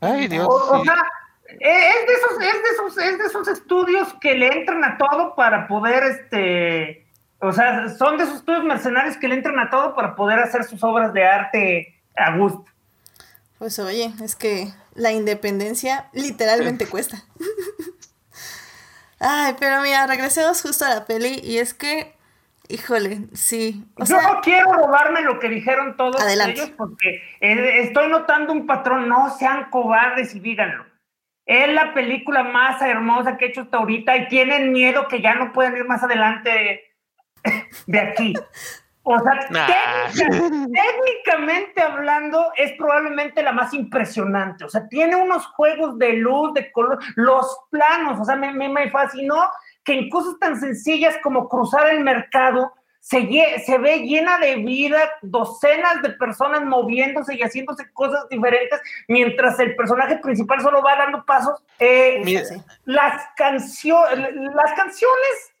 [0.00, 0.46] Ay, Dios.
[0.48, 1.02] O, o sea,
[1.48, 4.96] eh, es de, esos, es, de esos, es de esos estudios que le entran a
[4.96, 7.06] todo para poder, este,
[7.40, 10.64] o sea, son de esos estudios mercenarios que le entran a todo para poder hacer
[10.64, 12.64] sus obras de arte a gusto.
[13.58, 17.24] Pues oye, es que la independencia literalmente cuesta.
[19.20, 22.14] Ay, pero mira, regresemos justo a la peli y es que,
[22.68, 23.84] híjole, sí.
[23.96, 28.66] O Yo no quiero robarme lo que dijeron todos ellos porque eh, estoy notando un
[28.66, 30.84] patrón, no sean cobardes y díganlo.
[31.46, 35.34] Es la película más hermosa que he hecho hasta ahorita y tienen miedo que ya
[35.34, 36.90] no puedan ir más adelante
[37.86, 38.34] de aquí.
[39.06, 39.48] O sea,
[40.14, 44.64] técnicamente hablando, es probablemente la más impresionante.
[44.64, 48.18] O sea, tiene unos juegos de luz, de color, los planos.
[48.18, 49.50] O sea, me, me, fascinó
[49.84, 53.28] que en cosas tan sencillas como cruzar el mercado, se,
[53.66, 59.76] se, ve llena de vida, docenas de personas moviéndose y haciéndose cosas diferentes, mientras el
[59.76, 61.62] personaje principal solo va dando pasos.
[61.78, 62.22] Eh,
[62.86, 65.53] las, canciones las canciones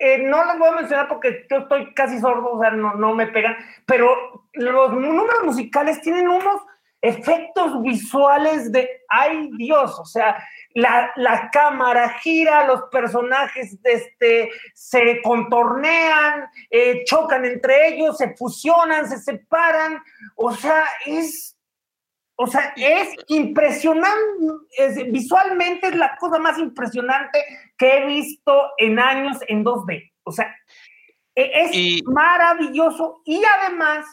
[0.00, 3.14] eh, no las voy a mencionar porque yo estoy casi sordo, o sea, no, no
[3.14, 6.62] me pegan, pero los números musicales tienen unos
[7.02, 10.42] efectos visuales de, ay Dios, o sea,
[10.74, 19.06] la, la, cámara gira, los personajes este, se contornean, eh, chocan entre ellos, se fusionan,
[19.06, 20.02] se separan,
[20.34, 21.59] o sea, es
[22.42, 24.14] o sea, es impresionante,
[25.10, 27.44] visualmente es la cosa más impresionante
[27.76, 30.10] que he visto en años en 2D.
[30.22, 30.56] O sea,
[31.34, 34.06] e, es maravilloso y además,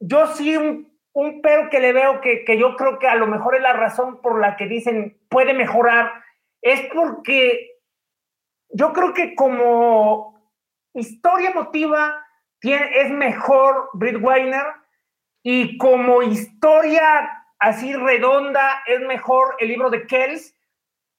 [0.00, 3.28] yo sí un, un pero que le veo que, que yo creo que a lo
[3.28, 6.10] mejor es la razón por la que dicen puede mejorar,
[6.60, 7.78] es porque
[8.70, 10.42] yo creo que como
[10.92, 12.20] historia emotiva
[12.58, 14.64] tiene, es mejor Britt Weiner
[15.42, 20.54] y como historia así redonda es mejor el libro de Kells.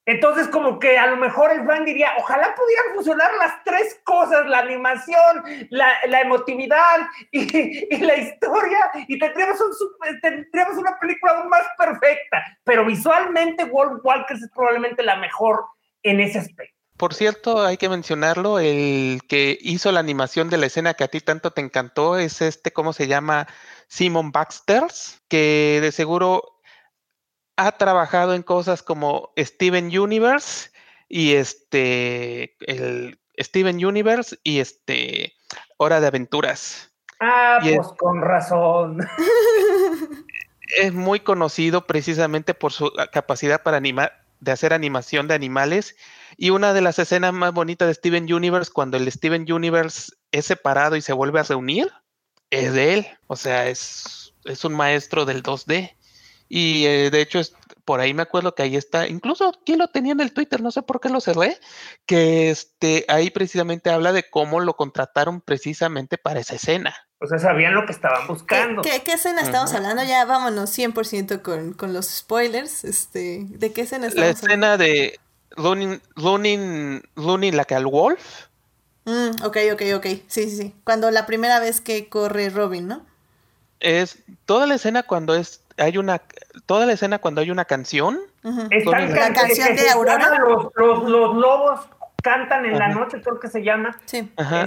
[0.06, 4.48] Entonces, como que a lo mejor el fan diría, ojalá pudieran funcionar las tres cosas,
[4.48, 11.62] la animación, la, emotividad y, la historia, y tendríamos, un, tendríamos una película aún más
[11.78, 12.44] perfecta.
[12.64, 15.66] Pero visualmente, Wolf Walkers es probablemente la mejor
[16.02, 16.80] en ese aspecto.
[16.98, 21.08] Por cierto, hay que mencionarlo, el que hizo la animación de la escena que a
[21.08, 23.48] ti tanto te encantó es este, ¿cómo se llama?
[23.90, 24.84] Simon Baxter,
[25.28, 26.62] que de seguro
[27.58, 30.70] ha trabajado en cosas como Steven Universe
[31.10, 35.34] y este, el Steven Universe y este,
[35.78, 36.94] Hora de Aventuras.
[37.20, 39.00] Ah, pues con razón.
[40.78, 45.96] Es muy conocido precisamente por su capacidad para animar, de hacer animación de animales.
[46.38, 50.46] Y una de las escenas más bonitas de Steven Universe, cuando el Steven Universe es
[50.46, 51.92] separado y se vuelve a reunir,
[52.50, 53.08] es de él.
[53.28, 55.96] O sea, es, es un maestro del 2D.
[56.48, 57.54] Y eh, de hecho, es,
[57.86, 60.72] por ahí me acuerdo que ahí está, incluso aquí lo tenía en el Twitter, no
[60.72, 61.60] sé por qué lo cerré,
[62.08, 66.96] que este, ahí precisamente habla de cómo lo contrataron precisamente para esa escena.
[67.20, 68.82] O sea, sabían lo que estaban buscando.
[68.82, 70.04] ¿Qué, escena estamos hablando?
[70.04, 72.84] Ya vámonos 100% con, con los spoilers.
[72.84, 75.20] Este, ¿De qué escena estamos La escena de
[75.58, 78.49] Running, running, running like a wolf.
[79.06, 80.06] Mm, ok, ok, ok.
[80.28, 80.76] Sí, sí, sí.
[80.84, 83.06] Cuando la primera vez que corre Robin, ¿no?
[83.80, 86.22] Es toda la escena cuando es hay una
[86.66, 88.20] toda la escena cuando hay una canción.
[88.44, 90.38] la canción de Aurora.
[90.40, 91.80] Los, los, los, lobos
[92.22, 93.98] cantan en la noche, creo que se llama.
[94.06, 94.30] Sí.
[94.36, 94.66] Ajá,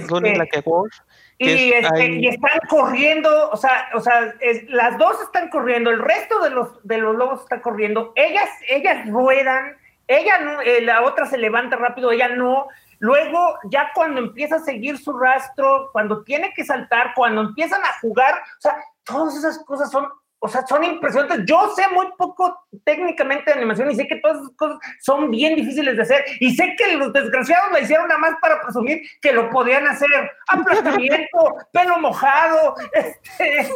[1.39, 4.33] este, este, y, están corriendo, o sea, o sea,
[4.69, 8.13] las dos están corriendo, el resto de los de los lobos están corriendo.
[8.15, 9.75] Ellas, ellas ruedan,
[10.07, 12.67] ella no, eh, la otra se levanta rápido, ella no.
[13.03, 17.99] Luego, ya cuando empieza a seguir su rastro, cuando tiene que saltar, cuando empiezan a
[17.99, 20.07] jugar, o sea, todas esas cosas son
[20.45, 21.45] o sea, son impresionantes.
[21.45, 25.55] Yo sé muy poco técnicamente de animación y sé que todas esas cosas son bien
[25.55, 26.25] difíciles de hacer.
[26.41, 30.09] Y sé que los desgraciados la hicieron nada más para presumir que lo podían hacer.
[30.49, 33.69] Aplastamiento, pelo mojado, este...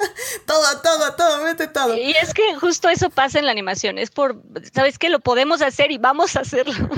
[0.46, 1.94] todo, todo, todo, mete todo.
[1.94, 3.98] Y es que justo eso pasa en la animación.
[3.98, 4.40] Es por,
[4.72, 5.10] ¿sabes qué?
[5.10, 6.88] Lo podemos hacer y vamos a hacerlo.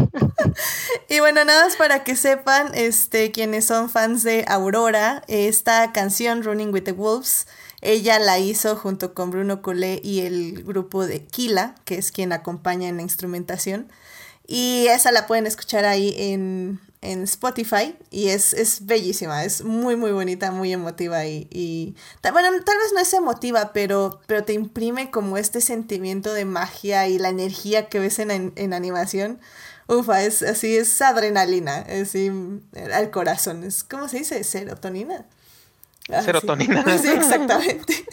[1.09, 6.45] y bueno, nada más para que sepan, este, quienes son fans de Aurora, esta canción
[6.45, 7.49] Running with the Wolves
[7.87, 12.33] ella la hizo junto con Bruno Collet y el grupo de Kila, que es quien
[12.33, 13.89] acompaña en la instrumentación.
[14.47, 20.11] Y esa la pueden escuchar ahí en, Spotify y es, es, bellísima, es muy muy
[20.11, 21.95] bonita, muy emotiva y, y
[22.33, 27.07] bueno, tal vez no es emotiva, pero, pero te imprime como este sentimiento de magia
[27.07, 29.39] y la energía que ves en, en animación.
[29.87, 32.33] Ufa, es así, es adrenalina, es así,
[32.93, 34.43] al corazón, es, ¿cómo se dice?
[34.43, 35.27] Serotonina.
[36.13, 36.85] Ah, serotonina.
[36.99, 38.05] Sí, exactamente.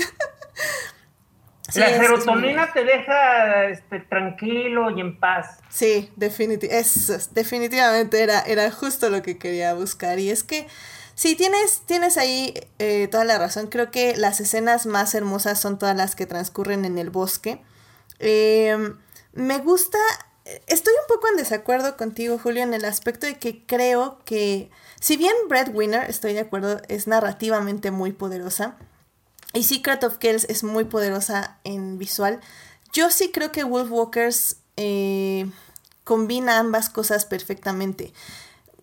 [1.76, 5.60] la serotonina te deja este, tranquilo y en paz.
[5.70, 10.20] Sí, definitivamente era, era justo lo que quería buscar.
[10.20, 10.68] Y es que
[11.16, 13.68] sí, tienes, tienes ahí eh, toda la razón.
[13.68, 17.62] Creo que las escenas más hermosas son todas las que transcurren en el bosque.
[18.20, 18.98] Em,
[19.34, 19.98] me gusta,
[20.68, 24.70] estoy un poco en desacuerdo contigo, Julio, en el aspecto de que creo que
[25.04, 28.78] si bien Breadwinner, estoy de acuerdo, es narrativamente muy poderosa,
[29.52, 32.40] y Secret of Kells es muy poderosa en visual,
[32.94, 35.46] yo sí creo que Wolfwalkers eh,
[36.06, 38.14] combina ambas cosas perfectamente.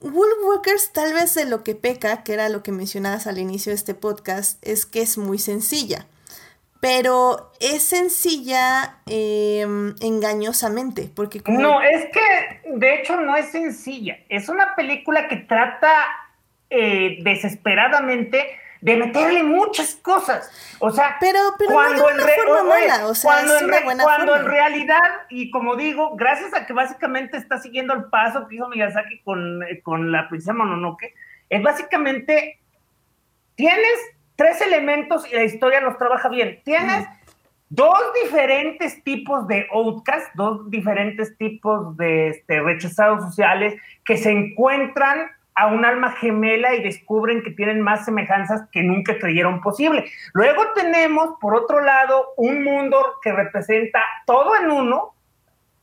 [0.02, 3.76] Wolfwalkers tal vez de lo que peca, que era lo que mencionabas al inicio de
[3.76, 6.06] este podcast, es que es muy sencilla
[6.80, 14.48] pero es sencilla em, engañosamente, porque No, es que de hecho no es sencilla, es
[14.48, 15.92] una película que trata
[16.70, 25.50] eh, desesperadamente de meterle muchas cosas, o sea, pero, cuando, en, cuando en realidad, y
[25.50, 29.82] como digo, gracias a que básicamente está siguiendo el paso que hizo Miyazaki con, eh,
[29.82, 31.12] con la princesa Mononoke,
[31.50, 32.58] es básicamente,
[33.54, 33.98] tienes
[34.40, 36.62] tres elementos y la historia los trabaja bien.
[36.64, 37.06] Tienes
[37.68, 45.26] dos diferentes tipos de outcasts, dos diferentes tipos de este, rechazados sociales que se encuentran
[45.56, 50.10] a un alma gemela y descubren que tienen más semejanzas que nunca creyeron posible.
[50.32, 55.12] Luego tenemos, por otro lado, un mundo que representa todo en uno,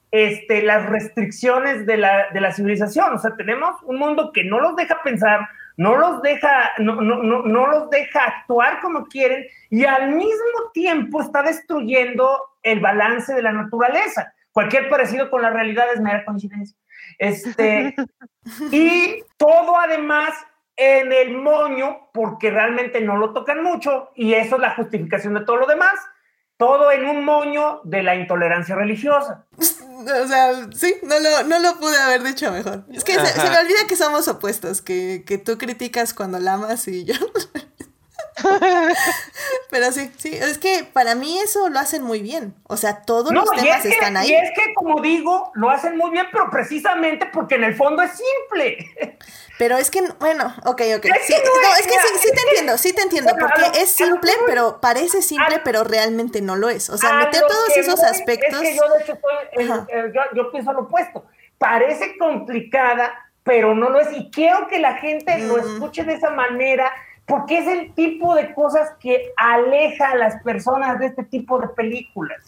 [0.10, 3.14] este, las restricciones de la, de la civilización.
[3.14, 5.47] O sea, tenemos un mundo que no los deja pensar,
[5.78, 11.21] no los deja, no, no, no, los deja actuar como quieren y al mismo tiempo
[11.21, 14.34] está destruyendo el balance de la naturaleza.
[14.51, 16.78] Cualquier parecido con la realidad es mera coincidencia.
[17.19, 17.95] Este,
[18.71, 20.32] y todo además
[20.75, 25.45] en el moño, porque realmente no lo tocan mucho, y eso es la justificación de
[25.45, 25.95] todo lo demás
[26.57, 29.45] todo en un moño de la intolerancia religiosa.
[30.00, 32.86] O sea, sí, no lo, no lo pude haber dicho mejor.
[32.91, 36.88] Es que se, me olvida que somos opuestos, que, que tú criticas cuando la amas
[36.88, 37.16] y yo...
[39.69, 42.53] Pero sí, sí, es que para mí eso lo hacen muy bien.
[42.63, 44.29] O sea, todos los temas están ahí.
[44.29, 48.01] Y es que, como digo, lo hacen muy bien, pero precisamente porque en el fondo
[48.03, 49.17] es simple.
[49.57, 51.05] Pero es que, bueno, ok, ok.
[51.25, 54.79] sí, no, es que sí, sí te entiendo, sí te entiendo, porque es simple, pero
[54.79, 56.89] parece simple, pero realmente no lo es.
[56.89, 58.61] O sea, meter todos esos aspectos.
[58.61, 59.88] Es que yo, de hecho,
[60.35, 61.25] yo, pienso lo opuesto.
[61.57, 64.09] Parece complicada, pero no lo es.
[64.15, 66.91] Y quiero que la gente lo escuche de esa manera,
[67.28, 71.67] porque es el tipo de cosas que aleja a las personas de este tipo de
[71.67, 72.41] películas.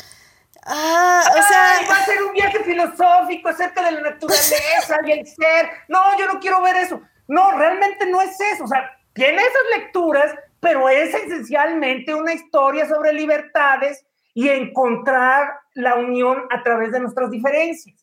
[0.65, 1.89] Ah, o sea.
[1.89, 5.69] va a ser un viaje filosófico acerca de la naturaleza y el ser.
[5.89, 7.01] No, yo no quiero ver eso.
[7.27, 8.63] No, realmente no es eso.
[8.63, 15.95] O sea, tiene esas lecturas, pero es esencialmente una historia sobre libertades y encontrar la
[15.95, 17.98] unión a través de nuestras diferencias.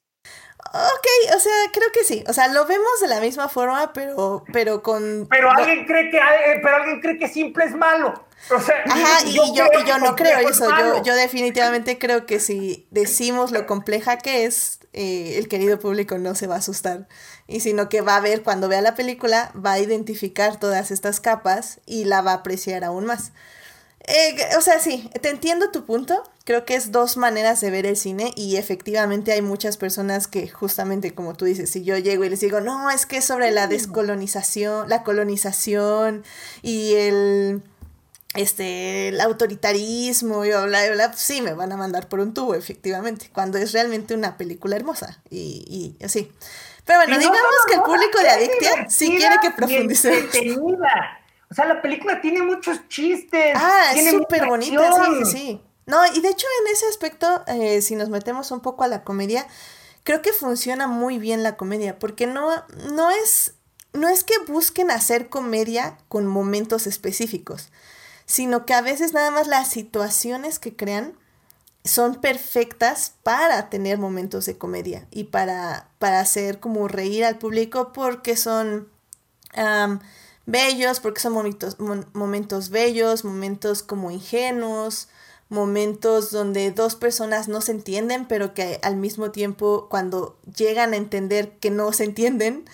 [0.58, 2.24] Ok, o sea, creo que sí.
[2.28, 5.26] O sea, lo vemos de la misma forma, pero, pero con.
[5.30, 8.26] Pero alguien cree que, eh, pero alguien cree que simple es malo.
[8.54, 10.68] O sea, Ajá, y, yo, yo, no creo eso.
[10.78, 16.18] Yo, yo, definitivamente creo que si decimos lo compleja que es, eh, el querido público
[16.18, 17.08] no se va a asustar.
[17.46, 21.20] Y sino que va a ver, cuando vea la película, va a identificar todas estas
[21.20, 23.32] capas y la va a apreciar aún más.
[24.06, 26.22] Eh, o sea, sí, te entiendo tu punto.
[26.44, 30.48] Creo que es dos maneras de ver el cine y efectivamente hay muchas personas que
[30.48, 33.50] justamente como tú dices, si yo llego y les digo, no, es que es sobre
[33.50, 36.22] la descolonización, la colonización
[36.62, 37.62] y el
[38.34, 42.54] este, el autoritarismo y bla, bla, bla, sí me van a mandar por un tubo,
[42.54, 46.30] efectivamente, cuando es realmente una película hermosa y, y así.
[46.84, 50.28] Pero bueno, digamos que el público de Adictia sí quiere que profundice.
[51.50, 53.54] O sea, la película tiene muchos chistes.
[53.56, 55.62] Ah, es súper bonita, sí, sí, sí.
[55.86, 59.04] No, y de hecho en ese aspecto, eh, si nos metemos un poco a la
[59.04, 59.46] comedia,
[60.02, 62.50] creo que funciona muy bien la comedia, porque no,
[62.92, 63.54] no es,
[63.92, 67.70] no es que busquen hacer comedia con momentos específicos,
[68.24, 71.14] sino que a veces nada más las situaciones que crean
[71.84, 77.92] son perfectas para tener momentos de comedia y para, para hacer como reír al público
[77.92, 78.88] porque son
[80.46, 81.76] bellos, porque son momentos,
[82.12, 85.08] momentos bellos, momentos como ingenuos,
[85.48, 90.96] momentos donde dos personas no se entienden, pero que al mismo tiempo cuando llegan a
[90.96, 92.64] entender que no se entienden,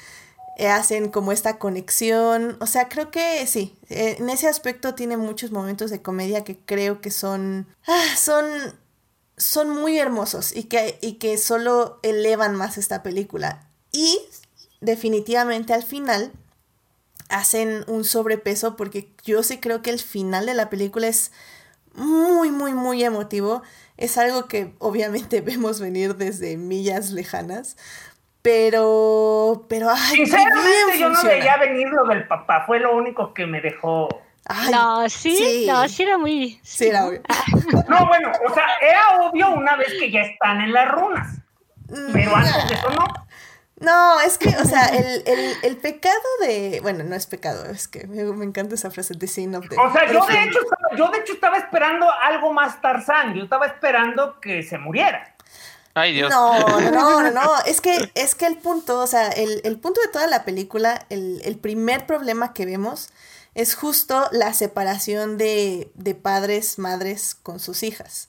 [0.56, 2.56] eh, hacen como esta conexión.
[2.60, 6.58] O sea, creo que sí, eh, en ese aspecto tiene muchos momentos de comedia que
[6.58, 8.44] creo que son, ah, son,
[9.36, 13.66] son muy hermosos y que, y que solo elevan más esta película.
[13.92, 14.18] Y
[14.80, 16.32] definitivamente al final
[17.32, 21.32] hacen un sobrepeso porque yo sí creo que el final de la película es
[21.94, 23.62] muy, muy, muy emotivo.
[23.96, 27.76] Es algo que obviamente vemos venir desde millas lejanas.
[28.42, 32.64] Pero, pero, ay, Sinceramente, yo no veía venir lo del papá.
[32.66, 34.08] Fue lo único que me dejó.
[34.72, 36.60] no, sí, no, sí era muy.
[36.62, 37.22] Sí, era obvio.
[37.88, 41.38] No, bueno, o sea, era obvio una vez que ya están en las runas.
[42.12, 43.21] Pero antes de eso no.
[43.82, 46.80] No, es que, o sea, el, el, el, pecado de.
[46.82, 49.76] Bueno, no es pecado, es que me, me encanta esa frase, de sin of the.
[49.76, 50.58] O sea, yo de, hecho,
[50.96, 53.34] yo de hecho estaba esperando algo más Tarzán.
[53.34, 55.34] Yo estaba esperando que se muriera.
[55.94, 56.30] Ay, Dios.
[56.30, 57.52] No, no, no, no.
[57.66, 61.06] Es que, es que el punto, o sea, el, el punto de toda la película,
[61.10, 63.10] el, el, primer problema que vemos
[63.54, 68.28] es justo la separación de, de padres, madres con sus hijas.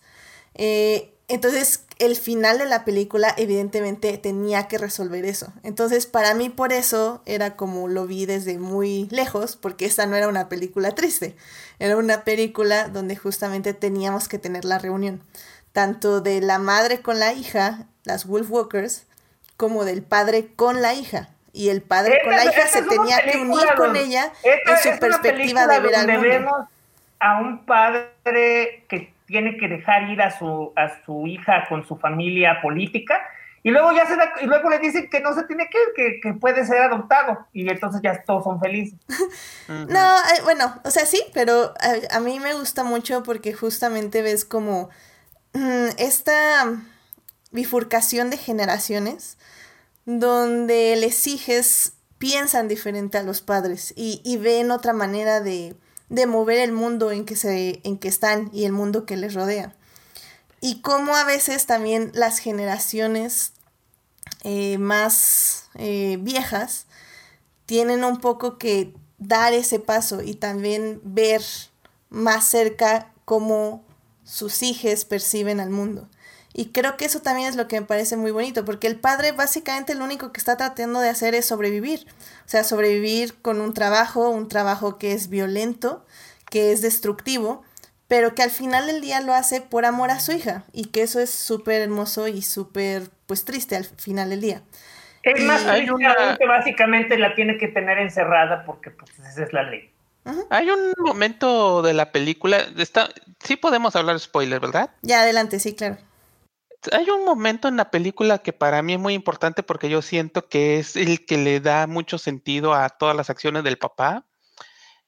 [0.56, 5.54] Eh, entonces, el final de la película evidentemente tenía que resolver eso.
[5.64, 10.16] Entonces, para mí por eso era como lo vi desde muy lejos, porque esta no
[10.16, 11.36] era una película triste,
[11.80, 15.24] era una película donde justamente teníamos que tener la reunión,
[15.72, 19.06] tanto de la madre con la hija, las Wolf Walkers,
[19.58, 21.30] como del padre con la hija.
[21.56, 25.68] Y el padre con la hija se tenía que unir con ella en su perspectiva
[25.68, 26.22] de ver al mundo.
[26.22, 26.68] Vemos
[27.20, 31.98] a un padre que tiene que dejar ir a su, a su hija con su
[31.98, 33.20] familia política
[33.64, 34.14] y luego ya se
[34.44, 37.68] y luego le dicen que no se tiene que ir, que, puede ser adoptado y
[37.68, 39.00] entonces ya todos son felices.
[39.68, 41.74] no, eh, bueno, o sea, sí, pero
[42.12, 44.90] a, mí me gusta mucho porque justamente ves como
[45.54, 46.76] mm, esta
[47.50, 49.40] bifurcación de generaciones
[50.06, 55.76] donde les hijos piensan diferente a los padres y, y ven otra manera de,
[56.14, 59.34] de mover el mundo en que, se, en que están y el mundo que les
[59.34, 59.74] rodea.
[60.62, 63.54] Y cómo a veces también las generaciones
[64.44, 66.86] eh, más eh, viejas
[67.66, 71.42] tienen un poco que dar ese paso y también ver
[72.12, 73.84] más cerca cómo
[74.24, 76.08] sus hijos perciben al mundo.
[76.54, 79.32] Y creo que eso también es lo que me parece muy bonito, porque el padre
[79.32, 82.06] básicamente lo único que está tratando de hacer es sobrevivir.
[82.46, 86.06] O sea, sobrevivir con un trabajo, un trabajo que es violento,
[86.52, 87.64] que es destructivo,
[88.08, 90.64] pero que al final del día lo hace por amor a su hija.
[90.74, 94.62] Y que eso es súper hermoso y súper, pues, triste al final del día.
[95.24, 96.38] Es más, hay una...
[96.38, 99.90] que básicamente la tiene que tener encerrada porque pues, esa es la ley.
[100.52, 104.92] Hay un momento de la película, está, sí podemos hablar spoiler, ¿verdad?
[105.02, 105.98] Ya, adelante, sí, claro
[106.92, 110.48] hay un momento en la película que para mí es muy importante porque yo siento
[110.48, 114.26] que es el que le da mucho sentido a todas las acciones del papá,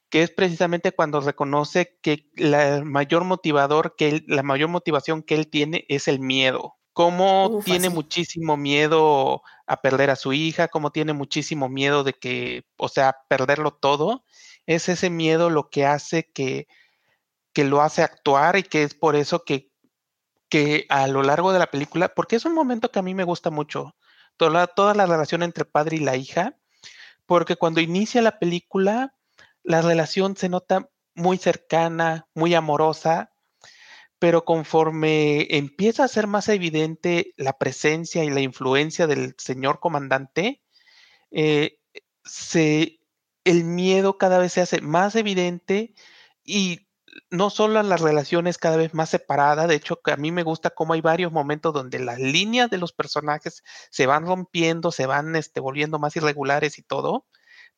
[0.08, 5.34] que es precisamente cuando reconoce que la mayor motivador que él, la mayor motivación que
[5.34, 6.76] él tiene es el miedo.
[6.92, 12.64] Cómo tiene muchísimo miedo a perder a su hija, cómo tiene muchísimo miedo de que,
[12.78, 14.24] o sea, perderlo todo,
[14.64, 16.68] es ese miedo lo que hace que,
[17.52, 19.70] que lo hace actuar y que es por eso que
[20.48, 23.24] que a lo largo de la película, porque es un momento que a mí me
[23.24, 23.96] gusta mucho,
[24.36, 26.56] toda, toda la relación entre padre y la hija,
[27.26, 29.14] porque cuando inicia la película,
[29.62, 33.32] la relación se nota muy cercana, muy amorosa,
[34.18, 40.62] pero conforme empieza a ser más evidente la presencia y la influencia del señor comandante,
[41.30, 41.78] eh,
[42.24, 43.00] se,
[43.44, 45.94] el miedo cada vez se hace más evidente
[46.44, 46.85] y
[47.30, 50.70] no solo las relaciones cada vez más separadas, de hecho que a mí me gusta
[50.70, 55.36] cómo hay varios momentos donde las líneas de los personajes se van rompiendo, se van
[55.36, 57.26] este, volviendo más irregulares y todo,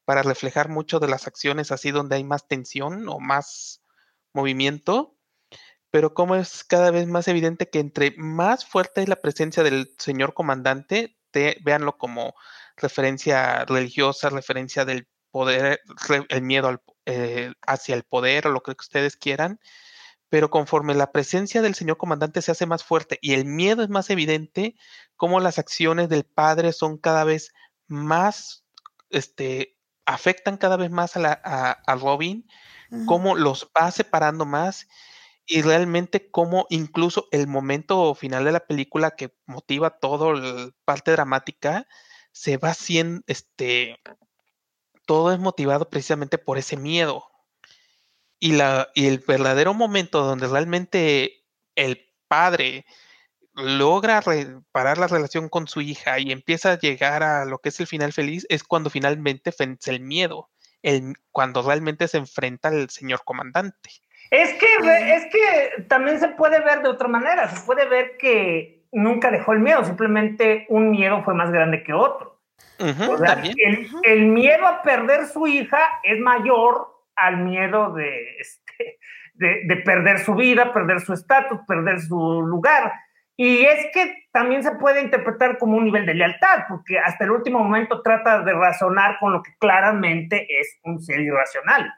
[0.05, 3.83] para reflejar mucho de las acciones así donde hay más tensión o más
[4.33, 5.17] movimiento,
[5.91, 9.95] pero como es cada vez más evidente que entre más fuerte es la presencia del
[9.99, 12.35] señor comandante, te, véanlo como
[12.77, 15.81] referencia religiosa, referencia del poder,
[16.29, 19.61] el miedo al, eh, hacia el poder o lo que ustedes quieran,
[20.29, 23.89] pero conforme la presencia del señor comandante se hace más fuerte y el miedo es
[23.89, 24.75] más evidente,
[25.17, 27.53] como las acciones del padre son cada vez
[27.87, 28.65] más,
[29.11, 32.47] este, afectan cada vez más a, la, a, Robin,
[33.07, 34.89] cómo los va separando más
[35.47, 41.11] y realmente cómo incluso el momento final de la película que motiva todo la parte
[41.11, 41.87] dramática
[42.33, 43.99] se va haciendo, este,
[45.09, 47.25] todo es motivado precisamente por ese miedo.
[48.39, 52.85] Y, la, y el verdadero momento donde realmente el padre
[53.55, 57.81] logra reparar la relación con su hija y empieza a llegar a lo que es
[57.81, 60.51] el final feliz es cuando finalmente vence el miedo,
[60.83, 63.91] el, cuando realmente se enfrenta al señor comandante.
[64.31, 64.67] Es que,
[65.17, 69.55] es que también se puede ver de otra manera, se puede ver que nunca dejó
[69.55, 72.38] el miedo, simplemente un miedo fue más grande que otro.
[72.79, 78.99] El, miedo a perder su hija es mayor al miedo de, este,
[79.35, 82.93] de, perder su vida, perder su estatus, perder su lugar.
[83.37, 87.31] Y es que también se puede interpretar como un nivel de lealtad, porque hasta el
[87.31, 91.93] último momento trata de razonar con lo que claramente es un ser irracional.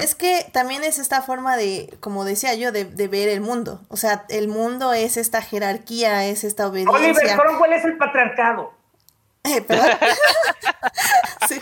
[0.00, 3.80] Es que también es esta forma de, como decía yo, de, ver el mundo.
[3.88, 6.96] O sea, el mundo es esta jerarquía, es esta obediencia.
[6.96, 8.79] Oliver Cromwell es el patriarcado.
[9.44, 9.90] Eh, ¿Perdón?
[11.48, 11.58] sí.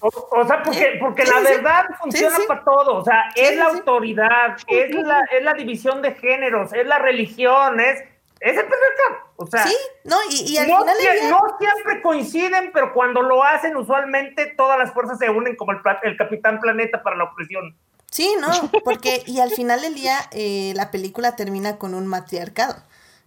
[0.00, 2.96] O, sea, porque, porque la verdad funciona para todo.
[2.96, 7.80] O sea, es la autoridad, es la, es la división de géneros, es la religión,
[7.80, 8.00] es,
[8.40, 9.32] es el patriarcado.
[9.36, 9.74] O sea, sí,
[10.04, 10.96] no, y, al no, final
[11.30, 15.80] no siempre coinciden, pero cuando lo hacen, usualmente todas las fuerzas se unen como el,
[16.02, 17.76] el Capitán Planeta para la opresión.
[18.10, 22.76] Sí, no, porque, y al final del día, eh, la película termina con un matriarcado.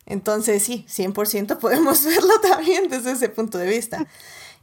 [0.07, 4.07] Entonces, sí, 100% podemos verlo también desde ese punto de vista.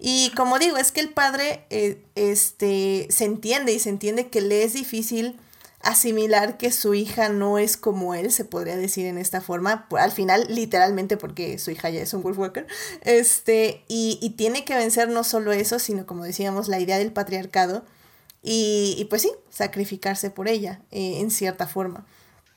[0.01, 4.40] Y como digo, es que el padre eh, este, se entiende y se entiende que
[4.40, 5.38] le es difícil
[5.80, 10.12] asimilar que su hija no es como él, se podría decir en esta forma, al
[10.12, 12.66] final literalmente porque su hija ya es un Wolfwalker,
[13.03, 17.12] este, y, y tiene que vencer no solo eso, sino como decíamos, la idea del
[17.12, 17.84] patriarcado,
[18.42, 22.07] y, y pues sí, sacrificarse por ella, eh, en cierta forma.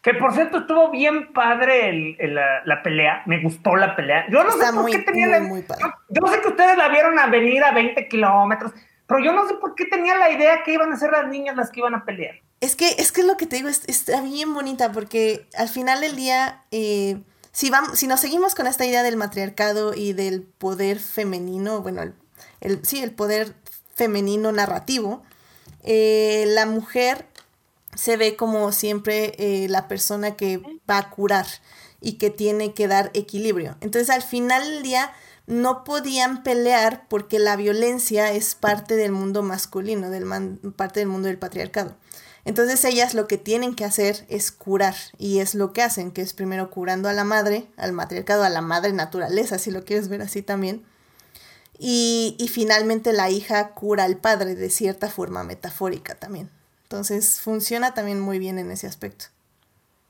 [0.07, 4.25] Que por cierto estuvo bien padre el, la, pelea, me gustó la pelea.
[4.29, 7.61] Yo no sé por qué tenía la, Yo, sé que ustedes la vieron a venir
[7.61, 8.71] a 20 kilómetros,
[9.05, 11.57] pero yo no sé por qué tenía la idea que iban a ser las niñas
[11.57, 12.35] las que iban a pelear.
[12.61, 15.99] Es que es que lo que te digo es, está bien bonita porque al final
[15.99, 17.17] del día, eh,
[17.51, 22.13] si, vamos, si nos seguimos con esta idea del matriarcado y del poder femenino, bueno,
[22.61, 23.55] el, sí, el poder
[23.93, 25.25] femenino narrativo,
[25.83, 27.25] eh, la mujer
[27.97, 31.47] se ve como siempre eh, la persona que va a curar
[31.99, 33.75] y que tiene que dar equilibrio.
[33.81, 35.11] Entonces al final del día
[35.47, 40.25] no podían pelear porque la violencia es parte del mundo masculino, del
[40.75, 41.95] parte del mundo del patriarcado.
[42.45, 46.21] Entonces ellas lo que tienen que hacer es curar y es lo que hacen, que
[46.21, 50.07] es primero curando a la madre, al matriarcado, a la madre naturaleza, si lo quieres
[50.07, 50.85] ver así también.
[51.79, 56.49] Y, y finalmente la hija cura al padre de cierta forma metafórica también.
[56.87, 59.25] Entonces funciona también muy bien en ese aspecto.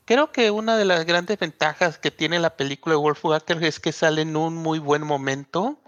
[0.05, 3.79] Creo que una de las grandes ventajas que tiene la película de Wolf Walker es
[3.79, 5.81] que sale en un muy buen momento.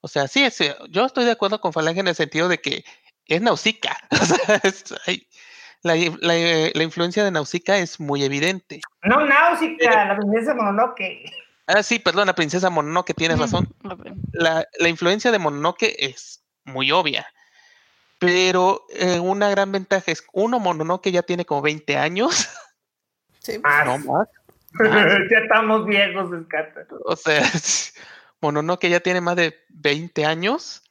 [0.00, 0.44] O sea, sí,
[0.88, 2.84] yo estoy de acuerdo con Falange en el sentido de que
[3.26, 3.96] es Nausicaa.
[5.82, 8.80] la, influencia de Nausicaa es muy evidente.
[9.04, 11.32] No Nausicaa, la princesa Mononoke.
[11.68, 13.72] Ah, sí, perdón, la princesa Mononoke, tienes razón.
[14.32, 17.28] La, la influencia de Mononoke es muy obvia.
[18.20, 22.48] Pero eh, una gran ventaja es, uno, Mononoke ya tiene como 20 años.
[23.42, 24.28] Sí, no más.
[25.30, 26.30] ya estamos viejos,
[27.06, 27.42] O sea,
[28.42, 30.82] Mononoke ya tiene más de 20 años.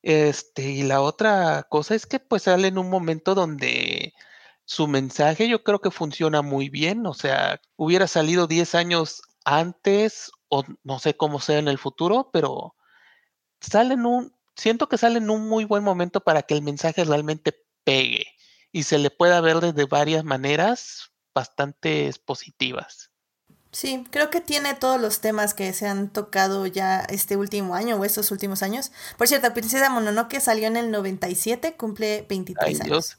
[0.00, 4.14] Este, y la otra cosa es que pues sale en un momento donde
[4.64, 7.04] su mensaje yo creo que funciona muy bien.
[7.06, 12.30] O sea, hubiera salido 10 años antes, o no sé cómo sea en el futuro,
[12.32, 12.74] pero
[13.60, 17.04] sale en un, siento que sale en un muy buen momento para que el mensaje
[17.04, 17.54] realmente
[17.84, 18.26] pegue
[18.72, 23.10] y se le pueda ver desde varias maneras bastante positivas.
[23.70, 27.96] Sí, creo que tiene todos los temas que se han tocado ya este último año
[27.96, 28.92] o estos últimos años.
[29.16, 32.86] Por cierto, Princesa Mononoke salió en el 97, cumple 23 Ay, años.
[32.86, 33.18] Dios.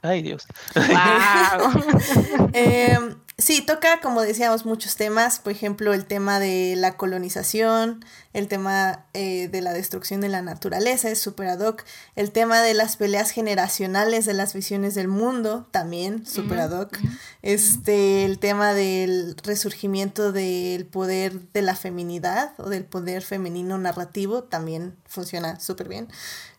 [0.00, 0.46] Ay, Dios.
[0.74, 2.50] Wow.
[2.54, 2.98] eh,
[3.38, 8.02] Sí, toca, como decíamos, muchos temas, por ejemplo, el tema de la colonización,
[8.32, 11.84] el tema eh, de la destrucción de la naturaleza, es super ad hoc,
[12.14, 16.98] el tema de las peleas generacionales de las visiones del mundo, también super ad hoc,
[17.42, 24.44] este, el tema del resurgimiento del poder de la feminidad o del poder femenino narrativo,
[24.44, 26.08] también funciona súper bien.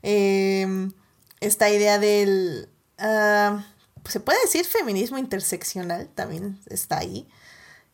[0.03, 0.91] Em,
[1.39, 2.69] esta idea del...
[2.99, 3.65] Ah,
[4.07, 7.27] se puede decir feminismo interseccional, también está ahí.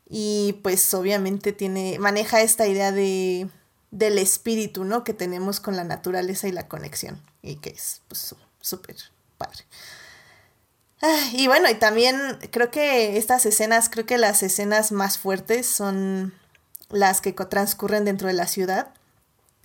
[0.08, 3.50] Y pues obviamente tiene, maneja esta idea de,
[3.92, 5.04] del espíritu, ¿no?
[5.04, 7.22] Que tenemos con la naturaleza y la conexión.
[7.42, 8.96] Y que es pues súper
[9.38, 9.66] padre.
[11.34, 12.18] y bueno, y también
[12.52, 16.34] creo que estas escenas, creo que las escenas más fuertes son
[16.90, 18.94] las que transcurren dentro de la ciudad,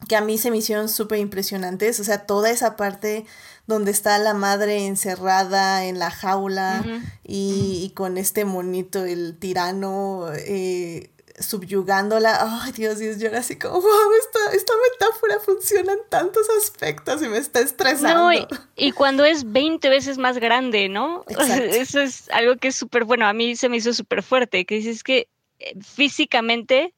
[0.08, 3.26] que a mí se me hicieron súper impresionantes, o sea, toda esa parte
[3.69, 6.82] donde está la madre encerrada en la jaula
[7.23, 12.62] y, con este monito, el tirano, eh, subyugándola.
[12.62, 17.23] Ay, Dios, Dios, yo era así como, wow, esta, esta metáfora funciona en tantos aspectos
[17.23, 18.31] y me está estresando.
[18.32, 21.27] No, y, cuando es 20 veces más grande, ¿no?
[21.28, 23.27] Eso es algo que es súper bueno.
[23.27, 25.28] A mí se me hizo súper fuerte, que dices que
[25.59, 26.95] eh, físicamente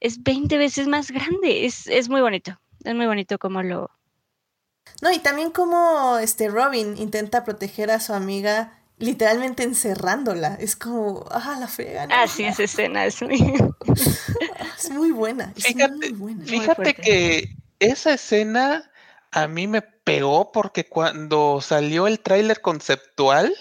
[0.00, 1.64] es 20 veces más grande.
[1.64, 2.58] Es, es muy bonito.
[2.82, 3.88] Es muy bonito como lo,
[5.02, 10.54] no, y también como este Robin intenta proteger a su amiga literalmente encerrándola.
[10.54, 12.06] Es como, ah, la frega.
[12.08, 13.36] Ah, sí, esa escena es muy...
[14.78, 15.52] es muy buena.
[15.56, 16.14] fíjate,
[16.46, 17.48] fíjate que
[17.80, 18.92] esa escena
[19.32, 23.52] a mí me pegó porque cuando salió el tráiler conceptual,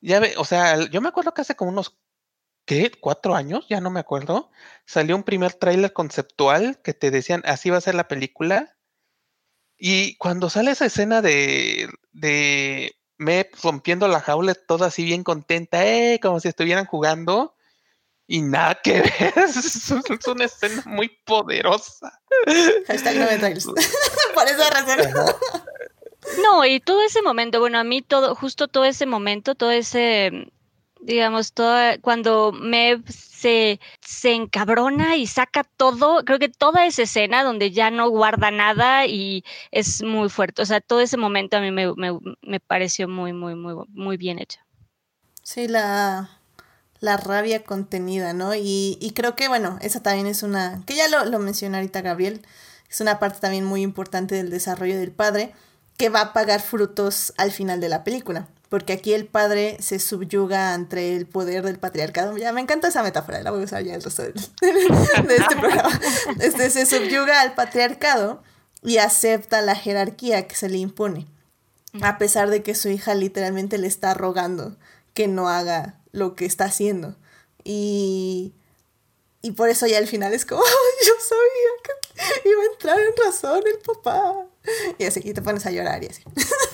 [0.00, 1.98] ya ve, o sea, yo me acuerdo que hace como unos,
[2.64, 2.90] ¿qué?
[2.90, 3.66] ¿Cuatro años?
[3.68, 4.50] Ya no me acuerdo.
[4.86, 8.77] Salió un primer tráiler conceptual que te decían, así va a ser la película.
[9.78, 15.86] Y cuando sale esa escena de, de Mep rompiendo la jaula, toda así bien contenta,
[15.86, 17.54] eh, como si estuvieran jugando,
[18.26, 19.92] y nada que ver, es,
[20.26, 22.20] una escena muy poderosa.
[22.86, 23.26] Hashtag no
[24.34, 25.34] Por esa razón.
[26.42, 30.50] No, y todo ese momento, bueno, a mí todo, justo todo ese momento, todo ese
[31.00, 33.02] digamos, toda, cuando me
[33.38, 38.50] se, se encabrona y saca todo, creo que toda esa escena donde ya no guarda
[38.50, 42.60] nada y es muy fuerte, o sea, todo ese momento a mí me, me, me
[42.60, 44.60] pareció muy, muy, muy, muy bien hecho.
[45.42, 46.30] Sí, la,
[47.00, 48.54] la rabia contenida, ¿no?
[48.54, 52.02] Y, y, creo que, bueno, esa también es una, que ya lo, lo mencionó ahorita
[52.02, 52.44] Gabriel,
[52.90, 55.54] es una parte también muy importante del desarrollo del padre,
[55.96, 59.98] que va a pagar frutos al final de la película porque aquí el padre se
[59.98, 62.36] subyuga ante el poder del patriarcado.
[62.36, 66.00] Ya me encanta esa metáfora, la voy a usar ya el resto de, este programa.
[66.40, 68.42] Este, se subyuga al patriarcado
[68.82, 71.26] y acepta la jerarquía que se le impone,
[72.02, 74.76] a pesar de que su hija literalmente le está rogando
[75.14, 77.16] que no haga lo que está haciendo.
[77.64, 78.54] Y,
[79.42, 80.62] y por eso ya al final es como,
[81.06, 84.46] yo sabía que iba a entrar en razón el papá.
[84.98, 86.22] Y así, y te pones a llorar y así.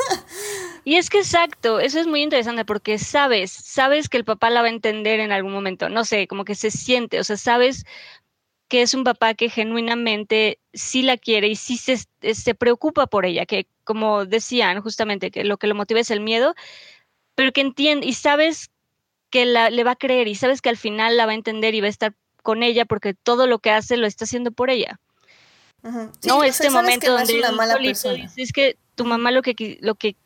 [0.85, 4.61] Y es que exacto, eso es muy interesante porque sabes, sabes que el papá la
[4.61, 7.85] va a entender en algún momento, no sé, como que se siente, o sea, sabes
[8.69, 11.98] que es un papá que genuinamente sí la quiere y sí se,
[12.35, 16.20] se preocupa por ella, que como decían justamente, que lo que lo motiva es el
[16.20, 16.55] miedo,
[17.35, 18.70] pero que entiende y sabes
[19.31, 21.74] que la, le va a creer y sabes que al final la va a entender
[21.74, 24.70] y va a estar con ella porque todo lo que hace lo está haciendo por
[24.70, 25.01] ella.
[25.82, 28.31] no, este momento donde una mala persona.
[28.36, 30.16] es que tu mamá lo que, lo que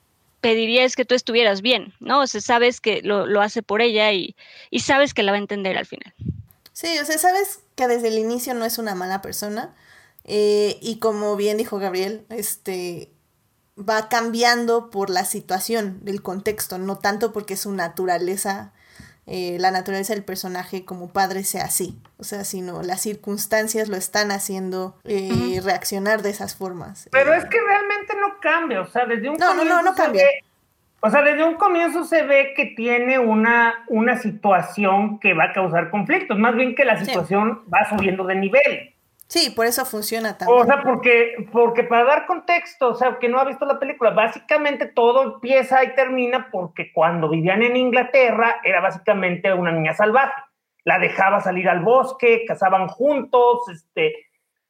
[0.40, 2.22] pediría es que tú estuvieras bien, ¿no?
[2.22, 4.36] O sea, sabes que lo, hace por ella y,
[4.78, 6.14] sabes que la va a entender al final.
[6.72, 9.74] Sí, o sea, sabes que desde el inicio no es una mala persona.
[10.24, 13.10] Eh, y como bien dijo Gabriel, este
[13.78, 18.72] va cambiando por la situación, del contexto, no tanto porque su naturaleza
[19.30, 23.96] eh, la naturaleza del personaje como padre sea así, o sea, sino las circunstancias lo
[23.96, 27.10] están haciendo eh, reaccionar de esas formas.
[27.12, 29.94] Pero es que realmente no cambia, o sea, desde un no, comienzo no, no, no
[29.94, 30.24] cambia.
[31.00, 35.52] o sea, desde un comienzo se ve que tiene una, una situación que va a
[35.52, 38.94] causar conflictos, más bien que la situación va subiendo de nivel.
[39.28, 40.58] Sí, por eso funciona también.
[40.58, 44.10] O sea, porque, porque para dar contexto, o sea, que no ha visto la película,
[44.10, 50.42] básicamente todo empieza y termina porque cuando vivían en Inglaterra era básicamente una niña salvaje.
[50.84, 54.14] La dejaba salir al bosque, cazaban juntos, este,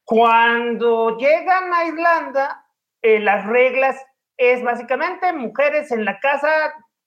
[0.03, 2.65] cuando llegan a Irlanda,
[3.01, 3.95] eh, las reglas
[4.35, 6.49] es básicamente mujeres en la casa,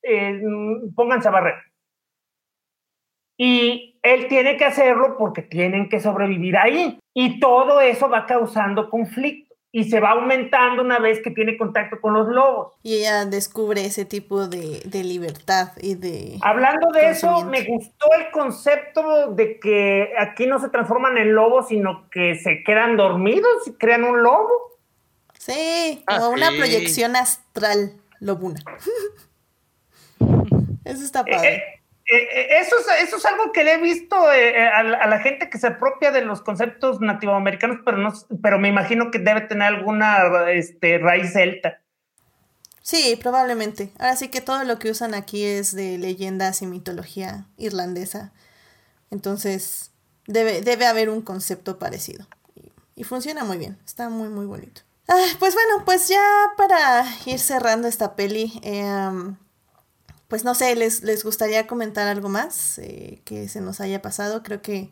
[0.02, 0.40] eh,
[0.94, 1.56] pónganse a barrer.
[3.36, 6.98] Y él tiene que hacerlo porque tienen que sobrevivir ahí.
[7.14, 11.98] Y todo eso va causando conflicto y se va aumentando una vez que tiene contacto
[12.00, 12.74] con los lobos.
[12.82, 16.38] Y ella descubre ese tipo de, libertad y de...
[16.42, 21.68] Hablando de eso, me gustó el concepto de que aquí no se transforman en lobos,
[21.68, 24.50] sino que se quedan dormidos y crean un lobo.
[25.38, 28.60] Sí, como ah, una proyección astral lobuna.
[30.84, 31.56] eso está eh, padre.
[31.56, 35.18] Eh, eh, eh, eso, es, eso es algo que le he visto eh, a, la
[35.20, 38.12] gente que se apropia de los conceptos nativoamericanos, pero, no,
[38.42, 41.80] pero me imagino que debe tener alguna este, raíz celta.
[42.82, 43.92] Sí, probablemente.
[43.98, 48.32] Ahora sí que todo lo que usan aquí es de leyendas y mitología irlandesa.
[49.10, 49.92] Entonces,
[50.26, 52.26] debe, debe haber un concepto parecido.
[52.96, 53.78] Y, funciona muy bien.
[53.86, 54.82] Está muy, muy bonito.
[55.08, 56.22] Ah, pues bueno, pues ya
[56.56, 59.36] para ir cerrando esta peli, em,
[60.32, 64.42] pues no sé, ¿les, les gustaría comentar algo más eh, que se nos haya pasado?
[64.42, 64.88] Creo que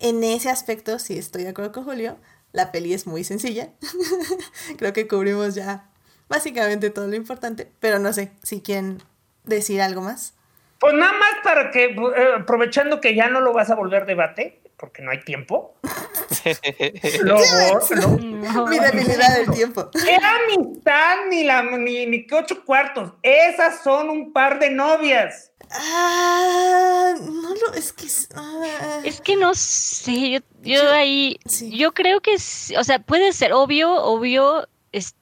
[0.00, 2.16] en ese aspecto, sí estoy de acuerdo con Julio,
[2.50, 3.68] la peli es muy sencilla.
[4.78, 5.88] Creo que cubrimos ya
[6.28, 9.00] básicamente todo lo importante, pero no sé si quieren
[9.44, 10.34] decir algo más.
[10.80, 14.59] Pues nada más para que, eh, aprovechando que ya no lo vas a volver debate,
[14.80, 15.76] porque no hay tiempo.
[17.22, 18.66] Luego, no.
[18.66, 19.90] Mi debilidad del tiempo.
[20.08, 23.12] Era amistad ni, la, ni, ni que ocho cuartos.
[23.22, 25.52] Esas son un par de novias.
[25.70, 28.06] Ah, no lo, es que...
[28.34, 29.02] Ah.
[29.04, 31.38] Es que no sé, yo, yo, ahí,
[31.70, 35.14] yo creo que, o sea, puede ser obvio, obvio, es,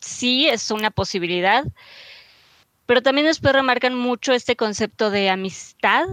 [0.00, 1.64] sí es una posibilidad,
[2.84, 6.04] pero también después remarcan mucho este concepto de amistad.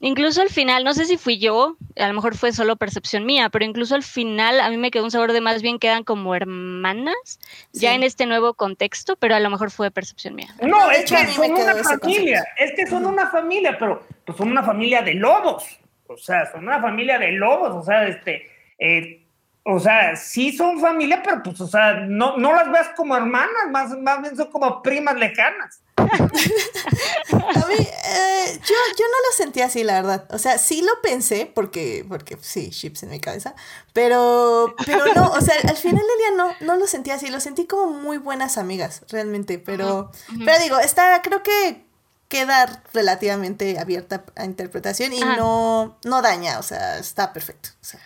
[0.00, 3.48] Incluso al final, no sé si fui yo, a lo mejor fue solo percepción mía,
[3.48, 6.34] pero incluso al final a mí me quedó un sabor de más bien quedan como
[6.34, 7.38] hermanas,
[7.72, 10.48] ya en este nuevo contexto, pero a lo mejor fue percepción mía.
[10.60, 14.62] No, es que son una familia, es que son una familia, pero pues son una
[14.62, 15.64] familia de lobos,
[16.06, 19.24] o sea, son una familia de lobos, o sea, este, eh,
[19.62, 23.70] o sea, sí son familia, pero pues, o sea, no, no las veas como hermanas,
[23.70, 25.80] más, más bien son como primas lejanas.
[27.32, 30.26] A mí, eh, yo, yo no lo sentí así, la verdad.
[30.30, 33.54] O sea, sí lo pensé, porque, porque sí, chips en mi cabeza,
[33.92, 37.40] pero, pero no, o sea, al final del día no, no lo sentí así, lo
[37.40, 40.10] sentí como muy buenas amigas, realmente, pero,
[40.44, 41.84] pero digo, está, creo que
[42.28, 48.00] queda relativamente abierta a interpretación y no, no daña, o sea, está perfecto, o sea,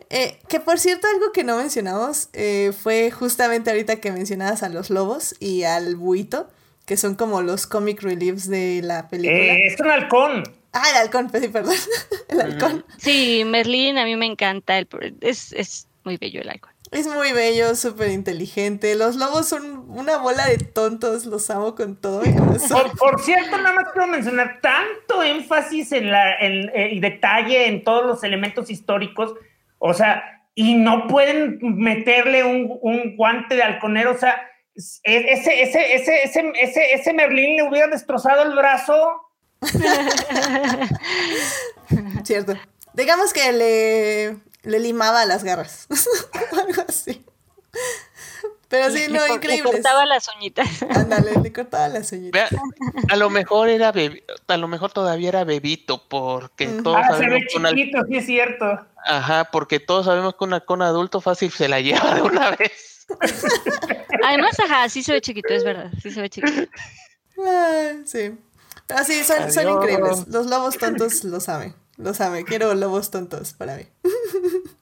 [0.10, 4.70] eh, que por cierto, algo que no mencionamos eh, fue justamente ahorita que mencionabas a
[4.70, 6.50] los lobos y al buito,
[6.86, 9.56] que son como los comic reliefs de la película.
[9.56, 10.44] Eh, es un halcón.
[10.74, 11.76] Ah, el halcón, pues perdón.
[12.30, 12.86] el halcón.
[12.98, 14.78] Sí, Merlín a mí me encanta.
[14.78, 14.88] El,
[15.22, 16.72] es, es muy bello el halcón.
[16.92, 18.96] Es muy bello, súper inteligente.
[18.96, 22.92] Los lobos son una bola de tontos, los amo con todo mi corazón.
[23.00, 28.06] Por, cierto, nada más quiero mencionar tanto énfasis en la, eh, y detalle en todos
[28.06, 29.36] los elementos históricos,
[29.82, 30.24] o sea,
[30.56, 34.42] y no pueden meterle un, un guante de halconero, o sea,
[35.04, 39.22] e, ese, ese, ese, ese, ese, ese Merlín le hubiera destrozado el brazo.
[42.24, 42.56] Cierto.
[42.94, 45.88] Digamos que le le limaba las garras.
[46.52, 47.26] Algo así.
[48.72, 49.70] Pero sí, no, increíble.
[49.70, 50.82] Le cortaba las uñitas.
[50.84, 52.50] Ándale, le cortaba las uñitas.
[53.10, 53.94] a lo mejor era
[54.48, 58.66] a lo mejor todavía era bebito, porque todos ah, se ve chiquito, sí es cierto.
[59.06, 63.06] Ajá, porque todos sabemos que una con adulto fácil se la lleva de una vez.
[64.26, 66.72] Además, ajá, sí se ve chiquito, es verdad, sí se ve chiquito.
[67.46, 68.38] Ah, sí.
[68.88, 70.30] Pero sí, son, son increíbles.
[70.30, 71.76] Los lobos tontos lo saben.
[71.98, 73.86] Lo sabe, quiero lobos tontos para mí.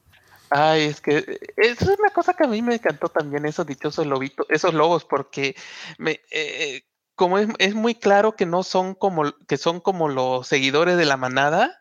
[0.52, 4.48] Ay, es que es una cosa que a mí me encantó también, esos dichosos lobitos,
[4.50, 5.56] esos lobos, porque
[6.00, 6.84] me, eh,
[7.16, 11.18] como es, muy claro que no son como, que son como los seguidores de la
[11.18, 11.80] manada,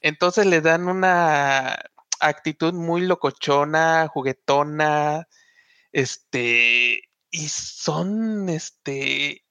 [0.00, 1.78] entonces le dan una
[2.20, 5.28] actitud muy locochona, juguetona,
[5.92, 9.44] este, y son, este,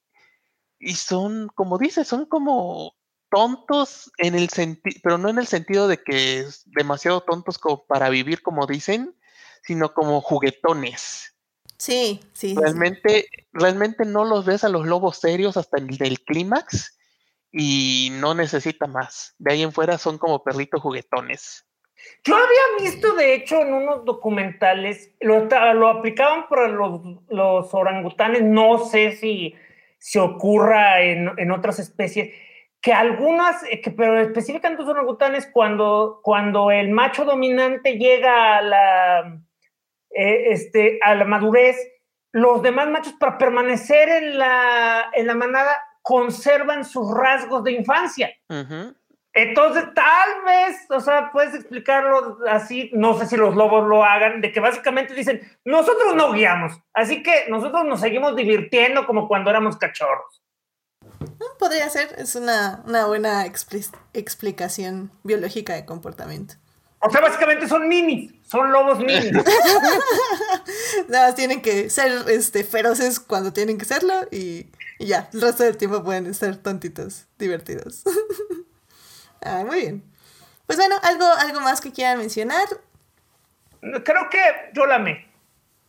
[0.78, 2.97] y son, como dices, son como
[3.30, 7.84] tontos en el sentido, pero no en el sentido de que es demasiado tontos como
[7.86, 9.14] para vivir como dicen,
[9.62, 11.34] sino como juguetones.
[11.76, 12.56] Sí, sí.
[12.56, 16.98] Realmente, realmente no los ves a los lobos serios hasta el del clímax
[17.52, 19.34] y no necesita más.
[19.38, 21.64] De ahí en fuera son como perritos juguetones.
[22.24, 25.44] Yo había visto, de hecho, en unos documentales, lo,
[25.74, 29.54] lo aplicaban para los, los orangutanes, no sé si
[29.98, 32.32] se ocurra en, en otras especies,
[32.80, 38.62] que algunas, eh, que, pero específicamente son orangutanes, cuando, cuando el macho dominante llega a
[38.62, 39.40] la,
[40.10, 41.76] eh, este, a la madurez,
[42.32, 48.30] los demás machos para permanecer en la, en la manada conservan sus rasgos de infancia.
[49.34, 54.40] Entonces, tal vez, o sea, puedes explicarlo así, no sé si los lobos lo hagan,
[54.40, 59.50] de que básicamente dicen, nosotros no guiamos, así que nosotros nos seguimos divirtiendo como cuando
[59.50, 60.42] éramos cachorros.
[61.58, 66.54] Podría ser, es una, buena explicación biológica de comportamiento.
[67.00, 69.32] O sea, básicamente son minis, son lobos minis.
[71.08, 74.66] Nada más tienen que ser este, feroces cuando tienen que serlo y,
[74.98, 78.02] ya, el resto del tiempo pueden ser tontitos, divertidos.
[79.44, 80.04] ah, muy bien.
[80.66, 82.66] Pues bueno, ¿algo, ¿algo más que quieran mencionar?
[83.80, 84.40] Creo que
[84.74, 85.28] yo la amé.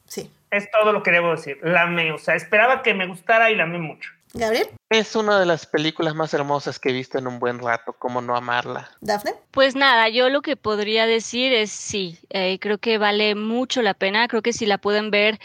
[0.06, 1.60] Sí, Es todo lo que debo decir.
[1.62, 2.12] La amé.
[2.12, 4.12] O sea, esperaba que me gustara y la amé mucho.
[4.34, 7.94] Gabriel, Es una de las películas más hermosas que he visto en un buen rato,
[7.94, 8.90] ¿cómo no amarla?
[9.02, 9.34] Dafne.
[9.52, 13.94] Pues nada, yo lo que podría decir es sí, eh, creo que vale mucho la
[13.94, 15.40] pena, creo que si la pueden ver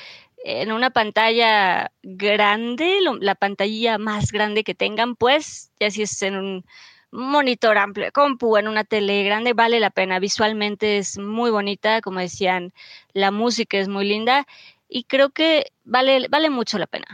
[0.44, 6.22] en una pantalla grande, lo- la pantalla más grande que tengan, pues ya si es
[6.22, 6.64] en un
[7.10, 10.18] monitor amplio compu, en una tele grande, vale la pena.
[10.20, 12.72] Visualmente es muy bonita, como decían,
[13.12, 14.46] la música es muy linda
[14.88, 17.06] y creo que vale, vale mucho la pena.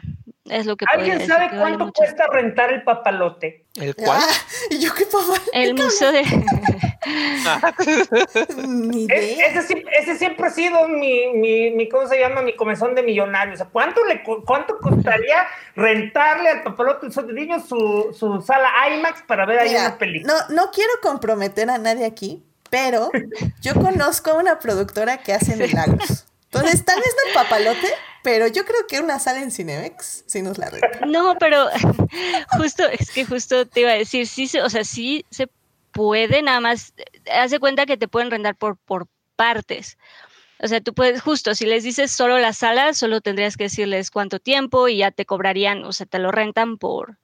[0.50, 1.92] Es lo que ¿Alguien decir, sabe cuánto mucho.
[1.94, 3.64] cuesta rentar el papalote?
[3.76, 4.18] ¿El cual?
[4.20, 4.34] Ah,
[4.70, 5.40] y yo qué papá.
[5.52, 6.22] El museo de...
[9.08, 9.38] Es-
[10.02, 12.42] ese, siempre ha sido mi, mi, mi, ¿cómo se llama?
[12.42, 13.54] Mi comezón de millonario.
[13.54, 15.46] O sea, ¿cuánto, le, cuánto costaría
[15.76, 20.32] rentarle al papalote de niños su, su sala IMAX para ver ahí una película?
[20.48, 23.10] no, no quiero comprometer a nadie aquí, pero
[23.60, 26.26] yo conozco a una productora que hace milagros.
[26.52, 30.42] Entonces, tal vez no el papalote, pero yo creo que una sala en Cinemex sí
[30.42, 31.06] nos la renta.
[31.06, 31.68] No, pero
[32.58, 35.48] justo, es que justo te iba a decir, sí, o sea, sí se
[35.92, 36.92] puede, nada más,
[37.48, 39.06] de cuenta que te pueden rentar por, por
[39.36, 39.96] partes.
[40.62, 44.10] O sea, tú puedes, justo, si les dices solo la sala, solo tendrías que decirles
[44.10, 47.16] cuánto tiempo y ya te cobrarían, o sea, te lo rentan por,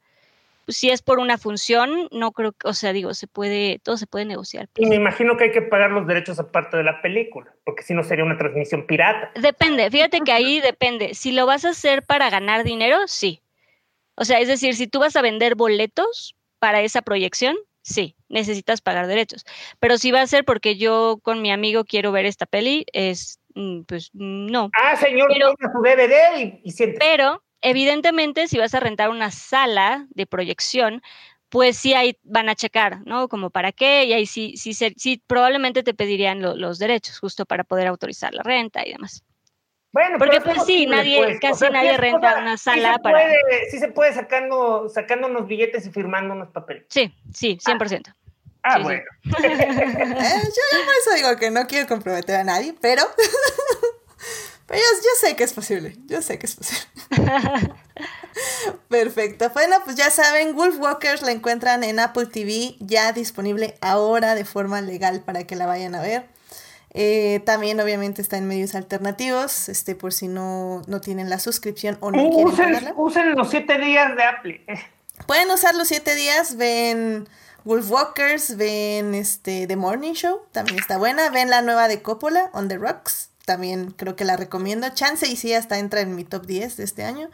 [0.66, 3.96] pues, si es por una función, no creo que, o sea, digo, se puede, todo
[3.96, 4.68] se puede negociar.
[4.76, 7.94] Y me imagino que hay que pagar los derechos aparte de la película, porque si
[7.94, 9.30] no sería una transmisión pirata.
[9.40, 11.14] Depende, fíjate que ahí depende.
[11.14, 13.40] Si lo vas a hacer para ganar dinero, sí.
[14.16, 18.80] O sea, es decir, si tú vas a vender boletos para esa proyección, sí, necesitas
[18.80, 19.44] pagar derechos.
[19.78, 23.38] Pero si va a ser porque yo con mi amigo quiero ver esta peli, es,
[23.54, 24.70] mm, pues no.
[24.82, 26.98] Ah, señor, Pero- su DVD y, y siéntese.
[26.98, 31.02] Pero, evidentemente, si vas a rentar una sala de proyección,
[31.48, 33.28] pues sí ahí van a checar, ¿no?
[33.28, 37.46] Como para qué, y ahí sí, sí, sí probablemente te pedirían lo- los derechos, justo
[37.46, 39.22] para poder autorizar la renta y demás.
[39.92, 41.40] Bueno, Porque, pues, sí, posible, nadie- pues.
[41.40, 44.88] casi sí nadie renta cosa- una sí sala se para- Puede, sí se puede sacando,
[44.90, 46.84] sacando unos billetes y firmando unos papeles.
[46.90, 48.12] Sí, sí, 100%.
[48.62, 48.82] Ah, Sí, sí.
[48.82, 49.04] bueno.
[49.24, 53.04] Eh, yo, yo por eso digo que no quiero comprometer a nadie, pero,
[54.66, 55.96] pero yo, yo sé que es posible.
[56.06, 56.82] Yo sé que es posible.
[58.88, 59.50] Perfecto.
[59.50, 64.44] Bueno, pues ya saben, Wolf Walkers la encuentran en Apple TV, ya disponible ahora de
[64.44, 66.28] forma legal para que la vayan a ver.
[66.98, 71.98] Eh, también obviamente está en medios alternativos, este por si no, no tienen la suscripción
[72.00, 72.92] o no quieren Usen, pagarla.
[72.96, 74.64] usen los siete días de Apple.
[75.26, 77.28] Pueden usar los siete días, ven
[77.64, 82.48] Wolf Walkers, ven este The Morning Show, también está buena, ven la nueva de Coppola,
[82.54, 84.86] On the Rocks, también creo que la recomiendo.
[84.90, 87.30] Chance y sí hasta entra en mi top 10 de este año.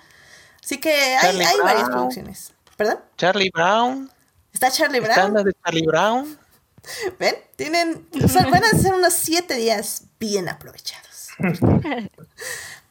[0.63, 2.53] Así que hay, hay varias producciones.
[2.77, 3.01] ¿Perdón?
[3.17, 4.09] Charlie Brown.
[4.53, 5.35] Está Charlie Están Brown.
[5.35, 6.39] las de Charlie Brown.
[7.19, 7.35] ¿Ven?
[7.57, 11.29] Tienen, o sea, van a ser unos siete días bien aprovechados.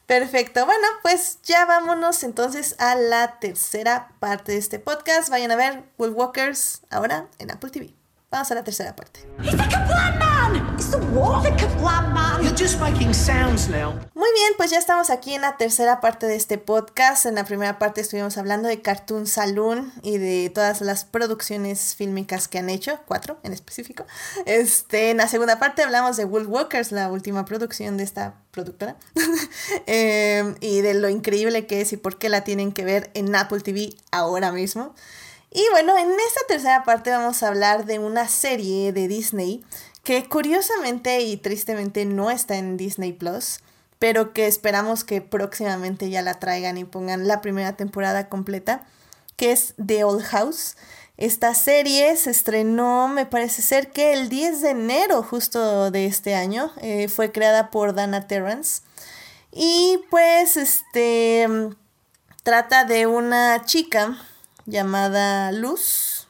[0.07, 0.65] Perfecto.
[0.65, 5.30] Bueno, pues ya vámonos entonces a la tercera parte de este podcast.
[5.30, 7.93] Vayan a ver Wolf Walkers ahora en Apple TV.
[8.32, 9.20] Vamos a la tercera parte.
[9.44, 10.76] He's the Kablam man!
[10.76, 11.44] It's the what?
[11.44, 12.41] The Kablam man!
[12.41, 13.91] You're just making sounds now.
[14.16, 17.26] Muy bien, pues ya estamos aquí en la tercera parte de este podcast.
[17.26, 22.48] En la primera parte estuvimos hablando de Cartoon Saloon y de todas las producciones fílmicas
[22.48, 24.06] que han hecho, cuatro en específico.
[24.45, 28.95] Este, en la segunda parte hablamos de Wolf Walkers, la última producción de esta productora,
[29.88, 33.36] Em, y de lo increíble que es y por qué la tienen que ver en
[33.36, 34.95] Apple TV ahora mismo.
[35.52, 39.64] Y bueno, en esta tercera parte vamos a hablar de una serie de Disney
[40.02, 43.60] que curiosamente y tristemente no está en Disney Plus,
[43.99, 48.86] pero que esperamos que próximamente ya la traigan y pongan la primera temporada completa,
[49.36, 50.78] que es The Old House.
[51.18, 56.34] Esta serie se estrenó, me parece ser que el 10 de enero justo de este
[56.34, 56.72] año.
[56.82, 58.82] Eh, fue creada por Dana Terrance.
[59.52, 61.48] Y pues este
[62.44, 64.18] trata de una chica
[64.72, 66.27] llamada Luz.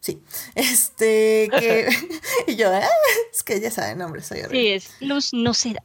[0.00, 0.22] Sí,
[0.54, 1.88] este que
[2.46, 2.88] y yo, "Ah,
[3.32, 4.80] es que ya saben nombre, soy horrible.
[4.80, 5.82] Sí, es luz no se da.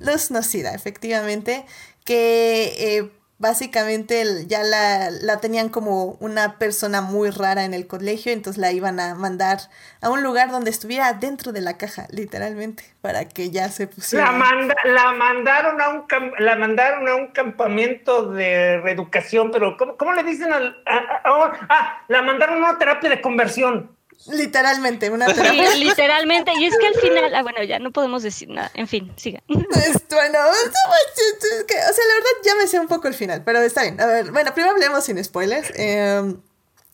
[0.00, 1.66] Luz Nocida, efectivamente,
[2.04, 8.32] que eh, básicamente ya la, la tenían como una persona muy rara en el colegio,
[8.32, 9.58] entonces la iban a mandar
[10.00, 14.26] a un lugar donde estuviera dentro de la caja, literalmente, para que ya se pusiera.
[14.26, 16.04] La, manda- la mandaron a un
[16.38, 21.22] la mandaron a un campamento de reeducación, pero ¿cómo, cómo le dicen al a-
[21.68, 23.96] ah, la mandaron a una terapia de conversión?
[24.26, 25.74] Literalmente, una Sí, terapia.
[25.76, 26.52] literalmente.
[26.58, 28.70] Y es que al final, ah, bueno, ya no podemos decir nada.
[28.74, 29.42] En fin, siga.
[29.46, 29.62] Pues,
[30.10, 33.60] bueno, es que, o sea, la verdad ya me sé un poco el final, pero
[33.60, 34.00] está bien.
[34.00, 35.70] A ver, bueno, primero hablemos sin spoilers.
[35.76, 36.34] Eh,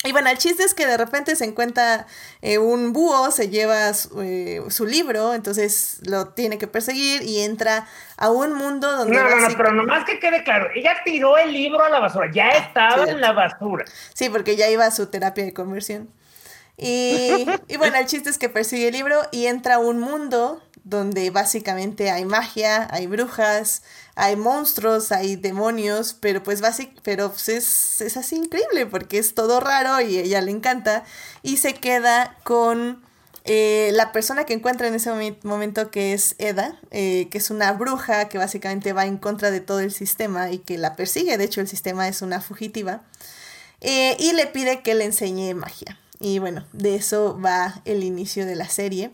[0.06, 2.06] Y bueno, el chiste es que de repente se encuentra
[2.42, 7.40] eh, un búho, se lleva su, eh, su libro, entonces lo tiene que perseguir y
[7.40, 7.86] entra
[8.18, 9.16] a un mundo donde...
[9.16, 12.30] No, no, no, pero nomás que quede claro, ella tiró el libro a la basura,
[12.30, 13.12] ya estaba cierto.
[13.12, 13.86] en la basura.
[14.12, 16.10] Sí, porque ya iba a su terapia de conversión.
[16.76, 20.62] Y, y bueno, el chiste es que persigue el libro y entra a un mundo
[20.84, 23.82] donde básicamente hay magia, hay brujas,
[24.16, 29.34] hay monstruos, hay demonios, pero pues básic, pero pues es, es así increíble porque es
[29.34, 31.04] todo raro y a ella le encanta
[31.42, 33.02] y se queda con
[33.46, 37.50] eh, la persona que encuentra en ese momen- momento que es Eda, eh, que es
[37.50, 41.38] una bruja que básicamente va en contra de todo el sistema y que la persigue,
[41.38, 43.02] de hecho el sistema es una fugitiva.
[43.80, 45.98] Eh, y le pide que le enseñe magia.
[46.24, 49.10] Y bueno, de eso va el inicio de la serie.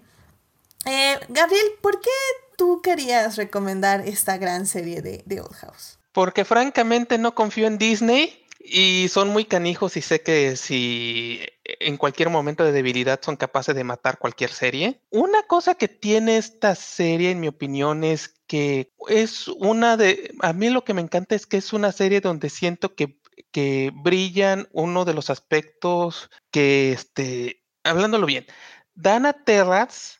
[0.87, 2.09] Eh, Gabriel, ¿por qué
[2.57, 5.99] tú querías recomendar esta gran serie de, de Old House?
[6.13, 11.97] Porque francamente no confío en Disney y son muy canijos y sé que si en
[11.97, 15.01] cualquier momento de debilidad son capaces de matar cualquier serie.
[15.11, 20.35] Una cosa que tiene esta serie, en mi opinión, es que es una de...
[20.41, 23.20] A mí lo que me encanta es que es una serie donde siento que,
[23.53, 28.47] que brillan uno de los aspectos que, este, hablándolo bien,
[28.95, 30.19] Dana Terrace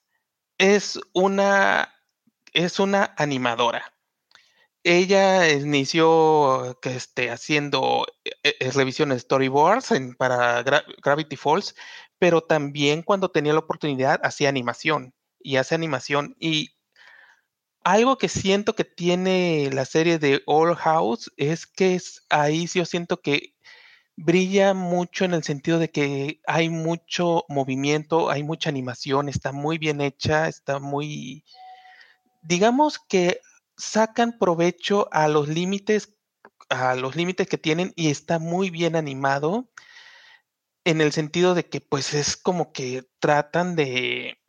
[0.59, 1.95] es una,
[2.53, 3.95] es una animadora.
[4.83, 11.75] Ella inició que este, haciendo eh, eh, revisiones storyboards para Gra- Gravity Falls,
[12.19, 16.35] pero también cuando tenía la oportunidad hacía animación y hace animación.
[16.39, 16.71] Y
[17.85, 22.79] algo que siento que tiene la serie de All House es que es, ahí sí
[22.79, 23.55] yo siento que
[24.17, 29.79] brilla mucho en el sentido de que hay mucho movimiento, hay mucha animación, está muy
[29.79, 31.45] bien hecha, está muy,
[32.43, 33.41] digamos que
[33.77, 36.19] sacan provecho a los límites,
[36.69, 39.71] a los límites que tienen y está muy bien animado
[40.85, 44.40] en el sentido de que pues es como que tratan de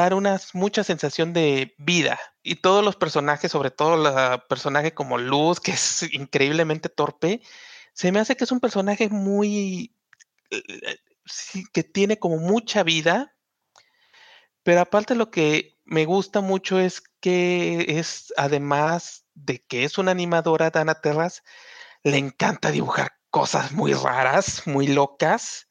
[0.00, 5.18] dar una mucha sensación de vida y todos los personajes, sobre todo la personaje como
[5.18, 7.40] Luz, que es increíblemente torpe,
[7.92, 9.96] se me hace que es un personaje muy
[10.50, 13.34] eh, sí, que tiene como mucha vida,
[14.62, 20.10] pero aparte lo que me gusta mucho es que es, además de que es una
[20.10, 21.42] animadora, Dana Terras,
[22.02, 25.68] le encanta dibujar cosas muy raras, muy locas.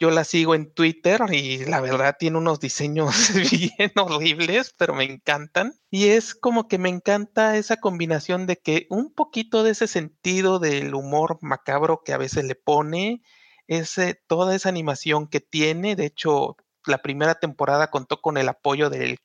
[0.00, 5.04] Yo la sigo en Twitter y la verdad tiene unos diseños bien horribles, pero me
[5.04, 5.74] encantan.
[5.90, 10.60] Y es como que me encanta esa combinación de que un poquito de ese sentido
[10.60, 13.22] del humor macabro que a veces le pone,
[13.66, 15.96] ese, toda esa animación que tiene.
[15.96, 16.56] De hecho,
[16.86, 19.18] la primera temporada contó con el apoyo del,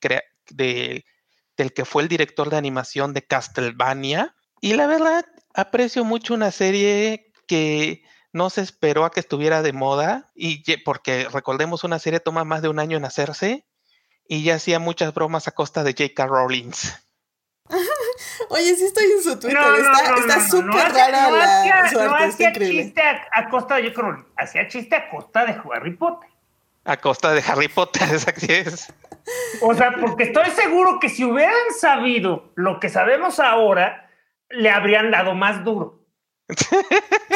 [0.49, 1.05] del,
[1.55, 4.35] del que fue el director de animación de Castlevania.
[4.59, 8.03] Y la verdad, aprecio mucho una serie que
[8.33, 12.61] no se esperó a que estuviera de moda, y porque recordemos, una serie toma más
[12.61, 13.65] de un año en hacerse,
[14.27, 16.25] y ya hacía muchas bromas a costa de J.K.
[16.27, 16.71] Rowling.
[18.49, 21.29] Oye, sí estoy en su Twitter, No, no, está no, está no, no, súper rara
[21.29, 24.01] no la, hacía- no chiste a, a costa de J.K.
[24.01, 26.29] Rowling, hacía chiste a costa de Harry Potter.
[26.85, 28.93] A costa de Harry Potter, esa así es.
[29.61, 34.09] O sea, porque estoy seguro que si hubieran sabido lo que sabemos ahora,
[34.49, 36.02] le habrían dado más duro.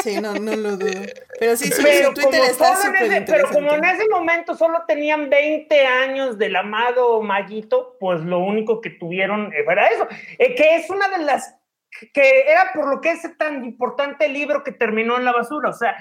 [0.02, 1.02] Sí, no, no lo dudo.
[1.38, 5.30] Pero sí, su, pero, Twitter está súper ese, pero como en ese momento solo tenían
[5.30, 10.06] 20 años del amado Maguito, pues lo único que tuvieron era eso.
[10.38, 11.56] Eh, que es una de las
[12.12, 15.70] que era por lo que es tan importante el libro que terminó en la basura.
[15.70, 15.96] O sea,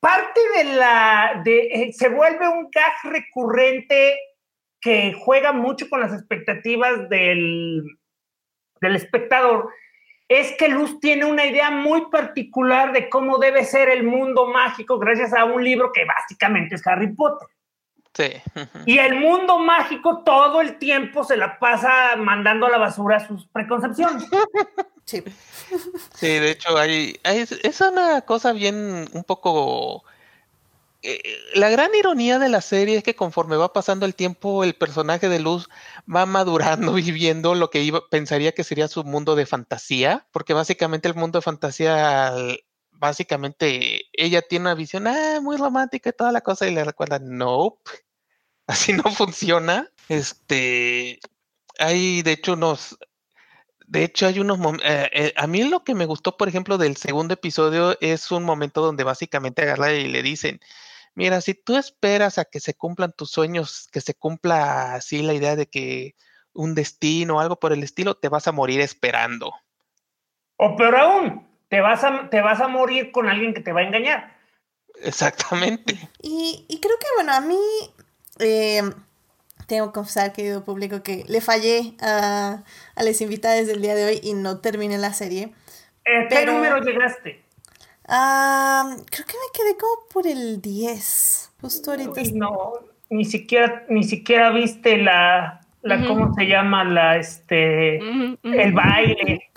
[0.00, 1.42] parte de la.
[1.44, 4.18] De, eh, se vuelve un gag recurrente
[4.80, 7.82] que juega mucho con las expectativas del,
[8.80, 9.68] del espectador
[10.28, 14.98] es que Luz tiene una idea muy particular de cómo debe ser el mundo mágico
[14.98, 17.48] gracias a un libro que básicamente es Harry Potter.
[18.14, 18.32] Sí.
[18.84, 23.46] Y el mundo mágico todo el tiempo se la pasa mandando a la basura sus
[23.46, 24.24] preconcepciones.
[25.04, 25.22] Sí.
[26.14, 30.04] Sí, de hecho, hay, hay- es una cosa bien un poco...
[31.02, 31.22] eh,
[31.54, 35.28] la gran ironía de la serie es que conforme va pasando el tiempo, el personaje
[35.28, 35.68] de Luz
[36.12, 40.54] va madurando y viendo lo que iba, pensaría que sería su mundo de fantasía, porque
[40.54, 42.32] básicamente el mundo de fantasía,
[42.90, 47.18] básicamente ella tiene una visión ah, muy romántica y toda la cosa y le recuerda,
[47.20, 47.90] nope,
[48.66, 49.90] así no funciona.
[50.08, 51.20] Este,
[51.78, 52.98] hay de hecho unos,
[53.88, 56.96] de hecho, hay unos eh, eh, a mí lo que me gustó, por ejemplo, del
[56.96, 60.60] segundo episodio es un momento donde básicamente agarra y le dicen,
[61.18, 65.34] mira, si tú esperas a que se cumplan tus sueños, que se cumpla así la
[65.34, 66.14] idea de que
[66.52, 69.52] un destino o algo por el estilo, te vas a morir esperando.
[70.56, 73.80] O peor aún, te vas a, te vas a morir con alguien que te va
[73.80, 74.36] a engañar.
[75.02, 75.98] Exactamente.
[76.22, 77.58] Y, y creo que, bueno, a mí
[78.40, 78.82] eh,
[79.66, 82.62] tengo que confesar, querido público, que le fallé a,
[82.96, 85.52] a las invitadas del día de hoy y no terminé la serie.
[86.04, 87.44] ¿Qué Pero- número llegaste?
[88.08, 91.50] Ah, creo que me quedé como por el 10.
[91.60, 92.20] Justo ahorita.
[92.20, 92.72] Uy, no,
[93.10, 96.06] ni siquiera, ni siquiera viste la, la Ujú.
[96.08, 96.84] ¿cómo se llama?
[96.84, 98.58] La, este, Ujú, ujú.
[98.60, 99.50] el baile.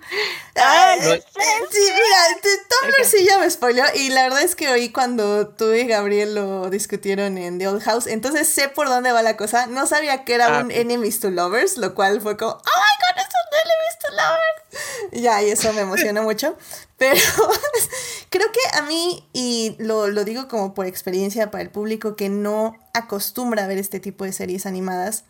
[0.57, 4.89] Ah, no- sí, mira, Tumblr sí ya me spoileó y la verdad es que oí
[4.91, 9.21] cuando tú y Gabriel lo discutieron en The Old House, entonces sé por dónde va
[9.21, 9.67] la cosa.
[9.67, 10.71] No sabía que era Ah, un.
[10.71, 15.21] Enemies to Lovers, lo cual fue como, oh my god, es un Enemies to Lovers.
[15.23, 16.57] Ya, y eso me emocionó mucho.
[17.01, 17.19] Pero
[18.29, 22.29] creo que a mí, y lo, lo digo como por experiencia para el público que
[22.29, 25.23] no acostumbra a ver este tipo de series animadas,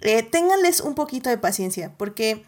[0.00, 2.46] eh, ténganles un poquito de paciencia, porque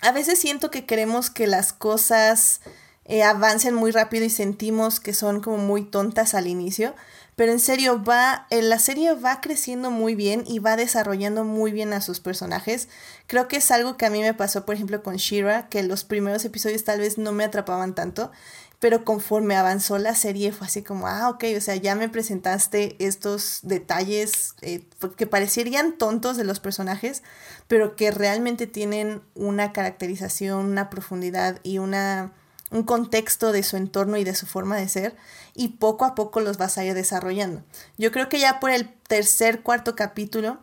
[0.00, 2.62] a veces siento que queremos que las cosas
[3.04, 6.94] eh, avancen muy rápido y sentimos que son como muy tontas al inicio,
[7.40, 11.72] pero en serio va, eh, la serie va creciendo muy bien y va desarrollando muy
[11.72, 12.88] bien a sus personajes.
[13.26, 16.04] Creo que es algo que a mí me pasó, por ejemplo, con Shira, que los
[16.04, 18.30] primeros episodios tal vez no me atrapaban tanto,
[18.78, 22.96] pero conforme avanzó la serie fue así como, ah, ok, o sea, ya me presentaste
[22.98, 24.84] estos detalles eh,
[25.16, 27.22] que parecerían tontos de los personajes,
[27.68, 32.34] pero que realmente tienen una caracterización, una profundidad y una,
[32.70, 35.16] un contexto de su entorno y de su forma de ser,
[35.54, 37.62] y poco a poco los vas a ir desarrollando.
[37.98, 40.58] Yo creo que ya por el tercer, cuarto capítulo,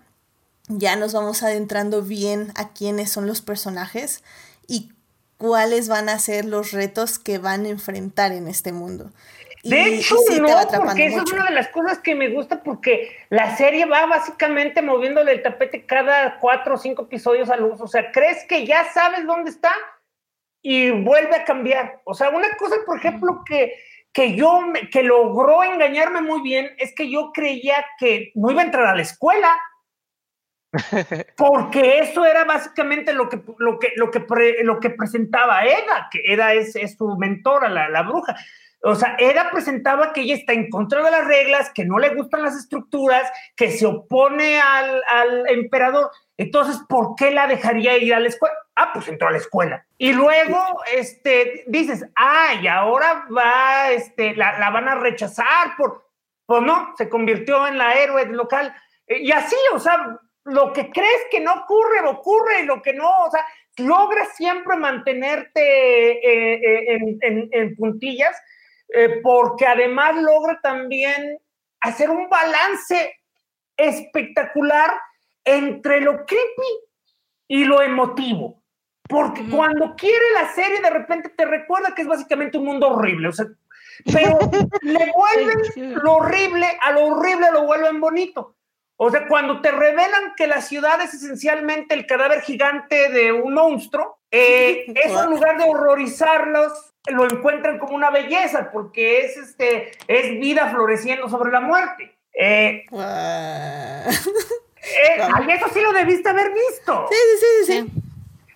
[0.68, 4.24] ya nos vamos adentrando bien a quiénes son los personajes
[4.68, 4.92] y
[5.38, 9.12] cuáles van a ser los retos que van a enfrentar en este mundo.
[9.64, 10.48] De y hecho, sí no,
[10.86, 11.36] porque eso mucho.
[11.36, 15.42] es una de las cosas que me gusta porque la serie va básicamente moviéndole el
[15.42, 17.82] tapete cada cuatro o cinco episodios a luz.
[17.82, 19.72] O sea, crees que ya sabes dónde está
[20.70, 22.02] y vuelve a cambiar.
[22.04, 23.74] O sea, una cosa, por ejemplo, que,
[24.12, 28.62] que yo, me- que logró engañarme muy bien es que yo creía que no iba
[28.62, 29.50] a entrar a la escuela.
[31.38, 36.10] Porque eso era básicamente lo que, lo que, lo que, pre- lo que presentaba Eda,
[36.12, 38.36] que Eda es, es su mentora, la, la bruja.
[38.84, 42.14] O sea, Eda presentaba que ella está en contra de las reglas, que no le
[42.14, 46.12] gustan las estructuras, que se opone al, al emperador.
[46.38, 48.54] Entonces, ¿por qué la dejaría ir a la escuela?
[48.76, 49.86] Ah, pues entró a la escuela.
[49.98, 50.60] Y luego,
[50.94, 56.08] este, dices, ah, y ahora va, este, la, la van a rechazar por,
[56.46, 58.76] pues no, se convirtió en la héroe local.
[59.08, 63.10] Y así, o sea, lo que crees que no ocurre, ocurre, y lo que no,
[63.26, 63.46] o sea,
[63.78, 67.18] logras siempre mantenerte eh, eh,
[67.52, 68.40] en puntillas,
[68.90, 71.40] eh, porque además logra también
[71.82, 73.16] hacer un balance
[73.76, 74.92] espectacular
[75.46, 76.80] entre lo creepy
[77.48, 78.62] y lo emotivo.
[79.08, 79.56] Porque Ujú.
[79.56, 83.30] cuando quiere la serie, de repente te recuerda que es básicamente un mundo horrible.
[83.30, 83.46] O sea,
[84.12, 84.38] pero
[84.82, 85.96] le vuelven Sí, sí.
[86.04, 88.56] lo horrible, a lo horrible lo vuelven bonito.
[88.98, 93.54] O sea, cuando te revelan que la ciudad es esencialmente el cadáver gigante de un
[93.54, 99.92] monstruo, eh, eso en lugar de horrorizarlos, lo encuentran como una belleza, porque es, este,
[100.08, 102.16] es vida floreciendo sobre la muerte.
[102.34, 103.06] Eh, Guau.
[103.06, 104.04] eh,
[105.36, 107.08] ay, eso sí lo debiste haber visto.
[107.10, 107.92] Sí, sí, sí, sí.
[107.92, 108.02] sí.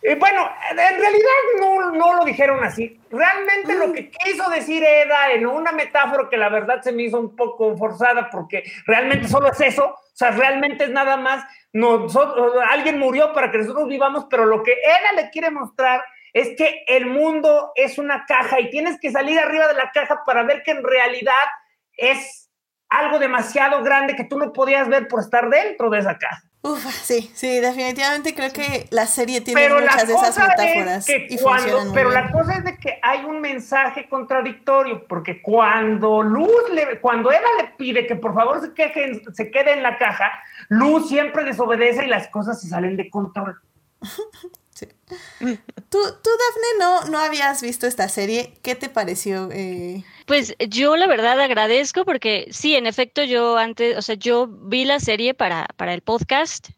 [0.03, 1.30] Eh, bueno, en realidad
[1.60, 2.99] no, no lo dijeron así.
[3.11, 7.19] Realmente lo que quiso decir Eda en una metáfora que la verdad se me hizo
[7.19, 9.86] un poco forzada porque realmente solo es eso.
[9.86, 11.45] O sea, realmente es nada más.
[11.73, 16.03] Nosotros, alguien murió para que nosotros vivamos, pero lo que Eda le quiere mostrar
[16.34, 20.24] es que el mundo es una caja y tienes que salir arriba de la caja
[20.26, 21.34] para ver que en realidad
[21.98, 22.49] es
[22.90, 26.44] algo demasiado grande que tú no podías ver por estar dentro de esa caja.
[26.64, 31.28] Uf, sí, sí, definitivamente creo que la serie tiene pero muchas de esas metáforas es
[31.28, 36.22] que y cuando, pero la cosa es de que hay un mensaje contradictorio, porque cuando
[36.22, 39.98] Luz le, cuando Eva le pide que por favor se, queje, se quede en la
[39.98, 40.32] caja,
[40.70, 43.60] Luz siempre desobedece y las cosas se salen de control.
[45.90, 48.53] Tú, tú, Dafne, no, no habías visto esta serie.
[48.64, 49.49] ¿Qué te pareció?
[49.52, 54.48] Eh, Pues yo la verdad agradezco porque sí, en efecto, yo antes, o sea, yo
[54.48, 56.69] vi la serie para, para el podcast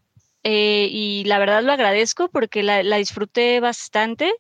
[0.44, 4.34] eh, y la verdad lo agradezco porque la, la disfruté bastante.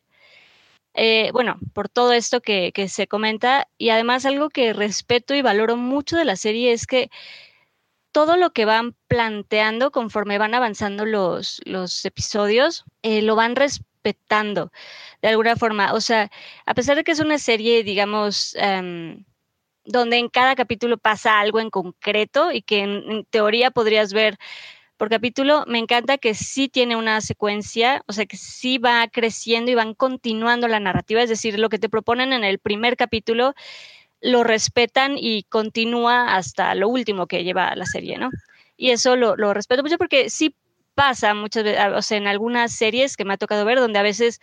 [0.95, 5.41] Eh, bueno, por todo esto que, que se comenta y además algo que respeto y
[5.41, 7.10] valoro mucho de la serie es que
[8.14, 14.72] todo lo que van planteando conforme van avanzando los, los episodios, eh, lo van respetando
[15.22, 15.94] de alguna forma.
[15.94, 16.31] O sea,
[16.65, 19.26] a pesar de que es una serie, digamos, em,
[19.85, 24.38] donde en cada capítulo pasa algo en concreto y que en, en teoría podrías ver
[24.98, 29.72] por capítulo, me encanta que sí tiene una secuencia, o sea, que sí va creciendo
[29.72, 33.53] y van continuando la narrativa, es decir, lo que te proponen en el primer capítulo
[34.23, 38.31] lo respetan y continúa hasta lo último que lleva la serie, ¿no?
[38.77, 40.55] Y eso lo, respeto mucho porque sí
[40.95, 44.03] pasa muchas veces, o sea, en algunas series que me ha tocado ver, donde a
[44.03, 44.39] veces,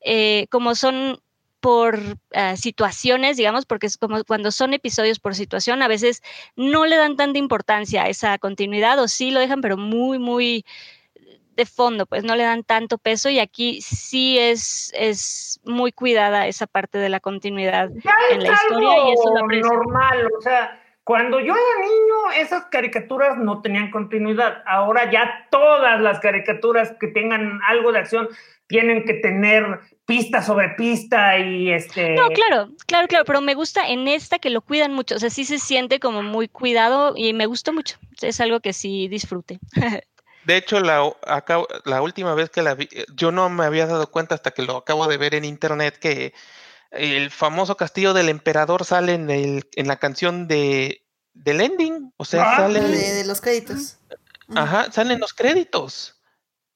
[0.00, 1.20] eh, como son
[1.58, 6.22] por uh, situaciones, digamos, porque es como cuando son episodios por situación, a veces
[6.54, 10.64] no le dan tanta importancia a esa continuidad, o sí lo dejan, pero muy, muy
[11.56, 16.46] de fondo, pues no le dan tanto peso y aquí sí es, es muy cuidada
[16.46, 20.80] esa parte de la continuidad ya en la historia y eso lo normal, o sea,
[21.06, 24.64] cuando yo era niño, esas caricaturas no tenían continuidad.
[24.66, 28.28] Ahora ya todas las caricaturas que tengan algo de acción
[28.66, 32.16] tienen que tener pista sobre pista y este.
[32.16, 35.14] No, claro, claro, claro, pero me gusta en esta que lo cuidan mucho.
[35.14, 37.98] O sea, sí se siente como muy cuidado y me gustó mucho.
[38.20, 39.60] Es algo que sí disfrute.
[40.46, 44.12] De hecho, la, acá, la última vez que la vi, yo no me había dado
[44.12, 46.34] cuenta hasta que lo acabo de ver en internet que
[46.92, 51.02] el famoso castillo del emperador sale en, el, en la canción de
[51.34, 53.98] del ending, o sea, ah, sale de, de, los créditos.
[54.54, 56.22] Ajá, salen los créditos.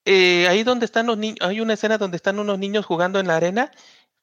[0.05, 3.29] Eh, ahí donde están los niños, hay una escena donde están unos niños jugando en
[3.29, 3.71] la arena,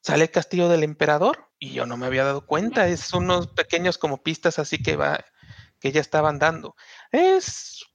[0.02, 3.98] sale el castillo del emperador y yo no me había dado cuenta, es unos pequeños
[3.98, 5.24] como pistas así que va
[5.80, 6.76] que ya estaban dando.
[7.12, 7.86] Es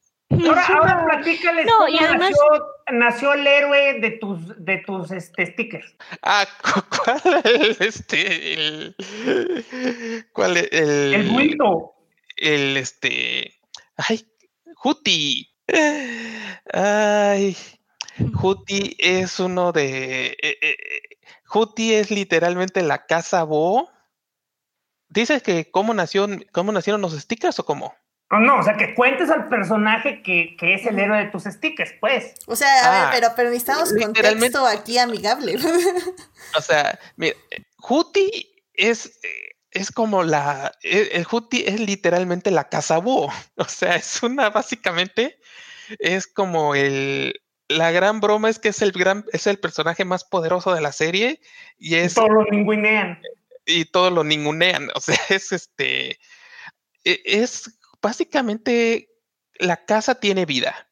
[0.47, 5.11] Ahora, ahora platícales No, cómo y además- nació, nació el héroe de tus, de tus
[5.11, 5.95] este, stickers.
[6.23, 8.55] Ah, cu- ¿cuál es este?
[8.55, 8.97] El,
[10.33, 10.69] ¿Cuál es?
[10.73, 11.95] El, El buito.
[12.37, 13.55] el este.
[13.97, 14.27] Ay,
[14.75, 15.49] Juti.
[16.73, 17.57] Ay,
[18.35, 20.37] Juti es uno de.
[20.43, 20.77] eh, eh,
[21.47, 23.91] Juti es literalmente la casa Bo.
[25.09, 27.95] ¿Dices que cómo, nació, cómo nacieron los stickers o cómo?
[28.33, 31.45] No, no, o sea, que cuentes al personaje que, que es el héroe de tus
[31.45, 32.35] stickers, pues.
[32.47, 35.57] O sea, a Ah, ver, pero, pero necesitamos contexto aquí amigable.
[36.57, 37.37] O sea, mira,
[37.77, 39.19] Juti es,
[39.71, 40.73] es como la.
[40.83, 43.33] El, el Juti es literalmente la casa búho.
[43.57, 45.39] O sea, es una, básicamente,
[45.99, 47.39] es como el.
[47.69, 50.93] La gran broma es que es el gran, es el personaje más poderoso de la
[50.93, 51.41] serie
[51.79, 53.21] y es Todos los ningunean.
[53.65, 54.91] y todos lo ningunean.
[54.95, 56.19] O sea, es este.
[57.05, 59.09] e- Es básicamente
[59.55, 60.89] la casa tiene vida.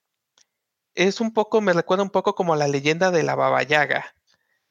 [0.94, 4.14] Es un poco, me recuerda un poco como la leyenda de la Baba Yaga.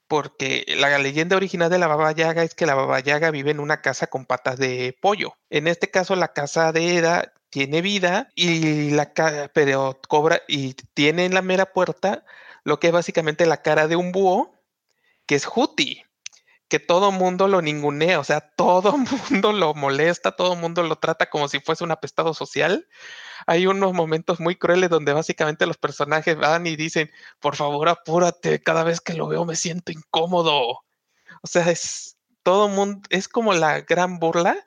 [0.08, 3.60] Porque la leyenda original de la Baba Yaga es que la Baba Yaga vive en
[3.60, 5.38] una casa con patas de pollo.
[5.52, 9.14] En este caso, la casa de Eda tiene vida y la
[9.54, 12.26] pero cobra y tiene en la mera puerta
[12.64, 14.56] lo que es básicamente la cara de un búho,
[15.28, 16.04] que es Juti
[16.70, 18.96] que todo mundo lo ningunea, o sea, todo
[19.32, 22.88] mundo lo molesta, todo mundo lo trata como si fuese un apestado social.
[23.48, 28.62] Hay unos momentos muy crueles donde básicamente los personajes van y dicen, por favor, apúrate,
[28.62, 30.80] cada vez que lo veo me siento incómodo.
[31.42, 34.64] O sea, es todo mundo, es como la gran burla,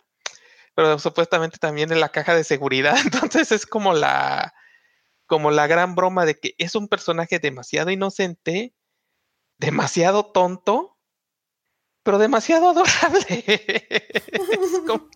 [0.75, 2.97] pero supuestamente también en la caja de seguridad.
[3.05, 4.53] Entonces es como la,
[5.27, 8.75] como la gran broma de que es un personaje demasiado inocente,
[9.59, 10.92] demasiado tonto,
[12.03, 13.45] pero demasiado adorable.
[14.27, 15.09] es, como,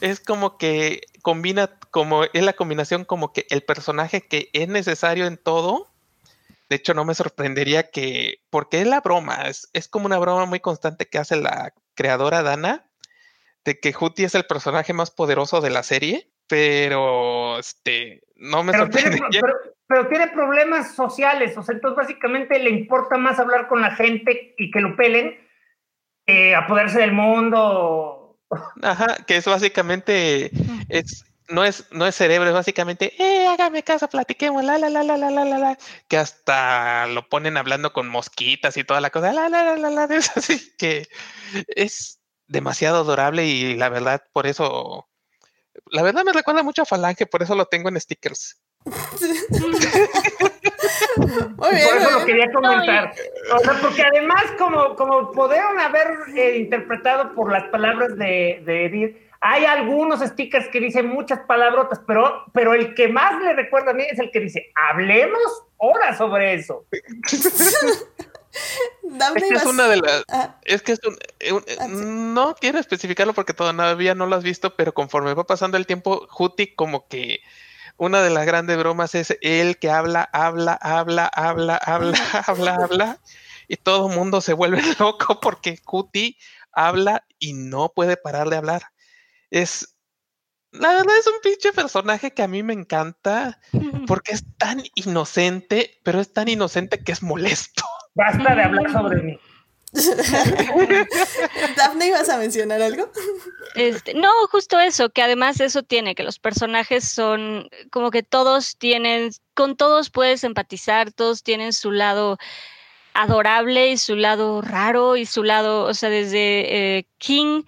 [0.00, 5.26] es como que combina, como es la combinación como que el personaje que es necesario
[5.26, 5.88] en todo.
[6.68, 10.46] De hecho, no me sorprendería que, porque es la broma, es, es como una broma
[10.46, 12.86] muy constante que hace la creadora Dana,
[13.64, 18.72] de que Juti es el personaje más poderoso de la serie, pero este, no me
[18.72, 19.40] Pero tiene, sorprendería.
[19.40, 19.54] pero,
[19.86, 24.54] pero tiene problemas sociales, o sea, entonces básicamente le importa más hablar con la gente
[24.58, 25.45] y que lo pelen
[26.26, 28.38] que apoderarse del mundo.
[28.82, 30.50] Ajá, que es básicamente,
[30.88, 35.02] es, no es, no es cerebro, es básicamente, eh, hágame caso, platiquemos, la, la, la,
[35.02, 35.78] la, la, la, la, la,
[36.08, 39.90] que hasta lo ponen hablando con mosquitas y toda la cosa, la, la, la, la,
[39.90, 41.08] la, es así que
[41.68, 45.08] es demasiado adorable y la verdad, por eso,
[45.86, 48.60] la verdad me recuerda mucho a Falange, por eso lo tengo en stickers.
[51.56, 53.12] Muy bien, Por eso lo quería comentar.
[53.54, 56.06] O sea, porque además, como, como pudieron haber
[56.36, 62.00] eh, interpretado por las palabras de, de Edith, hay algunos stickers que dicen muchas palabrotas,
[62.06, 66.16] pero, pero el que más le recuerda a mí es el que dice, hablemos ahora
[66.16, 66.84] sobre eso.
[69.36, 71.92] Es que es una de las, Ah, Es que es un, eh, un- Ah, sí.
[72.06, 76.26] no quiero especificarlo porque todavía no lo has visto, pero conforme va pasando el tiempo,
[76.30, 77.40] Juti como que
[77.96, 83.18] una de las grandes bromas es él que habla, habla, habla, habla, habla, habla, habla,
[83.68, 86.36] y todo el mundo se vuelve loco porque Juti
[86.72, 88.82] habla y no puede parar de hablar.
[89.50, 89.96] Es,
[90.72, 93.60] la verdad es un pinche personaje que a mí me encanta
[94.06, 97.84] porque es tan inocente, pero es tan inocente que es molesto.
[98.14, 99.38] Basta de hablar sobre mí.
[101.76, 103.10] Daphne, ¿ibas a mencionar algo?
[103.74, 108.76] Este, no, justo eso, que además eso tiene, que los personajes son como que todos
[108.76, 112.38] tienen, con todos puedes empatizar, todos tienen su lado
[113.14, 117.62] adorable y su lado raro y su lado, o sea, desde eh, King,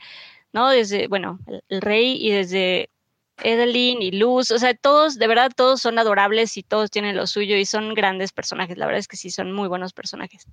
[0.53, 0.69] ¿no?
[0.69, 2.91] Desde, bueno, el, el rey y desde
[3.43, 7.27] Edeline y Luz, o sea, todos, de verdad, todos son adorables y todos tienen lo
[7.27, 10.47] suyo y son grandes personajes, la verdad es que sí, son muy buenos personajes.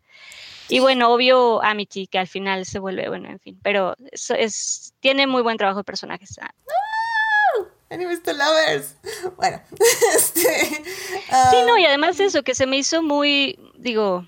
[0.69, 4.93] Y bueno, obvio Amity, que al final se vuelve, bueno, en fin, pero es, es-
[4.99, 6.37] tiene muy buen trabajo de personajes.
[6.41, 6.49] Ah,
[7.89, 8.95] Enemies to lovers.
[9.37, 9.61] Bueno,
[10.17, 10.83] este.
[11.51, 14.25] Sí, no, y además eso, que se me hizo muy, digo,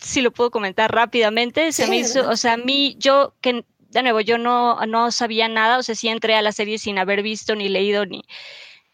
[0.00, 2.32] si lo puedo comentar rápidamente, se Sí, me hizo, ¿verdad?
[2.32, 5.94] o sea, a mí, yo, que de nuevo, yo no, no sabía nada, o sea,
[5.94, 8.22] sí entré a la serie sin haber visto, ni leído, ni,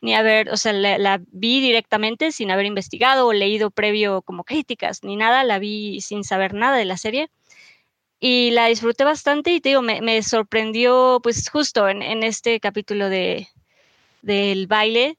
[0.01, 5.03] ni haber, o sea, la, vi directamente sin haber investigado o leído previo como críticas,
[5.03, 7.31] ni nada, la vi sin saber nada de la serie.
[8.21, 12.59] Y la disfruté bastante y te digo, me, me sorprendió, pues justo en, en este
[12.61, 13.49] capítulo de,
[14.23, 15.19] del baile,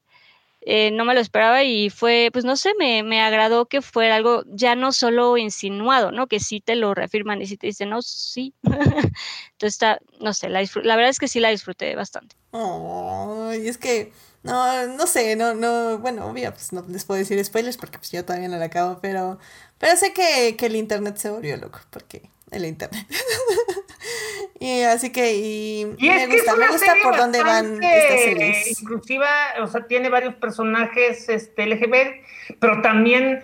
[0.68, 4.16] eh, no me lo esperaba y fue, pues no sé, me, me agradó que fuera
[4.16, 6.26] algo ya no solo insinuado, ¿no?
[6.26, 8.52] Que sí te lo reafirman y sí te dicen, no, sí.
[8.64, 9.12] Entonces
[9.60, 12.34] está, no sé, la, la verdad es que sí la disfruté bastante.
[12.50, 14.12] Ay, es que.
[14.42, 15.98] No, no sé, no, no.
[15.98, 18.98] Bueno, obvio, pues no les puedo decir spoilers porque pues yo todavía no la acabo,
[19.00, 19.38] pero.
[19.78, 23.06] Pero sé que, que el internet se volvió loco, porque el internet.
[24.60, 25.34] y así que.
[25.34, 28.80] Y, Y me es que gusta, es me gusta por dónde van estas series.
[28.82, 29.28] Inclusiva,
[29.60, 32.24] o sea, tiene varios personajes este, LGBT,
[32.60, 33.42] pero también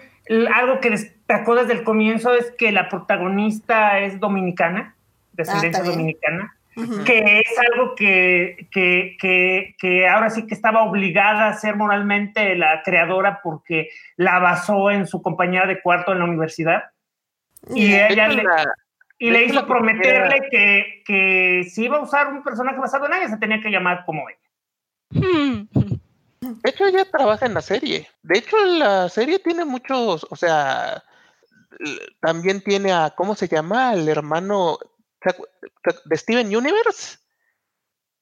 [0.54, 4.94] algo que destacó desde el comienzo es que la protagonista es dominicana,
[5.32, 5.98] descendencia también.
[5.98, 6.56] dominicana,
[7.04, 12.54] que es algo que, que, que, que ahora sí que estaba obligada a ser moralmente
[12.56, 16.84] la creadora porque la basó en su compañera de cuarto en la universidad.
[17.74, 18.74] Y ella le, la-
[19.26, 23.28] y le hizo prometerle que, que si iba a usar un personaje basado en ella,
[23.28, 24.38] se tenía que llamar como ella.
[26.40, 28.08] de hecho, ella trabaja en la serie.
[28.22, 31.04] De hecho, la serie tiene muchos, o sea,
[32.20, 33.94] también tiene a, ¿cómo se llama?
[33.94, 34.78] El hermano
[35.22, 35.48] ¿se acu-
[36.04, 37.18] de Steven Universe.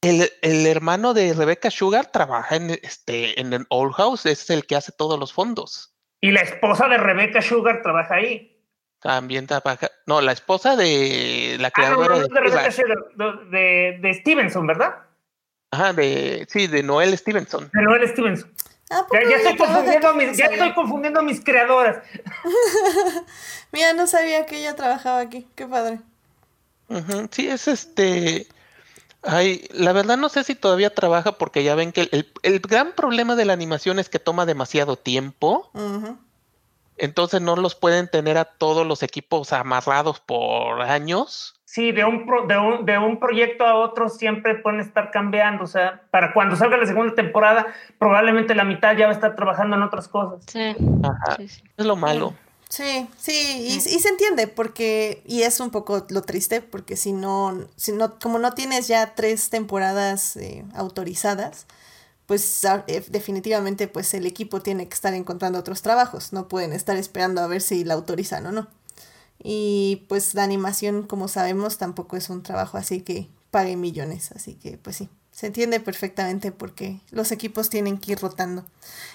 [0.02, 4.66] El, el hermano de Rebecca Sugar trabaja en este en el Old House, es el
[4.66, 5.94] que hace todos los fondos.
[6.22, 8.59] Y la esposa de Rebecca Sugar trabaja ahí.
[9.00, 12.16] También trabaja, no, la esposa de la Ah, no, no, creadora
[13.16, 14.94] no de de, Stevenson, ¿verdad?
[15.70, 17.70] Ajá, de, sí, de Noel Stevenson.
[17.72, 18.50] De Noel Stevenson.
[18.90, 21.98] ¿A poco Ya, ya estoy confundiendo mis, ya estoy confundiendo a mis creadoras.
[23.72, 25.46] Mira, no sabía que ella trabajaba aquí.
[25.54, 26.00] Qué padre.
[27.30, 28.48] Sí, es este.
[29.22, 32.60] Ay, la verdad no sé si todavía trabaja porque ya ven que el, el- el
[32.60, 36.18] gran problema de la animación es que toma demasiado tiempo, Ujú.
[37.00, 41.54] Entonces no los pueden tener a todos los equipos amarrados por años.
[41.64, 45.64] Sí, de un, pro- de, un, de un proyecto a otro siempre pueden estar cambiando.
[45.64, 47.66] O sea, para cuando salga la segunda temporada,
[47.98, 50.44] probablemente la mitad ya va a estar trabajando en otras cosas.
[50.48, 51.62] Sí, Ajá, sí, sí.
[51.76, 52.34] es lo malo.
[52.68, 53.32] Sí, sí,
[53.68, 57.90] y, y se entiende porque, y es un poco lo triste, porque si no, si
[57.90, 61.66] no, como no tienes ya tres temporadas eh, autorizadas,
[62.30, 66.96] pues eh, definitivamente pues el equipo tiene que estar encontrando otros trabajos, no pueden estar
[66.96, 68.68] esperando a ver si la autorizan o no.
[69.42, 74.54] Y pues la animación, como sabemos, tampoco es un trabajo así que pague millones, así
[74.54, 78.64] que pues sí, se entiende perfectamente porque los equipos tienen que ir rotando,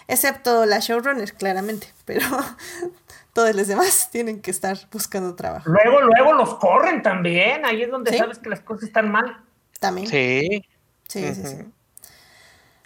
[0.10, 2.28] excepto la showrunner, claramente, pero
[3.32, 5.70] todos los demás tienen que estar buscando trabajo.
[5.70, 7.64] Luego, luego los corren también.
[7.64, 8.18] Ahí es donde Sí.
[8.18, 9.42] sabes que las cosas están mal.
[9.80, 10.08] También.
[10.08, 10.66] Sí,
[11.08, 11.34] Sí.
[11.34, 11.56] sí, sí.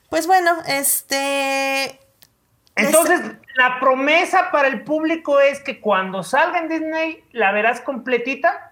[0.10, 2.00] Pues bueno, este...
[2.76, 3.20] Entonces,
[3.56, 8.72] la promesa para el público es que cuando salga en Disney, la verás completita.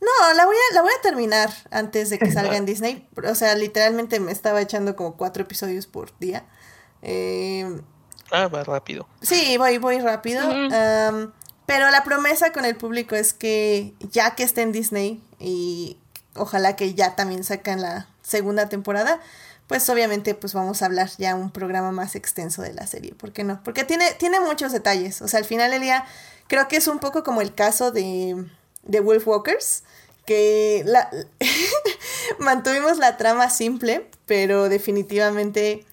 [0.00, 3.08] No, la voy a, la voy a terminar antes de que salga en Disney.
[3.26, 6.44] O sea, literalmente me estaba echando como cuatro episodios por día.
[7.00, 7.80] Eh,
[8.32, 9.06] Ah, va rápido.
[9.20, 10.42] Sí, voy, voy rápido.
[11.66, 15.98] Pero la promesa con el público es que ya que esté en Disney y
[16.34, 19.20] ojalá que ya también sacan la segunda temporada,
[19.72, 23.14] pues obviamente pues vamos a hablar ya un programa más extenso de la serie.
[23.14, 23.62] ¿Por qué no?
[23.64, 25.22] Porque tiene, tiene muchos detalles.
[25.22, 26.04] O sea, al final del día
[26.46, 28.36] creo que es un poco como el caso de,
[28.82, 29.84] de Wolf Walkers,
[30.26, 31.08] que la,
[32.38, 35.86] mantuvimos la trama simple, pero definitivamente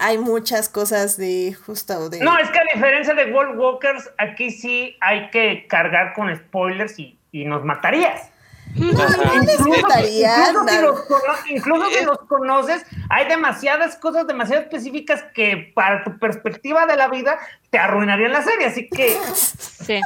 [0.00, 2.18] hay muchas cosas de justo de...
[2.18, 6.98] No, es que a diferencia de World Walkers, aquí sí hay que cargar con spoilers
[6.98, 8.32] y nos matarías.
[8.74, 10.48] No les gustaría.
[10.50, 10.80] Incluso, si nada.
[10.82, 16.84] los, cono- incluso si los conoces, hay demasiadas cosas demasiado específicas que para tu perspectiva
[16.86, 17.38] de la vida
[17.70, 18.66] te arruinarían la serie.
[18.66, 20.00] Así que Sí.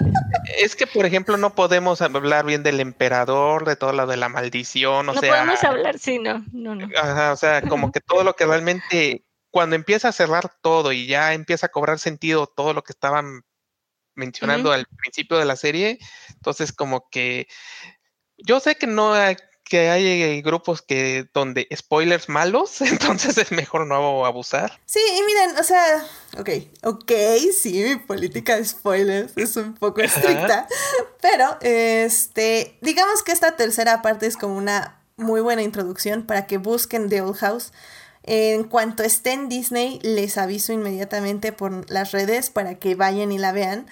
[0.59, 4.28] Es que, por ejemplo, no podemos hablar bien del emperador, de todo lo de la
[4.28, 6.87] maldición, o no sea, podemos hablar, sí, no, no, no.
[6.97, 11.07] ajá, o sea, como que todo lo que realmente, cuando empieza a cerrar todo y
[11.07, 13.43] ya empieza a cobrar sentido todo lo que estaban
[14.15, 15.99] mencionando al principio de la serie,
[16.35, 17.49] entonces como que
[18.45, 19.37] yo sé que no hay,
[19.71, 24.81] que hay eh, grupos que donde spoilers malos, entonces es mejor no abusar.
[24.85, 26.05] Sí, y miren, o sea,
[26.39, 26.51] ok,
[26.83, 27.12] ok,
[27.57, 30.67] sí, mi política de spoilers es un poco estricta,
[31.23, 36.59] pero este, digamos que esta tercera parte es como una muy buena introducción para que
[36.59, 37.73] busquen The Old House.
[38.25, 43.39] En cuanto esté en Disney, les aviso inmediatamente por las redes para que vayan y
[43.39, 43.87] la vean.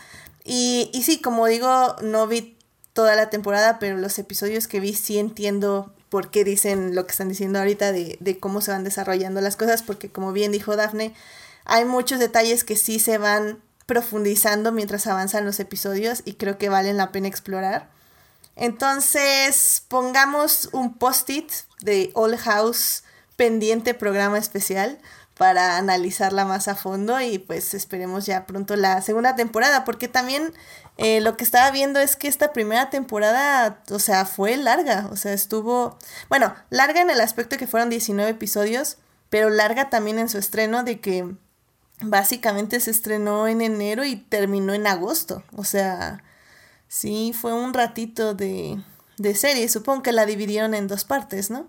[0.44, 2.57] Y, y sí, como digo, no vi
[2.98, 7.12] toda la temporada, pero los episodios que vi sí entiendo por qué dicen lo que
[7.12, 11.14] están diciendo ahorita de, cómo se van desarrollando las cosas, porque como bien dijo Dafne,
[11.64, 16.70] hay muchos detalles que sí se van profundizando mientras avanzan los episodios y creo que
[16.70, 17.88] valen la pena explorar.
[18.56, 23.04] Entonces, pongamos un post-it de All House
[23.36, 24.98] pendiente programa especial
[25.36, 30.52] para analizarla más a fondo y pues esperemos ya pronto la segunda temporada, porque también
[30.98, 35.16] eh, lo que estaba viendo es que esta primera temporada, o sea, fue larga, o
[35.16, 35.96] sea, estuvo,
[36.28, 38.98] bueno, larga en el aspecto de que fueron 19 episodios,
[39.30, 41.26] pero larga también en su estreno de que
[42.00, 46.22] básicamente se estrenó en enero y terminó en agosto, o sea,
[46.88, 48.78] sí, fue un ratito de,
[49.16, 51.68] de serie, supongo que la dividieron en dos partes, ¿no?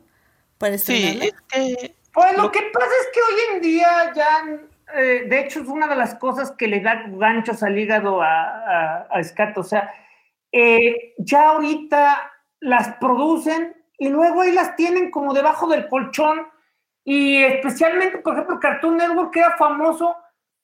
[0.58, 1.26] Para Sí, estrenarla.
[1.26, 4.60] es que Pues lo Lo- que pasa es que hoy en día ya,
[4.96, 9.08] eh, de hecho, es una de las cosas que le da ganchos al hígado a,
[9.10, 9.54] a.
[9.56, 9.94] O sea,
[10.52, 16.48] eh, ya ahorita las producen y luego ahí las tienen como debajo del colchón.
[17.04, 20.16] Y especialmente, por ejemplo, Cartoon Network era famoso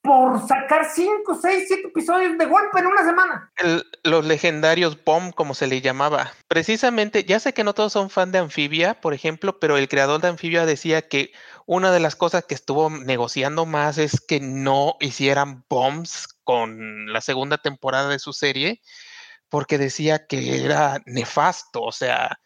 [0.05, 3.51] por sacar 5, 6, 7 episodios de golpe en una semana.
[4.03, 6.31] los legendarios BOM, como se le llamaba.
[6.47, 10.21] Precisamente, ya sé que no todos son fan de Anfibia, por ejemplo, pero el creador
[10.21, 11.31] de Anfibia decía que
[11.65, 17.21] una de las cosas que estuvo negociando más es que no hicieran bombs con la
[17.21, 18.81] segunda temporada de su serie,
[19.49, 22.39] porque decía que era nefasto, o sea,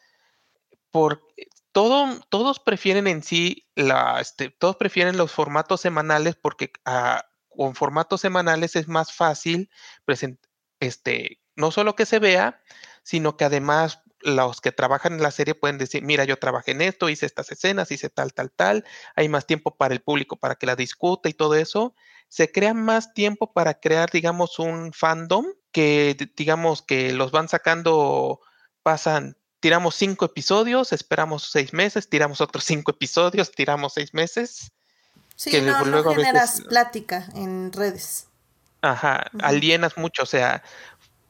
[0.91, 1.21] por
[1.71, 7.75] todo, todos prefieren en sí la, este, todos prefieren los formatos semanales porque ah, con
[7.75, 9.69] formatos semanales es más fácil
[10.05, 12.61] presentar este, no solo que se vea,
[13.03, 16.81] sino que además los que trabajan en la serie pueden decir, mira, yo trabajé en
[16.81, 18.85] esto, hice estas escenas, hice tal, tal, tal,
[19.15, 21.95] hay más tiempo para el público para que la discuta y todo eso.
[22.27, 28.41] Se crea más tiempo para crear, digamos, un fandom que, digamos, que los van sacando,
[28.83, 34.71] pasan, tiramos cinco episodios, esperamos seis meses, tiramos otros cinco episodios, tiramos seis meses.
[35.35, 38.27] Sí, que no, luego- no generas veces- plática en redes.
[38.81, 40.63] Ajá, alienas mucho, o sea,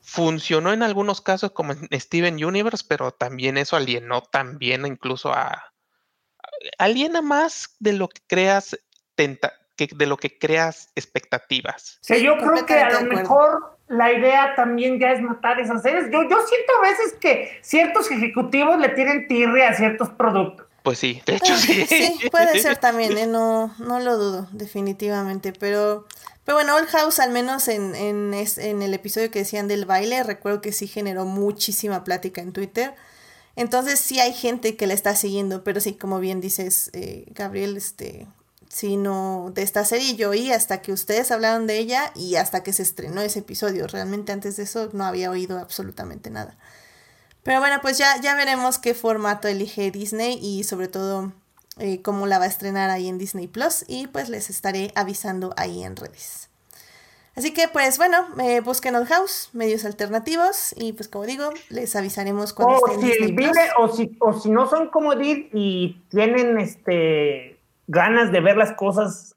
[0.10, 5.72] funcionó en algunos casos como en Steven Universe, pero también eso alienó también incluso a
[6.77, 8.77] aliena más de lo que creas
[9.15, 11.99] tenta, que de lo que creas expectativas.
[12.02, 16.06] Sí, yo creo que a lo mejor la idea también ya es matar esas series.
[16.11, 20.69] Yo, yo siento a veces que ciertos ejecutivos le tienen tirre a ciertos productos.
[20.90, 21.86] Pues sí, de hecho Ah, sí.
[21.86, 23.28] Sí, puede ser también, ¿eh?
[23.28, 25.53] no, no lo dudo, definitivamente.
[25.53, 26.07] Pero,
[26.45, 30.24] pero bueno, Old House, al menos en, en, en el episodio que decían del baile,
[30.24, 32.95] recuerdo que sí generó muchísima plática en Twitter.
[33.56, 37.78] Entonces sí hay gente que la está siguiendo, pero sí, como bien dices, eh, Gabriel,
[37.78, 38.26] este,
[38.68, 42.64] sí, no, de esta serie yo oí hasta que ustedes hablaron de ella y hasta
[42.64, 43.86] que se estrenó ese episodio.
[43.86, 46.57] Realmente antes de eso no había oído absolutamente nada.
[47.49, 51.31] Pero bueno, pues ya, ya veremos qué formato elige Disney y sobre todo
[51.80, 55.55] eh, cómo la va a estrenar ahí en Disney Plus y pues les estaré avisando
[55.57, 56.51] ahí en redes.
[57.35, 61.95] Así que pues bueno, eh, busquen Old House, medios alternativos y pues como digo, les
[61.95, 63.57] avisaremos cuando O esté en si, Disney Plus.
[63.80, 68.73] o, si, o si no son como Edith y tienen este, ganas de ver las
[68.73, 69.34] cosas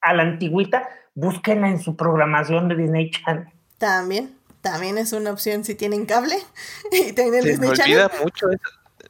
[0.00, 3.52] a la antigüita, búsquenla en su programación de Disney Channel.
[3.76, 6.36] También, también es una opción si tienen cable
[6.92, 8.10] y tienen Se me Disney Channel.
[8.22, 8.60] mucho eso.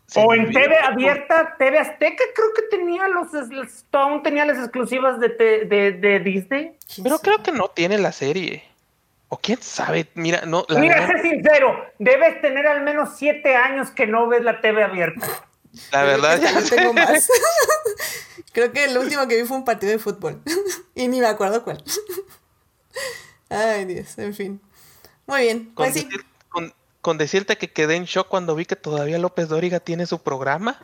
[0.06, 0.86] Se O en TV mucho.
[0.86, 6.18] abierta, TV Azteca, creo que tenía los, los- aún tenía las exclusivas de, de, de
[6.20, 6.77] Disney.
[6.93, 7.22] ¿Quién Pero sabe?
[7.28, 8.64] creo que no tiene la serie.
[9.28, 13.55] O quién sabe, mira, no, la Mira, verdad, sé sincero, debes tener al menos siete
[13.55, 15.24] años que no ves la TV abierta.
[15.93, 17.28] la verdad ya no tengo más.
[18.52, 20.43] Creo que el último que vi fue un partido de fútbol.
[20.97, 21.85] y ni me acuerdo cuál.
[23.48, 24.60] Ay, Dios, en fin.
[25.27, 26.05] Muy bien, con pues sí.
[26.05, 30.07] decir- con- con decirte que quedé en shock cuando vi que todavía López Dóriga tiene
[30.07, 30.81] su programa.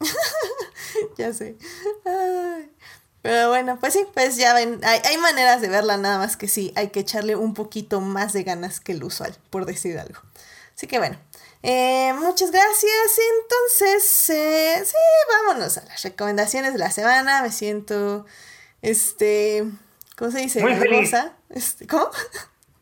[1.18, 1.56] ya sé.
[2.04, 2.70] Ay.
[3.22, 6.46] Pero bueno, pues sí, pues ya ven, hay, hay, maneras de verla, nada más que
[6.46, 10.20] sí, hay que echarle un poquito más de ganas que el usual, por decir algo.
[10.76, 11.18] Así que bueno,
[11.64, 13.18] eh, muchas gracias.
[13.42, 14.94] Entonces, eh, sí,
[15.32, 17.42] vámonos a las recomendaciones de la semana.
[17.42, 18.24] Me siento,
[18.82, 19.64] este,
[20.16, 20.60] ¿cómo se dice?
[20.62, 21.10] Muy feliz.
[21.50, 22.08] Este, ¿Cómo?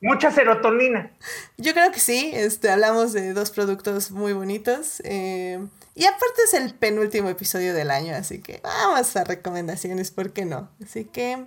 [0.00, 1.10] Mucha serotonina.
[1.56, 5.00] Yo creo que sí, este, hablamos de dos productos muy bonitos.
[5.04, 5.58] Eh,
[5.94, 10.44] y aparte es el penúltimo episodio del año, así que vamos a recomendaciones, ¿por qué
[10.44, 10.68] no?
[10.84, 11.46] Así que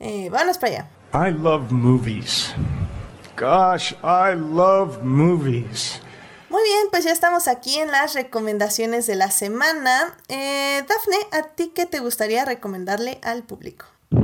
[0.00, 0.88] eh, vámonos para allá.
[1.14, 2.52] I love movies.
[3.38, 6.00] Gosh, I love movies.
[6.50, 10.16] Muy bien, pues ya estamos aquí en las recomendaciones de la semana.
[10.28, 13.86] Eh, Dafne, ¿a ti qué te gustaría recomendarle al público?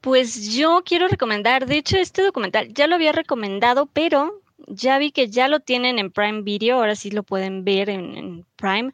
[0.00, 5.10] Pues yo quiero recomendar, de hecho este documental ya lo había recomendado, pero ya vi
[5.10, 8.92] que ya lo tienen en Prime Video, ahora sí lo pueden ver en, Prime.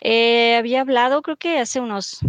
[0.00, 2.20] Eh, había hablado, creo que hace unos,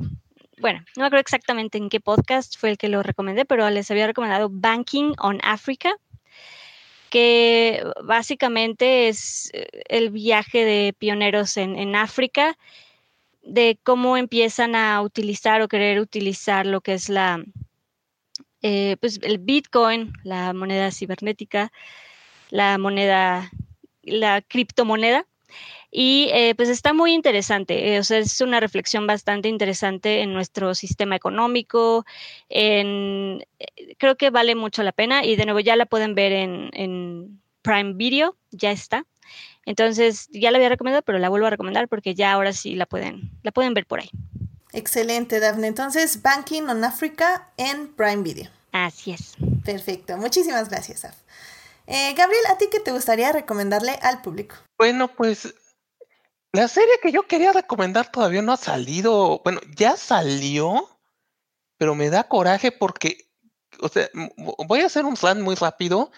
[0.60, 3.90] bueno, no me acuerdo exactamente en qué podcast fue el que lo recomendé, pero les
[3.90, 5.96] había recomendado Banking on Africa,
[7.10, 12.58] que básicamente es eh, el viaje de pioneros en, en África,
[13.44, 17.44] de cómo empiezan a utilizar o querer utilizar lo que es la,
[18.64, 21.72] eh, pues el Bitcoin, la moneda cibernética,
[22.50, 23.52] la moneda,
[24.04, 25.28] la criptomoneda.
[25.92, 30.34] Y eh, pues está muy interesante, eh, o sea, es una reflexión bastante interesante en
[30.34, 32.04] nuestro sistema económico,
[32.50, 37.40] creo que vale mucho la pena y de nuevo ya la pueden ver en, en
[37.62, 39.06] Prime Video, ya está.
[39.66, 42.88] Entonces ya la había recomendado, pero la vuelvo a recomendar porque ya ahora sí la
[42.88, 44.10] pueden, la pueden ver por ahí.
[44.74, 45.68] Excelente, Daphne.
[45.68, 48.50] Entonces, Banking on Africa en Prime Video.
[48.72, 49.36] Así es.
[49.64, 50.18] Perfecto.
[50.18, 51.16] Muchísimas gracias, Daph.
[51.86, 54.56] Eh, Gabriel, ¿a ti qué te gustaría recomendarle al público?
[54.78, 55.54] Bueno, pues
[56.52, 59.42] la serie que yo quería recomendar todavía no ha salido.
[59.44, 60.90] Bueno, ya salió,
[61.78, 63.30] pero me da coraje porque,
[63.80, 64.10] o sea,
[64.68, 66.12] voy a hacer un plan muy rápido.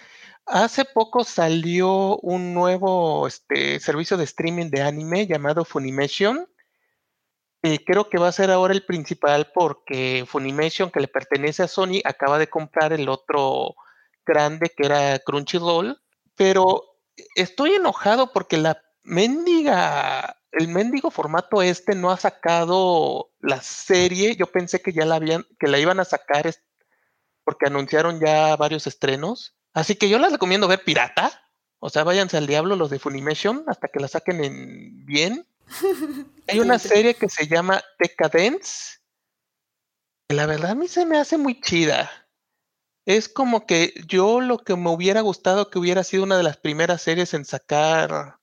[0.45, 6.48] Hace poco salió un nuevo este, servicio de streaming de anime llamado Funimation.
[7.66, 11.68] Y creo que va a ser ahora el principal porque Funimation, que le pertenece a
[11.68, 13.74] Sony, acaba de comprar el otro
[14.24, 16.00] grande que era Crunchyroll.
[16.36, 16.84] Pero
[17.36, 24.36] estoy enojado porque la mendiga, el mendigo formato este no ha sacado la serie.
[24.36, 26.54] Yo pensé que ya la habían, que la iban a sacar
[27.44, 29.56] porque anunciaron ya varios estrenos.
[29.74, 31.32] Así que yo les recomiendo ver Pirata.
[31.80, 35.48] O sea, váyanse al diablo los de Funimation hasta que la saquen en bien.
[36.48, 39.00] Hay una serie que se llama Decadence.
[40.28, 42.10] Que la verdad a mí se me hace muy chida.
[43.06, 46.58] Es como que yo lo que me hubiera gustado que hubiera sido una de las
[46.58, 48.40] primeras series en sacar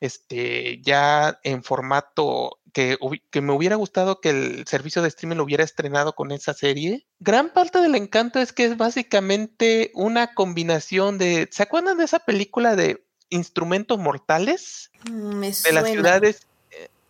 [0.00, 2.96] este ya en formato que,
[3.30, 7.06] que, me hubiera gustado que el servicio de streaming lo hubiera estrenado con esa serie.
[7.18, 11.48] Gran parte del encanto es que es básicamente una combinación de.
[11.50, 14.90] ¿Se acuerdan de esa película de Instrumentos Mortales?
[15.10, 15.80] Mm, Me De suena.
[15.82, 16.46] las ciudades.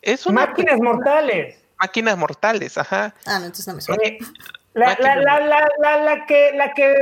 [0.02, 1.62] Es una Máquinas mortales.
[1.78, 3.14] máquinas mortales, ajá.
[3.26, 4.02] Ah, no, entonces no me suena.
[4.04, 4.18] Eh,
[4.74, 6.94] la, la, la, la, la, la que, la que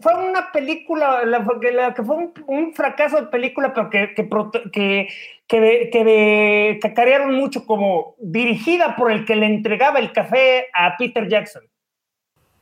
[0.00, 4.14] fue una película, la, que- la que fue un, un fracaso de película, pero que,
[4.14, 4.28] que,
[4.72, 5.08] que,
[5.48, 11.28] que, que cacarearon mucho como dirigida por el que le entregaba el café a Peter
[11.28, 11.62] Jackson.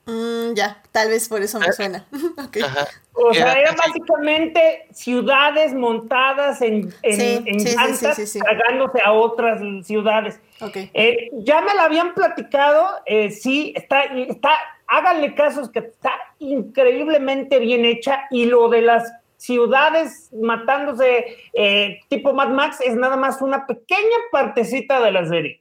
[0.06, 2.04] Mm, ya, tal vez por eso me suena.
[2.44, 2.58] Ok.
[2.62, 2.86] Ajá.
[3.14, 8.26] O sea, Era eran básicamente ciudades montadas en, en, Sí, en sí, sí, llantas, sí,
[8.26, 8.38] sí, sí.
[8.40, 10.40] tragándose a otras ciudades.
[10.60, 10.76] Ok.
[10.92, 14.50] Eh, ya me la habían platicado, eh, sí, está, está,
[14.88, 22.32] háganle casos que está increíblemente bien hecha y lo de las ciudades matándose eh, tipo
[22.32, 25.60] Mad Max es nada más una pequeña partecita de la serie.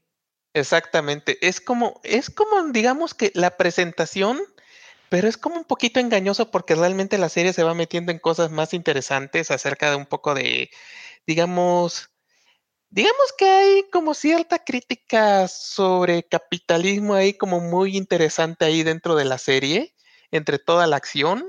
[0.55, 1.37] Exactamente.
[1.45, 4.39] Es como, es como, digamos que la presentación,
[5.09, 8.51] pero es como un poquito engañoso porque realmente la serie se va metiendo en cosas
[8.51, 10.69] más interesantes acerca de un poco de,
[11.27, 12.09] digamos,
[12.91, 19.25] digamos que hay como cierta crítica sobre capitalismo ahí como muy interesante ahí dentro de
[19.25, 19.95] la serie,
[20.31, 21.45] entre toda la acción.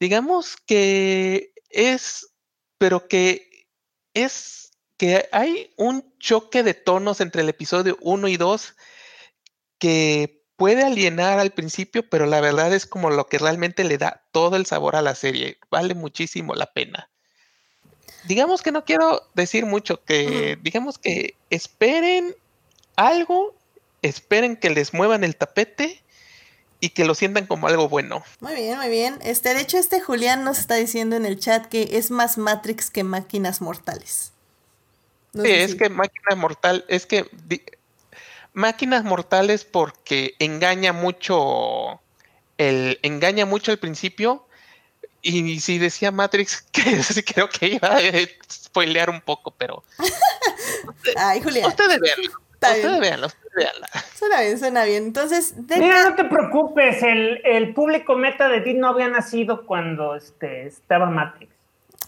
[0.00, 2.28] Digamos que es,
[2.78, 3.66] pero que
[4.14, 4.63] es
[4.96, 8.74] que hay un choque de tonos entre el episodio 1 y 2
[9.78, 14.24] que puede alienar al principio, pero la verdad es como lo que realmente le da
[14.30, 15.58] todo el sabor a la serie.
[15.70, 17.10] Vale muchísimo la pena.
[18.26, 22.34] Digamos que no quiero decir mucho, que digamos que esperen
[22.96, 23.54] algo,
[24.02, 26.02] esperen que les muevan el tapete
[26.80, 28.22] y que lo sientan como algo bueno.
[28.40, 29.18] Muy bien, muy bien.
[29.22, 32.90] Este, de hecho, este Julián nos está diciendo en el chat que es más Matrix
[32.90, 34.33] que máquinas mortales.
[35.34, 35.76] No sí, es si...
[35.76, 37.26] que máquina mortal, es que
[38.52, 42.00] máquinas mortales porque engaña mucho
[42.56, 44.46] el engaña mucho al principio
[45.22, 48.00] y si decía Matrix que creo que iba a
[48.50, 49.82] spoilear un poco, pero
[51.16, 51.66] Ay, Julián.
[51.66, 52.30] Ustedes veanlo.
[52.52, 53.86] Ustedes veanlo, ustedes veanlo.
[54.14, 55.04] Suena bien, suena bien.
[55.04, 59.66] Entonces, de Mira, no te preocupes, el, el público meta de ti no había nacido
[59.66, 61.53] cuando este, estaba Matrix.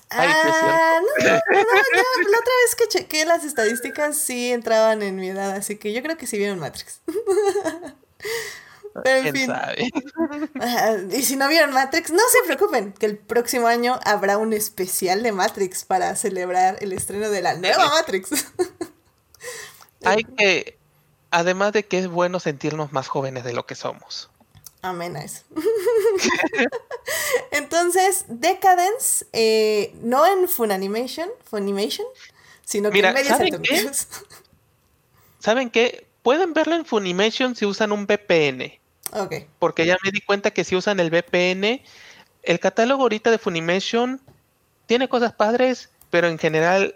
[0.09, 5.03] Ay, ah, no, no, no, yo, la otra vez que chequé las estadísticas sí entraban
[5.03, 7.01] en mi edad, así que yo creo que sí vieron Matrix.
[9.03, 9.47] Pero en fin.
[9.47, 9.91] Sabe?
[11.17, 15.23] Y si no vieron Matrix, no se preocupen, que el próximo año habrá un especial
[15.23, 18.47] de Matrix para celebrar el estreno de la nueva Matrix.
[20.05, 20.79] Hay que,
[21.31, 24.31] además de que es bueno sentirnos más jóvenes de lo que somos.
[24.83, 25.43] Amén a eso.
[27.51, 32.07] Entonces, Decadence, eh, no en Funimation, Funimation,
[32.65, 34.09] sino que Mira, en medios ¿saben alternativos.
[35.39, 36.07] ¿Saben qué?
[36.23, 38.79] Pueden verlo en Funimation si usan un VPN.
[39.13, 39.35] Ok.
[39.59, 41.83] Porque ya me di cuenta que si usan el VPN,
[42.43, 44.21] el catálogo ahorita de Funimation
[44.87, 46.95] tiene cosas padres, pero en general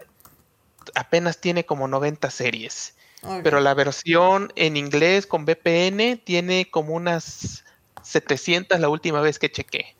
[0.95, 2.95] apenas tiene como 90 series.
[3.23, 3.41] ok.
[3.43, 7.63] Pero la versión en inglés con VPN tiene como unas
[8.11, 9.95] 700 la última vez que chequé.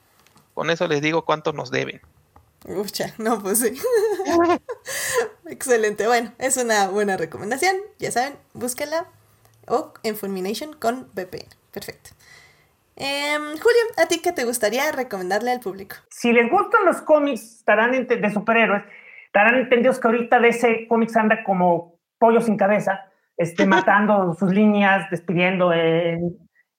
[0.53, 2.01] Con eso les digo cuánto nos deben.
[2.65, 3.73] Ucha, no, pues sí.
[5.47, 6.05] Excelente.
[6.07, 7.75] Bueno, es una buena recomendación.
[7.97, 9.07] Ya saben, búsquenla.
[9.67, 11.47] O en Fulmination con VPN.
[11.71, 12.11] Perfecto.
[12.95, 15.95] Em, Julio, ¿a ti qué te gustaría recomendarle al público?
[16.09, 18.83] Si les gustan los cómics estarán de superhéroes,
[19.25, 23.05] estarán entendidos que ahorita de ese cómics anda como pollo sin cabeza,
[23.38, 26.19] este, matando sus líneas, despidiendo eh,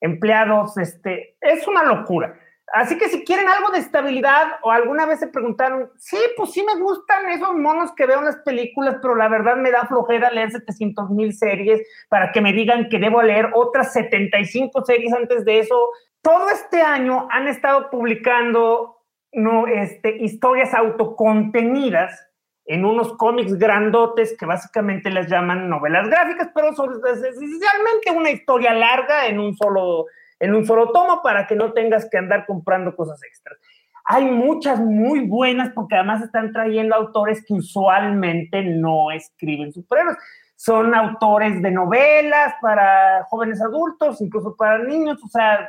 [0.02, 2.38] empleados, este, es una locura.
[2.74, 6.64] Así que si quieren algo de estabilidad o alguna vez se preguntaron, sí, pues sí
[6.64, 10.30] me gustan esos monos que veo en las películas, pero la verdad me da flojera
[10.30, 15.44] leer 700 mil series para que me digan que debo leer otras 75 series antes
[15.44, 15.90] de eso.
[16.22, 18.96] Todo este año han estado publicando
[19.32, 22.31] no, este, historias autocontenidas
[22.64, 28.30] en unos cómics grandotes que básicamente les llaman novelas gráficas, pero son es esencialmente una
[28.30, 30.06] historia larga en un solo
[30.38, 33.58] en un solo tomo para que no tengas que andar comprando cosas extras.
[34.04, 40.16] Hay muchas muy buenas porque además están trayendo autores que usualmente no escriben superhéroes.
[40.56, 45.68] Son autores de novelas para jóvenes adultos, incluso para niños, o sea,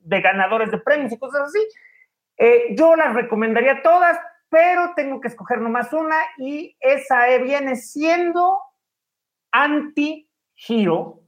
[0.00, 1.58] de ganadores de premios y cosas así.
[2.36, 4.18] Eh, yo las recomendaría todas,
[4.52, 8.60] pero tengo que escoger nomás una y esa eh, viene siendo
[9.50, 11.22] Anti-Hero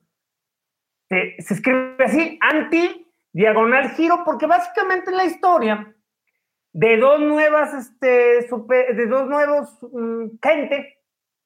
[1.09, 5.95] se, escribe así, anti diagonal giro, porque básicamente la historia
[6.73, 10.99] de dos nuevas, este, de dos nuevos um, gente,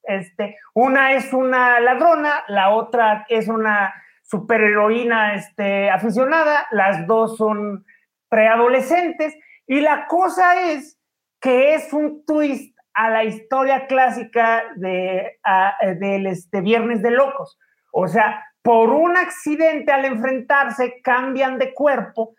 [0.02, 7.84] este, una es una ladrona, la otra es una superheroína este, aficionada, las dos son
[8.28, 9.34] preadolescentes,
[9.66, 10.97] y la cosa es
[11.40, 17.58] que es un twist a la historia clásica de, a, del este, Viernes de Locos.
[17.92, 22.34] O sea, por un accidente al enfrentarse cambian de cuerpo,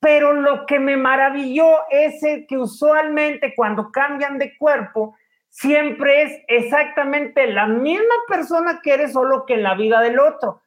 [0.00, 5.16] pero lo que me maravilló es que usualmente cuando cambian de cuerpo,
[5.48, 10.62] siempre es exactamente la misma persona que eres, solo que en la vida del otro.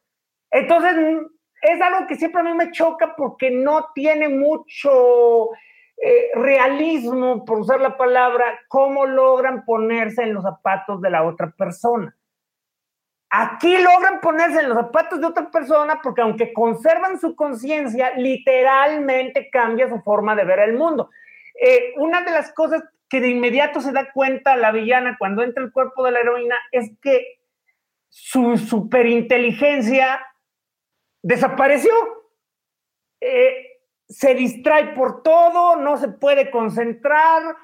[0.51, 0.95] Entonces,
[1.61, 5.49] es algo que siempre a mí me choca porque no tiene mucho
[6.03, 11.51] eh, realismo, por usar la palabra, cómo logran ponerse en los zapatos de la otra
[11.51, 12.15] persona.
[13.29, 19.49] Aquí logran ponerse en los zapatos de otra persona porque aunque conservan su conciencia, literalmente
[19.51, 21.11] cambia su forma de ver el mundo.
[21.61, 25.63] Eh, una de las cosas que de inmediato se da cuenta la villana cuando entra
[25.63, 27.39] el cuerpo de la heroína es que
[28.09, 30.25] su superinteligencia
[31.21, 31.93] desapareció.
[33.21, 33.70] Eh,
[34.11, 37.55] se distrae por todo, no se puede concentrar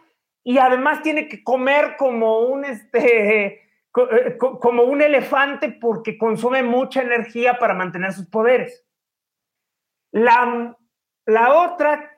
[0.44, 3.64] y además tiene que comer como un este
[4.60, 8.86] como un elefante porque consume mucha energía para mantener sus poderes.
[10.12, 10.78] La,
[11.26, 12.12] la otra,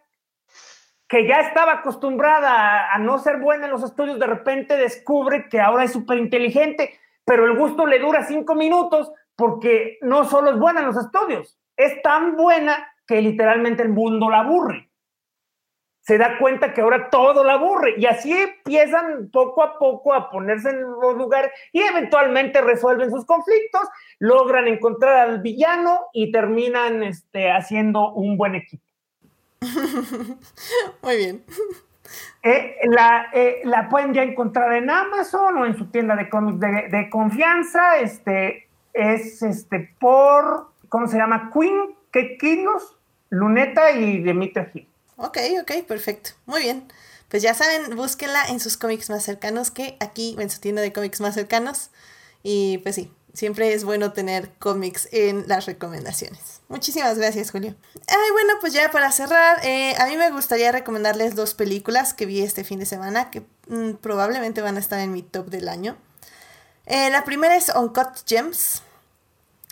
[1.08, 5.48] que ya estaba acostumbrada a, a, no ser buena en los estudios, de repente descubre
[5.50, 10.52] que ahora es súper inteligente, pero el gusto le dura cinco minutos porque no solo
[10.52, 14.88] es buena en los estudios, es tan buena que literalmente el mundo la aburre.
[16.02, 20.30] se da cuenta que ahora todo la aburre y así empiezan poco a poco a
[20.32, 23.82] ponerse en los lugares y eventualmente resuelven sus conflictos,
[24.20, 28.84] logran encontrar al villano y terminan este, haciendo un buen equipo.
[31.04, 31.44] Muy bien.
[32.44, 36.60] Eh, la, eh, la, pueden ya encontrar en Amazon o en su tienda de cómics
[36.60, 37.98] de, de, confianza.
[38.00, 41.52] Este es este por, ¿cómo se llama?
[41.54, 42.99] Queen, Kilos,
[43.30, 44.88] Luneta y Demeter Hill.
[45.18, 46.32] Ok, ok, perfecto.
[46.46, 46.92] Muy bien.
[47.30, 50.92] Pues ya saben, búsquenla en sus cómics más cercanos que aquí, en su tienda de
[50.92, 51.92] cómics más cercanos.
[52.42, 56.62] Y pues sí, siempre es bueno tener cómics en las recomendaciones.
[56.70, 57.76] Muchísimas gracias, Julio.
[58.08, 62.26] Ay, bueno, pues ya para cerrar, eh, a mí me gustaría recomendarles dos películas que
[62.26, 65.70] vi este fin de semana que mm, probablemente van a estar en mi top del
[65.70, 65.98] año.
[66.86, 68.82] Eh, la primera es Uncut Gems.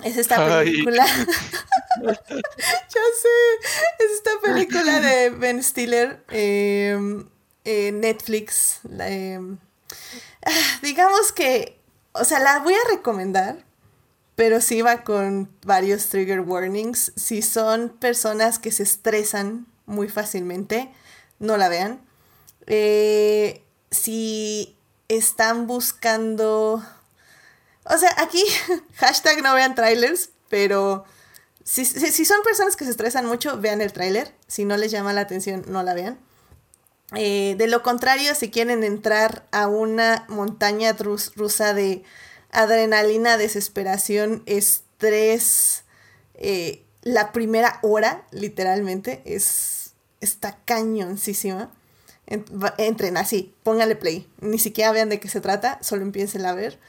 [0.03, 1.05] Es esta película.
[2.03, 3.99] ya sé.
[3.99, 6.23] Es esta película de Ben Stiller.
[6.29, 7.27] Em,
[7.65, 8.79] Netflix.
[8.99, 9.57] Em,
[10.45, 11.79] ah, digamos que.
[12.13, 13.65] O sea, la voy a recomendar.
[14.35, 17.11] Pero sí va con varios trigger warnings.
[17.15, 20.91] Si son personas que se estresan muy fácilmente,
[21.39, 22.01] no la vean.
[22.67, 26.83] Eh, si están buscando
[27.89, 28.43] o sea, aquí,
[28.95, 31.05] hashtag no vean trailers, pero
[31.67, 34.33] si, son personas que se estresan mucho, vean el trailer.
[34.47, 36.17] Si no les llama la atención, no la vean.
[37.13, 42.03] Eh, de lo contrario, si quieren entrar a una montaña rusa de
[42.51, 45.83] adrenalina, desesperación, estrés,
[46.35, 49.91] eh, la primera hora, literalmente, es,
[50.21, 51.69] está cañoncísima.
[52.77, 54.29] Entren así, póngale play.
[54.39, 56.79] Ni siquiera vean de qué se trata, solo empiecen a ver.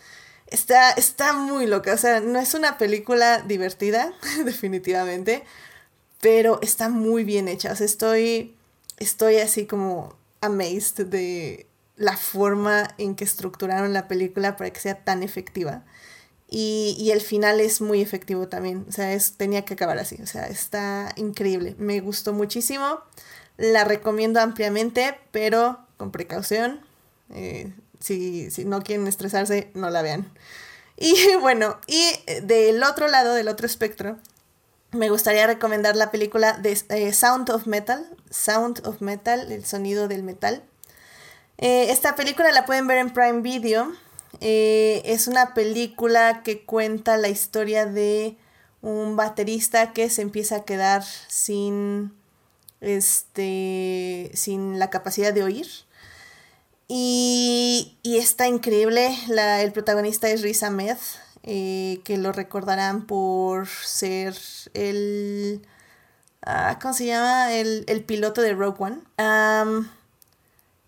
[0.51, 1.93] Está, está muy loca.
[1.95, 4.13] O sea, no es una película divertida,
[4.45, 5.45] definitivamente,
[6.21, 7.73] pero está muy bien hecha.
[7.73, 8.57] O sea, estoy,
[8.99, 11.67] estoy así como amazed de
[11.97, 15.85] la forma en que estructuraron la película para que sea tan efectiva.
[16.51, 18.87] Y, y, el final es muy efectivo también.
[18.89, 20.17] O sea, es, tenía que acabar así.
[20.23, 21.75] O sea, está increíble.
[21.79, 23.01] Me gustó muchísimo.
[23.59, 26.81] La recomiendo ampliamente, pero con precaución.
[27.35, 27.71] Eh,
[28.01, 30.33] si, no quieren estresarse, no la vean.
[30.97, 32.03] Y bueno, y
[32.43, 34.19] del otro lado, del otro espectro,
[34.91, 38.07] me gustaría recomendar la película de eh, Sound of Metal.
[38.31, 40.63] Sound of Metal, el sonido del metal.
[41.59, 43.93] Eh, esta película la pueden ver en Prime Video.
[44.41, 48.37] Eh, es una película que cuenta la historia de
[48.81, 52.15] un baterista que se empieza a quedar sin,
[52.81, 55.67] este, sin la capacidad de oír.
[56.89, 59.15] Y, está increíble.
[59.29, 60.97] el protagonista es Riz Ahmed,
[61.43, 64.35] eh, que lo recordarán por ser
[64.73, 65.63] el.
[66.43, 67.53] Ah, ¿Cómo se llama?
[67.53, 69.01] El, piloto de Rogue One.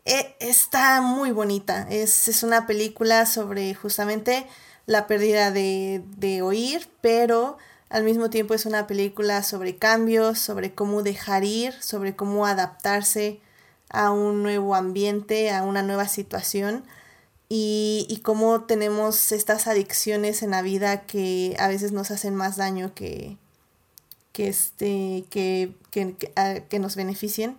[0.06, 1.86] E, está muy bonita.
[1.90, 4.47] Es, una película sobre justamente
[4.86, 7.59] la pérdida de, de oír, pero
[7.90, 13.40] al mismo tiempo es una película sobre cambios, sobre cómo dejar ir, sobre cómo adaptarse
[13.91, 16.85] a un nuevo ambiente, a una nueva situación
[17.49, 22.57] y, y cómo tenemos estas adicciones en la vida que a veces nos hacen más
[22.57, 23.37] daño que,
[24.33, 27.59] que, este, que, que, nos beneficien.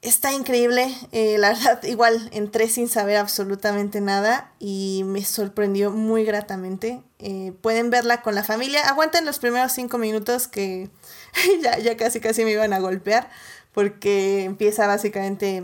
[0.00, 6.24] Está increíble, eh, la verdad igual entré sin saber absolutamente nada y me sorprendió muy
[6.24, 7.02] gratamente.
[7.18, 10.88] Eh, pueden verla con la familia, aguanten los primeros cinco minutos que
[11.62, 13.28] ya, ya casi casi me iban a golpear,
[13.78, 15.62] porque empieza básicamente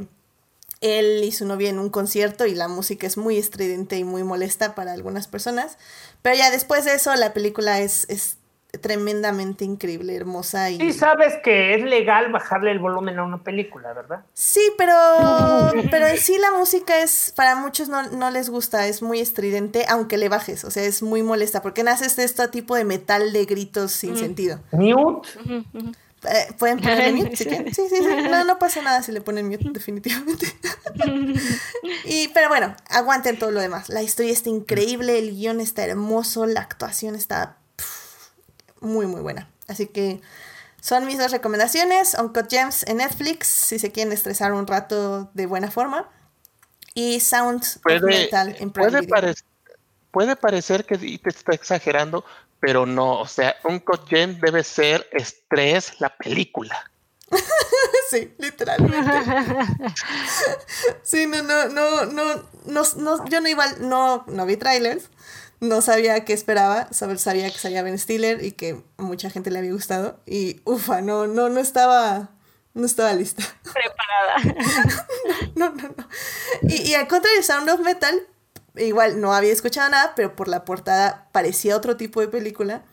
[0.80, 4.22] él y su novia en un concierto y la música es muy estridente y muy
[4.22, 5.78] molesta para algunas personas.
[6.22, 8.38] Pero ya después de eso la película es, es
[8.80, 10.70] tremendamente increíble, hermosa.
[10.70, 10.78] Y...
[10.78, 14.24] Sí, sabes que es legal bajarle el volumen a una película, ¿verdad?
[14.32, 14.94] Sí, pero,
[15.90, 19.86] pero en sí la música es, para muchos no, no, les gusta, es muy estridente,
[19.88, 23.32] aunque le bajes, o sea, es muy molesta, porque naces de este tipo de metal
[23.32, 24.60] de gritos sin sentido.
[24.70, 25.30] Mute.
[26.28, 28.04] Eh, ¿Pueden poner mute Sí, sí, sí.
[28.30, 30.46] No, no pasa nada si le ponen mute, definitivamente.
[32.04, 33.88] y, pero bueno, aguanten todo lo demás.
[33.88, 37.58] La historia está increíble, el guion está hermoso, la actuación está
[38.80, 39.50] muy, muy buena.
[39.66, 40.20] Así que
[40.80, 42.14] son mis dos recomendaciones.
[42.14, 46.10] Uncut Gems en Netflix, si se quieren estresar un rato de buena forma.
[46.94, 49.34] Y Sound puede, Metal en Prime puede,
[50.10, 52.24] puede parecer que te está exagerando,
[52.64, 56.90] pero no, o sea, un Gem debe ser estrés la película.
[58.10, 58.96] sí, literalmente.
[61.02, 62.34] sí, no, no, no,
[62.64, 65.10] no, no, yo no igual, no, no vi trailers,
[65.60, 69.58] no sabía qué esperaba, sabía que salía Ben Stiller y que a mucha gente le
[69.58, 72.30] había gustado y ufa, no, no, no estaba
[72.72, 73.44] No estaba lista.
[73.62, 74.56] Preparada.
[75.54, 76.08] no, no, no.
[76.62, 78.26] Y, y al contrario, Sound of Metal,
[78.76, 82.84] igual no había escuchado nada, pero por la portada parecía otro tipo de película.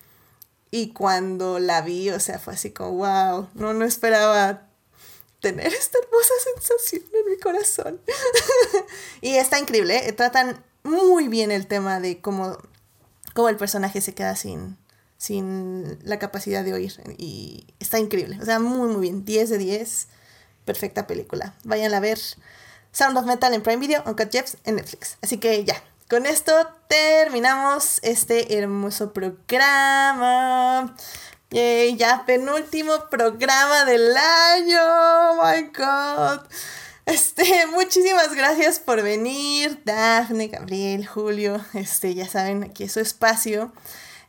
[0.69, 4.67] Y cuando la vi, o sea, fue así como, wow, no, no esperaba
[5.41, 8.01] tener esta hermosa sensación en mi corazón.
[9.21, 10.13] y está increíble, ¿eh?
[10.13, 12.57] tratan muy bien el tema de cómo,
[13.33, 14.77] cómo el personaje se queda sin,
[15.17, 16.93] sin la capacidad de oír.
[17.17, 19.25] Y está increíble, o sea, muy, muy bien.
[19.25, 20.07] 10 de 10,
[20.63, 21.55] perfecta película.
[21.63, 22.19] Vayan a ver
[22.91, 25.17] Sound of Metal en Prime Video, Uncut Jeffs en Netflix.
[25.21, 26.53] Así que ya, con esto
[26.87, 30.95] terminamos este hermoso programa.
[31.51, 34.79] Ya penúltimo programa del año.
[34.81, 36.41] Oh my god.
[37.05, 41.63] Este, muchísimas gracias por venir, Dafne, Gabriel, Julio.
[41.73, 43.71] Este, ya saben, aquí es su espacio.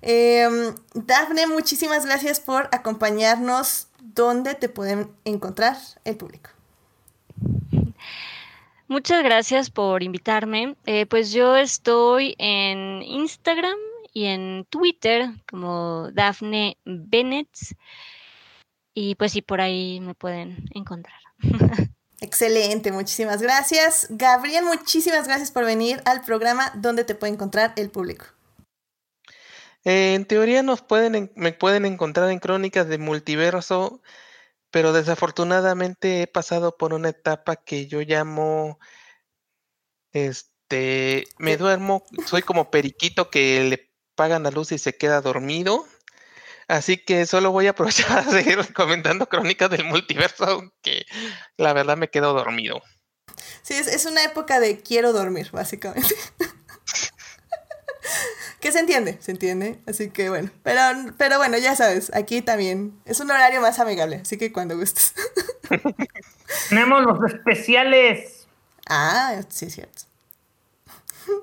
[0.02, 3.88] Eh, Dafne, muchísimas gracias por acompañarnos.
[4.00, 6.50] ¿Dónde te pueden encontrar el público?
[8.92, 10.76] Muchas gracias por invitarme.
[10.84, 13.78] Eh, pues yo estoy en Instagram
[14.12, 17.48] y en Twitter como Dafne Bennett.
[18.92, 21.16] Y pues sí, por ahí me pueden encontrar.
[22.20, 24.08] Excelente, muchísimas gracias.
[24.10, 28.26] Gabriel, muchísimas gracias por venir al programa donde te puede encontrar el público.
[29.86, 34.02] Eh, en teoría nos pueden, me pueden encontrar en Crónicas de Multiverso,
[34.72, 38.80] pero desafortunadamente he pasado por una etapa que yo llamo,
[40.12, 45.86] este, me duermo, soy como periquito que le pagan la luz y se queda dormido.
[46.68, 51.04] Así que solo voy a aprovechar a seguir recomendando Crónicas del Multiverso, aunque
[51.58, 52.80] la verdad me quedo dormido.
[53.60, 56.14] Sí, es, es una época de quiero dormir, básicamente.
[58.62, 59.80] que se entiende, se entiende.
[59.88, 60.80] Así que bueno, pero,
[61.18, 65.14] pero bueno, ya sabes, aquí también es un horario más amigable, así que cuando gustes.
[66.68, 68.46] Tenemos los especiales.
[68.88, 70.02] Ah, sí, es cierto.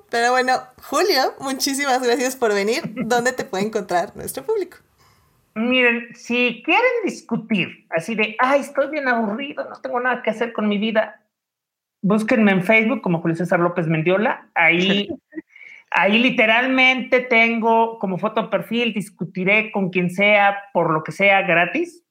[0.10, 2.84] Pero bueno, Julio, muchísimas gracias por venir.
[3.06, 4.78] ¿Dónde te puede encontrar nuestro público?
[5.56, 10.54] Miren, si quieren discutir así de, ay, estoy bien aburrido, no tengo nada que hacer
[10.54, 11.22] con mi vida,
[12.02, 14.48] búsquenme en Facebook como Julio César López Mendiola.
[14.56, 15.10] Ahí,
[15.92, 22.04] ahí literalmente tengo como foto perfil, discutiré con quien sea, por lo que sea, gratis.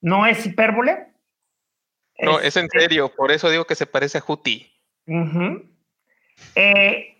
[0.00, 1.06] No es hipérbole.
[2.18, 4.70] No, es en Este, serio, por eso digo que se parece a Juti.
[6.54, 7.16] Eh,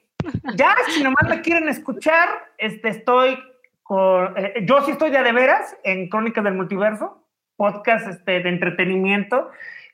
[0.55, 2.29] ya, si nomás me quieren escuchar,
[2.59, 3.39] este, estoy
[3.83, 7.27] con, eh, yo sí estoy de de veras en Crónicas del Multiverso,
[7.57, 9.51] podcast este, de entretenimiento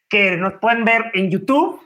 [0.09, 1.81] que nos pueden ver en YouTube.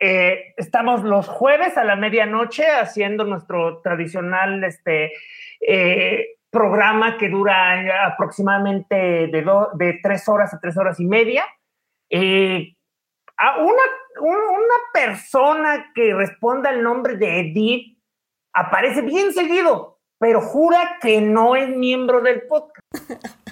[0.00, 5.12] Eh, estamos los jueves a la medianoche haciendo nuestro tradicional este,
[5.60, 9.44] eh, programa que dura aproximadamente de,
[9.74, 11.44] de tres horas a tres horas y media.
[12.10, 12.74] Eh,
[13.36, 13.82] a una,
[14.20, 17.98] un- una persona que responda el nombre de Edith
[18.54, 22.82] aparece bien seguido, pero jura que no es miembro del podcast.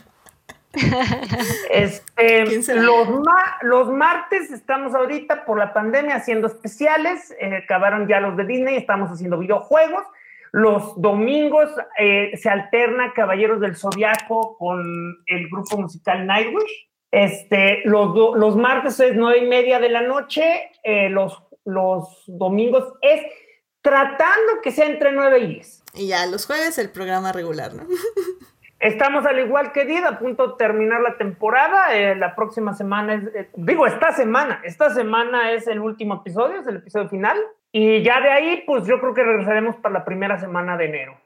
[1.70, 8.20] Este, los, ma- los martes estamos ahorita por la pandemia haciendo especiales, eh, acabaron ya
[8.20, 10.04] los de Disney, estamos haciendo videojuegos.
[10.52, 14.82] Los domingos eh, se alterna Caballeros del Zodiaco con
[15.26, 16.88] el grupo musical Nightwish.
[17.10, 22.94] Este, los, los martes es nueve y media de la noche, eh, los, los domingos
[23.00, 23.22] es
[23.82, 25.82] tratando que sea entre nueve y diez.
[25.94, 27.84] Y ya los jueves el programa regular, ¿no?
[28.78, 31.94] Estamos al igual que Did, a punto de terminar la temporada.
[31.94, 36.60] eh, la próxima semana es, eh, digo, esta semana, esta semana es el último episodio,
[36.60, 37.38] es el episodio final.
[37.72, 41.20] Y ya de ahí, pues yo creo que regresaremos para la primera semana de enero.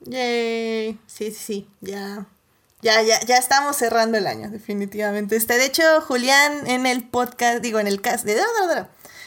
[0.00, 0.98] Yay.
[1.06, 2.26] Sí, sí, sí, ya.
[2.82, 5.36] Ya, ya, ya estamos cerrando el año, definitivamente.
[5.36, 8.36] Este, de hecho, Julián en el podcast, digo, en el cast de...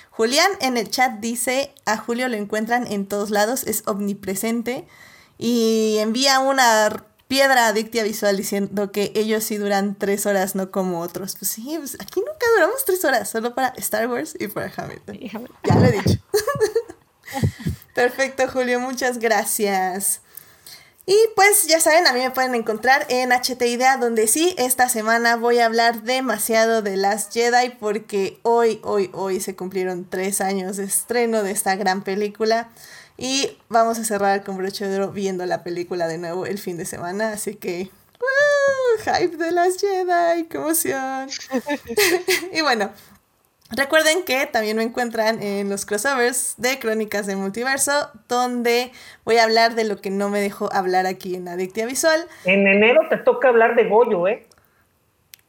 [0.09, 4.85] Julián en el chat dice, a Julio lo encuentran en todos lados, es omnipresente
[5.39, 7.03] y envía una
[7.33, 11.35] piedra adictia visual diciendo que ellos sí duran tres horas, no como otros.
[11.35, 15.19] Pues sí, pues aquí nunca duramos tres horas, solo para Star Wars y para Hamilton.
[15.63, 16.19] Ya lo he dicho.
[17.95, 20.21] Perfecto, Julio, muchas gracias.
[21.07, 24.87] Y pues ya saben, a mí me pueden encontrar en HT Idea, donde sí, esta
[24.87, 30.39] semana voy a hablar demasiado de Last Jedi, porque hoy, hoy, hoy se cumplieron tres
[30.39, 32.69] años de estreno de esta gran película.
[33.23, 36.75] Y vamos a cerrar con broche de oro viendo la película de nuevo el fin
[36.75, 37.89] de semana, así que...
[38.19, 38.99] ¡woo!
[39.05, 41.29] Hype de Last Jedi, qué emoción.
[42.51, 42.91] y bueno,
[43.75, 48.91] Recuerden que también me encuentran en los crossovers de Crónicas del Multiverso, donde
[49.23, 52.27] voy a hablar de lo que no me dejó hablar aquí en Adictia Visual.
[52.45, 54.45] En enero te toca hablar de Goyo, ¿eh?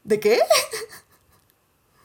[0.05, 0.39] ¿De qué?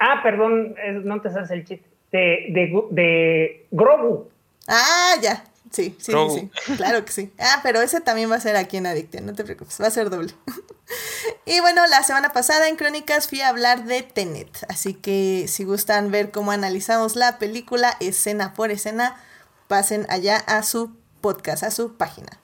[0.02, 1.86] Ah, perdón, no te sabes el chiste.
[2.14, 4.30] De, de, de Grogu.
[4.66, 5.44] Ah, ya.
[5.72, 7.32] Sí, sí, sí, claro que sí.
[7.38, 9.92] Ah, pero ese también va a ser aquí en Adictia, no te preocupes, va a
[9.92, 10.34] ser doble.
[11.46, 15.66] y bueno, la semana pasada en Crónicas fui a hablar de Tenet, así que si
[15.66, 19.22] gustan ver cómo analizamos la película escena por escena,
[19.68, 20.92] pasen allá a su
[21.22, 22.40] podcast, a su página.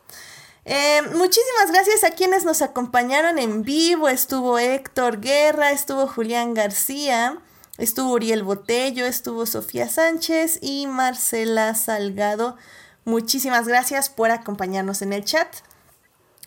[0.66, 4.10] Eh, muchísimas gracias a quienes nos acompañaron en vivo.
[4.10, 7.40] Estuvo Héctor Guerra, estuvo Julián García,
[7.78, 12.58] estuvo Uriel Botello, estuvo Sofía Sánchez y Marcela Salgado.
[13.06, 15.48] Muchísimas gracias por acompañarnos en el chat.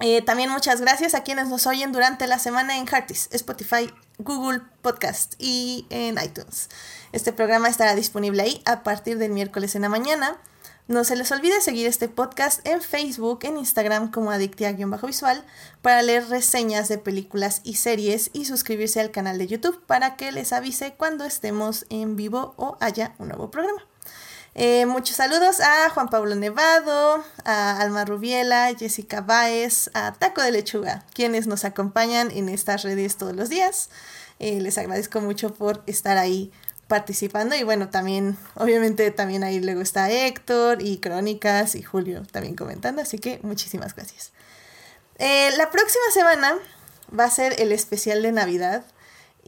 [0.01, 4.63] Eh, también muchas gracias a quienes nos oyen durante la semana en Heartis, Spotify, Google
[4.83, 6.69] Podcast y en iTunes.
[7.13, 10.37] Este programa estará disponible ahí a partir del miércoles en la mañana.
[10.89, 15.45] No se les olvide seguir este podcast en Facebook, en Instagram como Adictia-Visual
[15.83, 20.33] para leer reseñas de películas y series y suscribirse al canal de YouTube para que
[20.33, 23.88] les avise cuando estemos en vivo o haya un nuevo programa.
[24.61, 30.51] Eh, muchos saludos a Juan Pablo Nevado, a Alma Rubiela, Jessica Baez, a Taco de
[30.51, 33.89] Lechuga, quienes nos acompañan en estas redes todos los días.
[34.41, 36.51] Eh, les agradezco mucho por estar ahí
[36.89, 42.57] participando y bueno, también, obviamente también ahí luego está Héctor y Crónicas y Julio también
[42.57, 44.33] comentando, así que muchísimas gracias.
[45.21, 46.59] Eh, la próxima semana
[47.17, 48.85] va a ser el especial de Navidad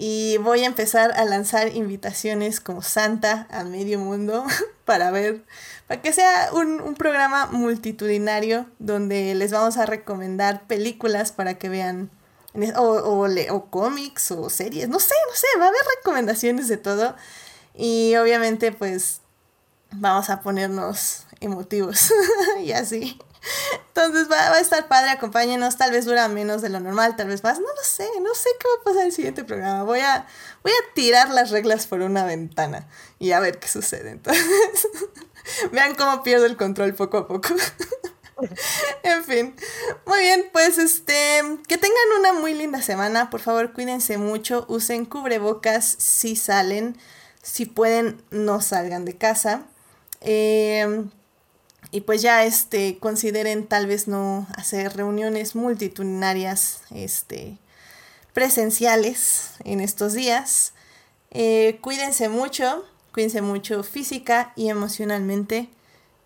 [0.02, 4.46] y voy a empezar a lanzar invitaciones como Santa a medio mundo
[4.86, 5.44] para ver,
[5.86, 12.10] para que sea un, programa multitudinario donde les vamos a recomendar películas para que vean,
[12.76, 16.78] o, o, o cómics o series, no sé, no sé, va a haber recomendaciones de
[16.78, 17.14] todo
[17.74, 19.20] y obviamente pues
[19.92, 22.10] vamos a ponernos emotivos
[22.64, 23.20] y así.
[23.88, 27.42] Entonces va, a estar padre, acompáñenos, tal vez dura menos de lo normal, tal vez
[27.42, 29.82] más, no lo sé, no sé qué va a pasar en el siguiente programa.
[29.82, 30.26] Voy a,
[30.62, 32.88] voy a tirar las reglas por una ventana
[33.18, 34.10] y a ver qué sucede.
[34.10, 34.44] Entonces,
[35.72, 37.48] vean cómo pierdo el control poco a poco.
[39.02, 39.54] en fin,
[40.06, 45.04] muy bien, pues este, que tengan una muy linda semana, por favor cuídense mucho, usen
[45.04, 46.98] cubrebocas si salen,
[47.42, 49.66] si pueden no salgan de casa.
[50.22, 51.04] Eh,
[51.92, 57.58] y pues ya este, consideren tal vez no hacer reuniones multitudinarias este,
[58.32, 60.72] presenciales en estos días.
[61.32, 65.68] Eh, cuídense mucho, cuídense mucho física y emocionalmente.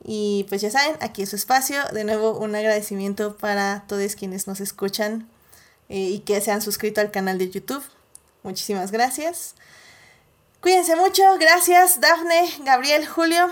[0.06, 1.82] Y pues ya saben, aquí es su espacio.
[1.92, 5.28] De nuevo, un agradecimiento para todos quienes nos escuchan
[5.88, 7.82] eh, y que se han suscrito al canal de YouTube.
[8.42, 9.54] Muchísimas gracias.
[10.60, 11.22] Cuídense mucho.
[11.38, 13.48] Gracias, Dafne, Gabriel, Julio.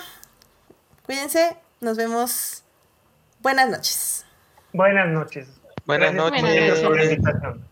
[1.07, 1.57] Cuídense.
[1.83, 2.63] Nos vemos.
[3.41, 4.25] Buenas noches.
[4.73, 5.49] Buenas noches.
[5.85, 6.81] Buenas noches.
[6.81, 7.67] por la invitación.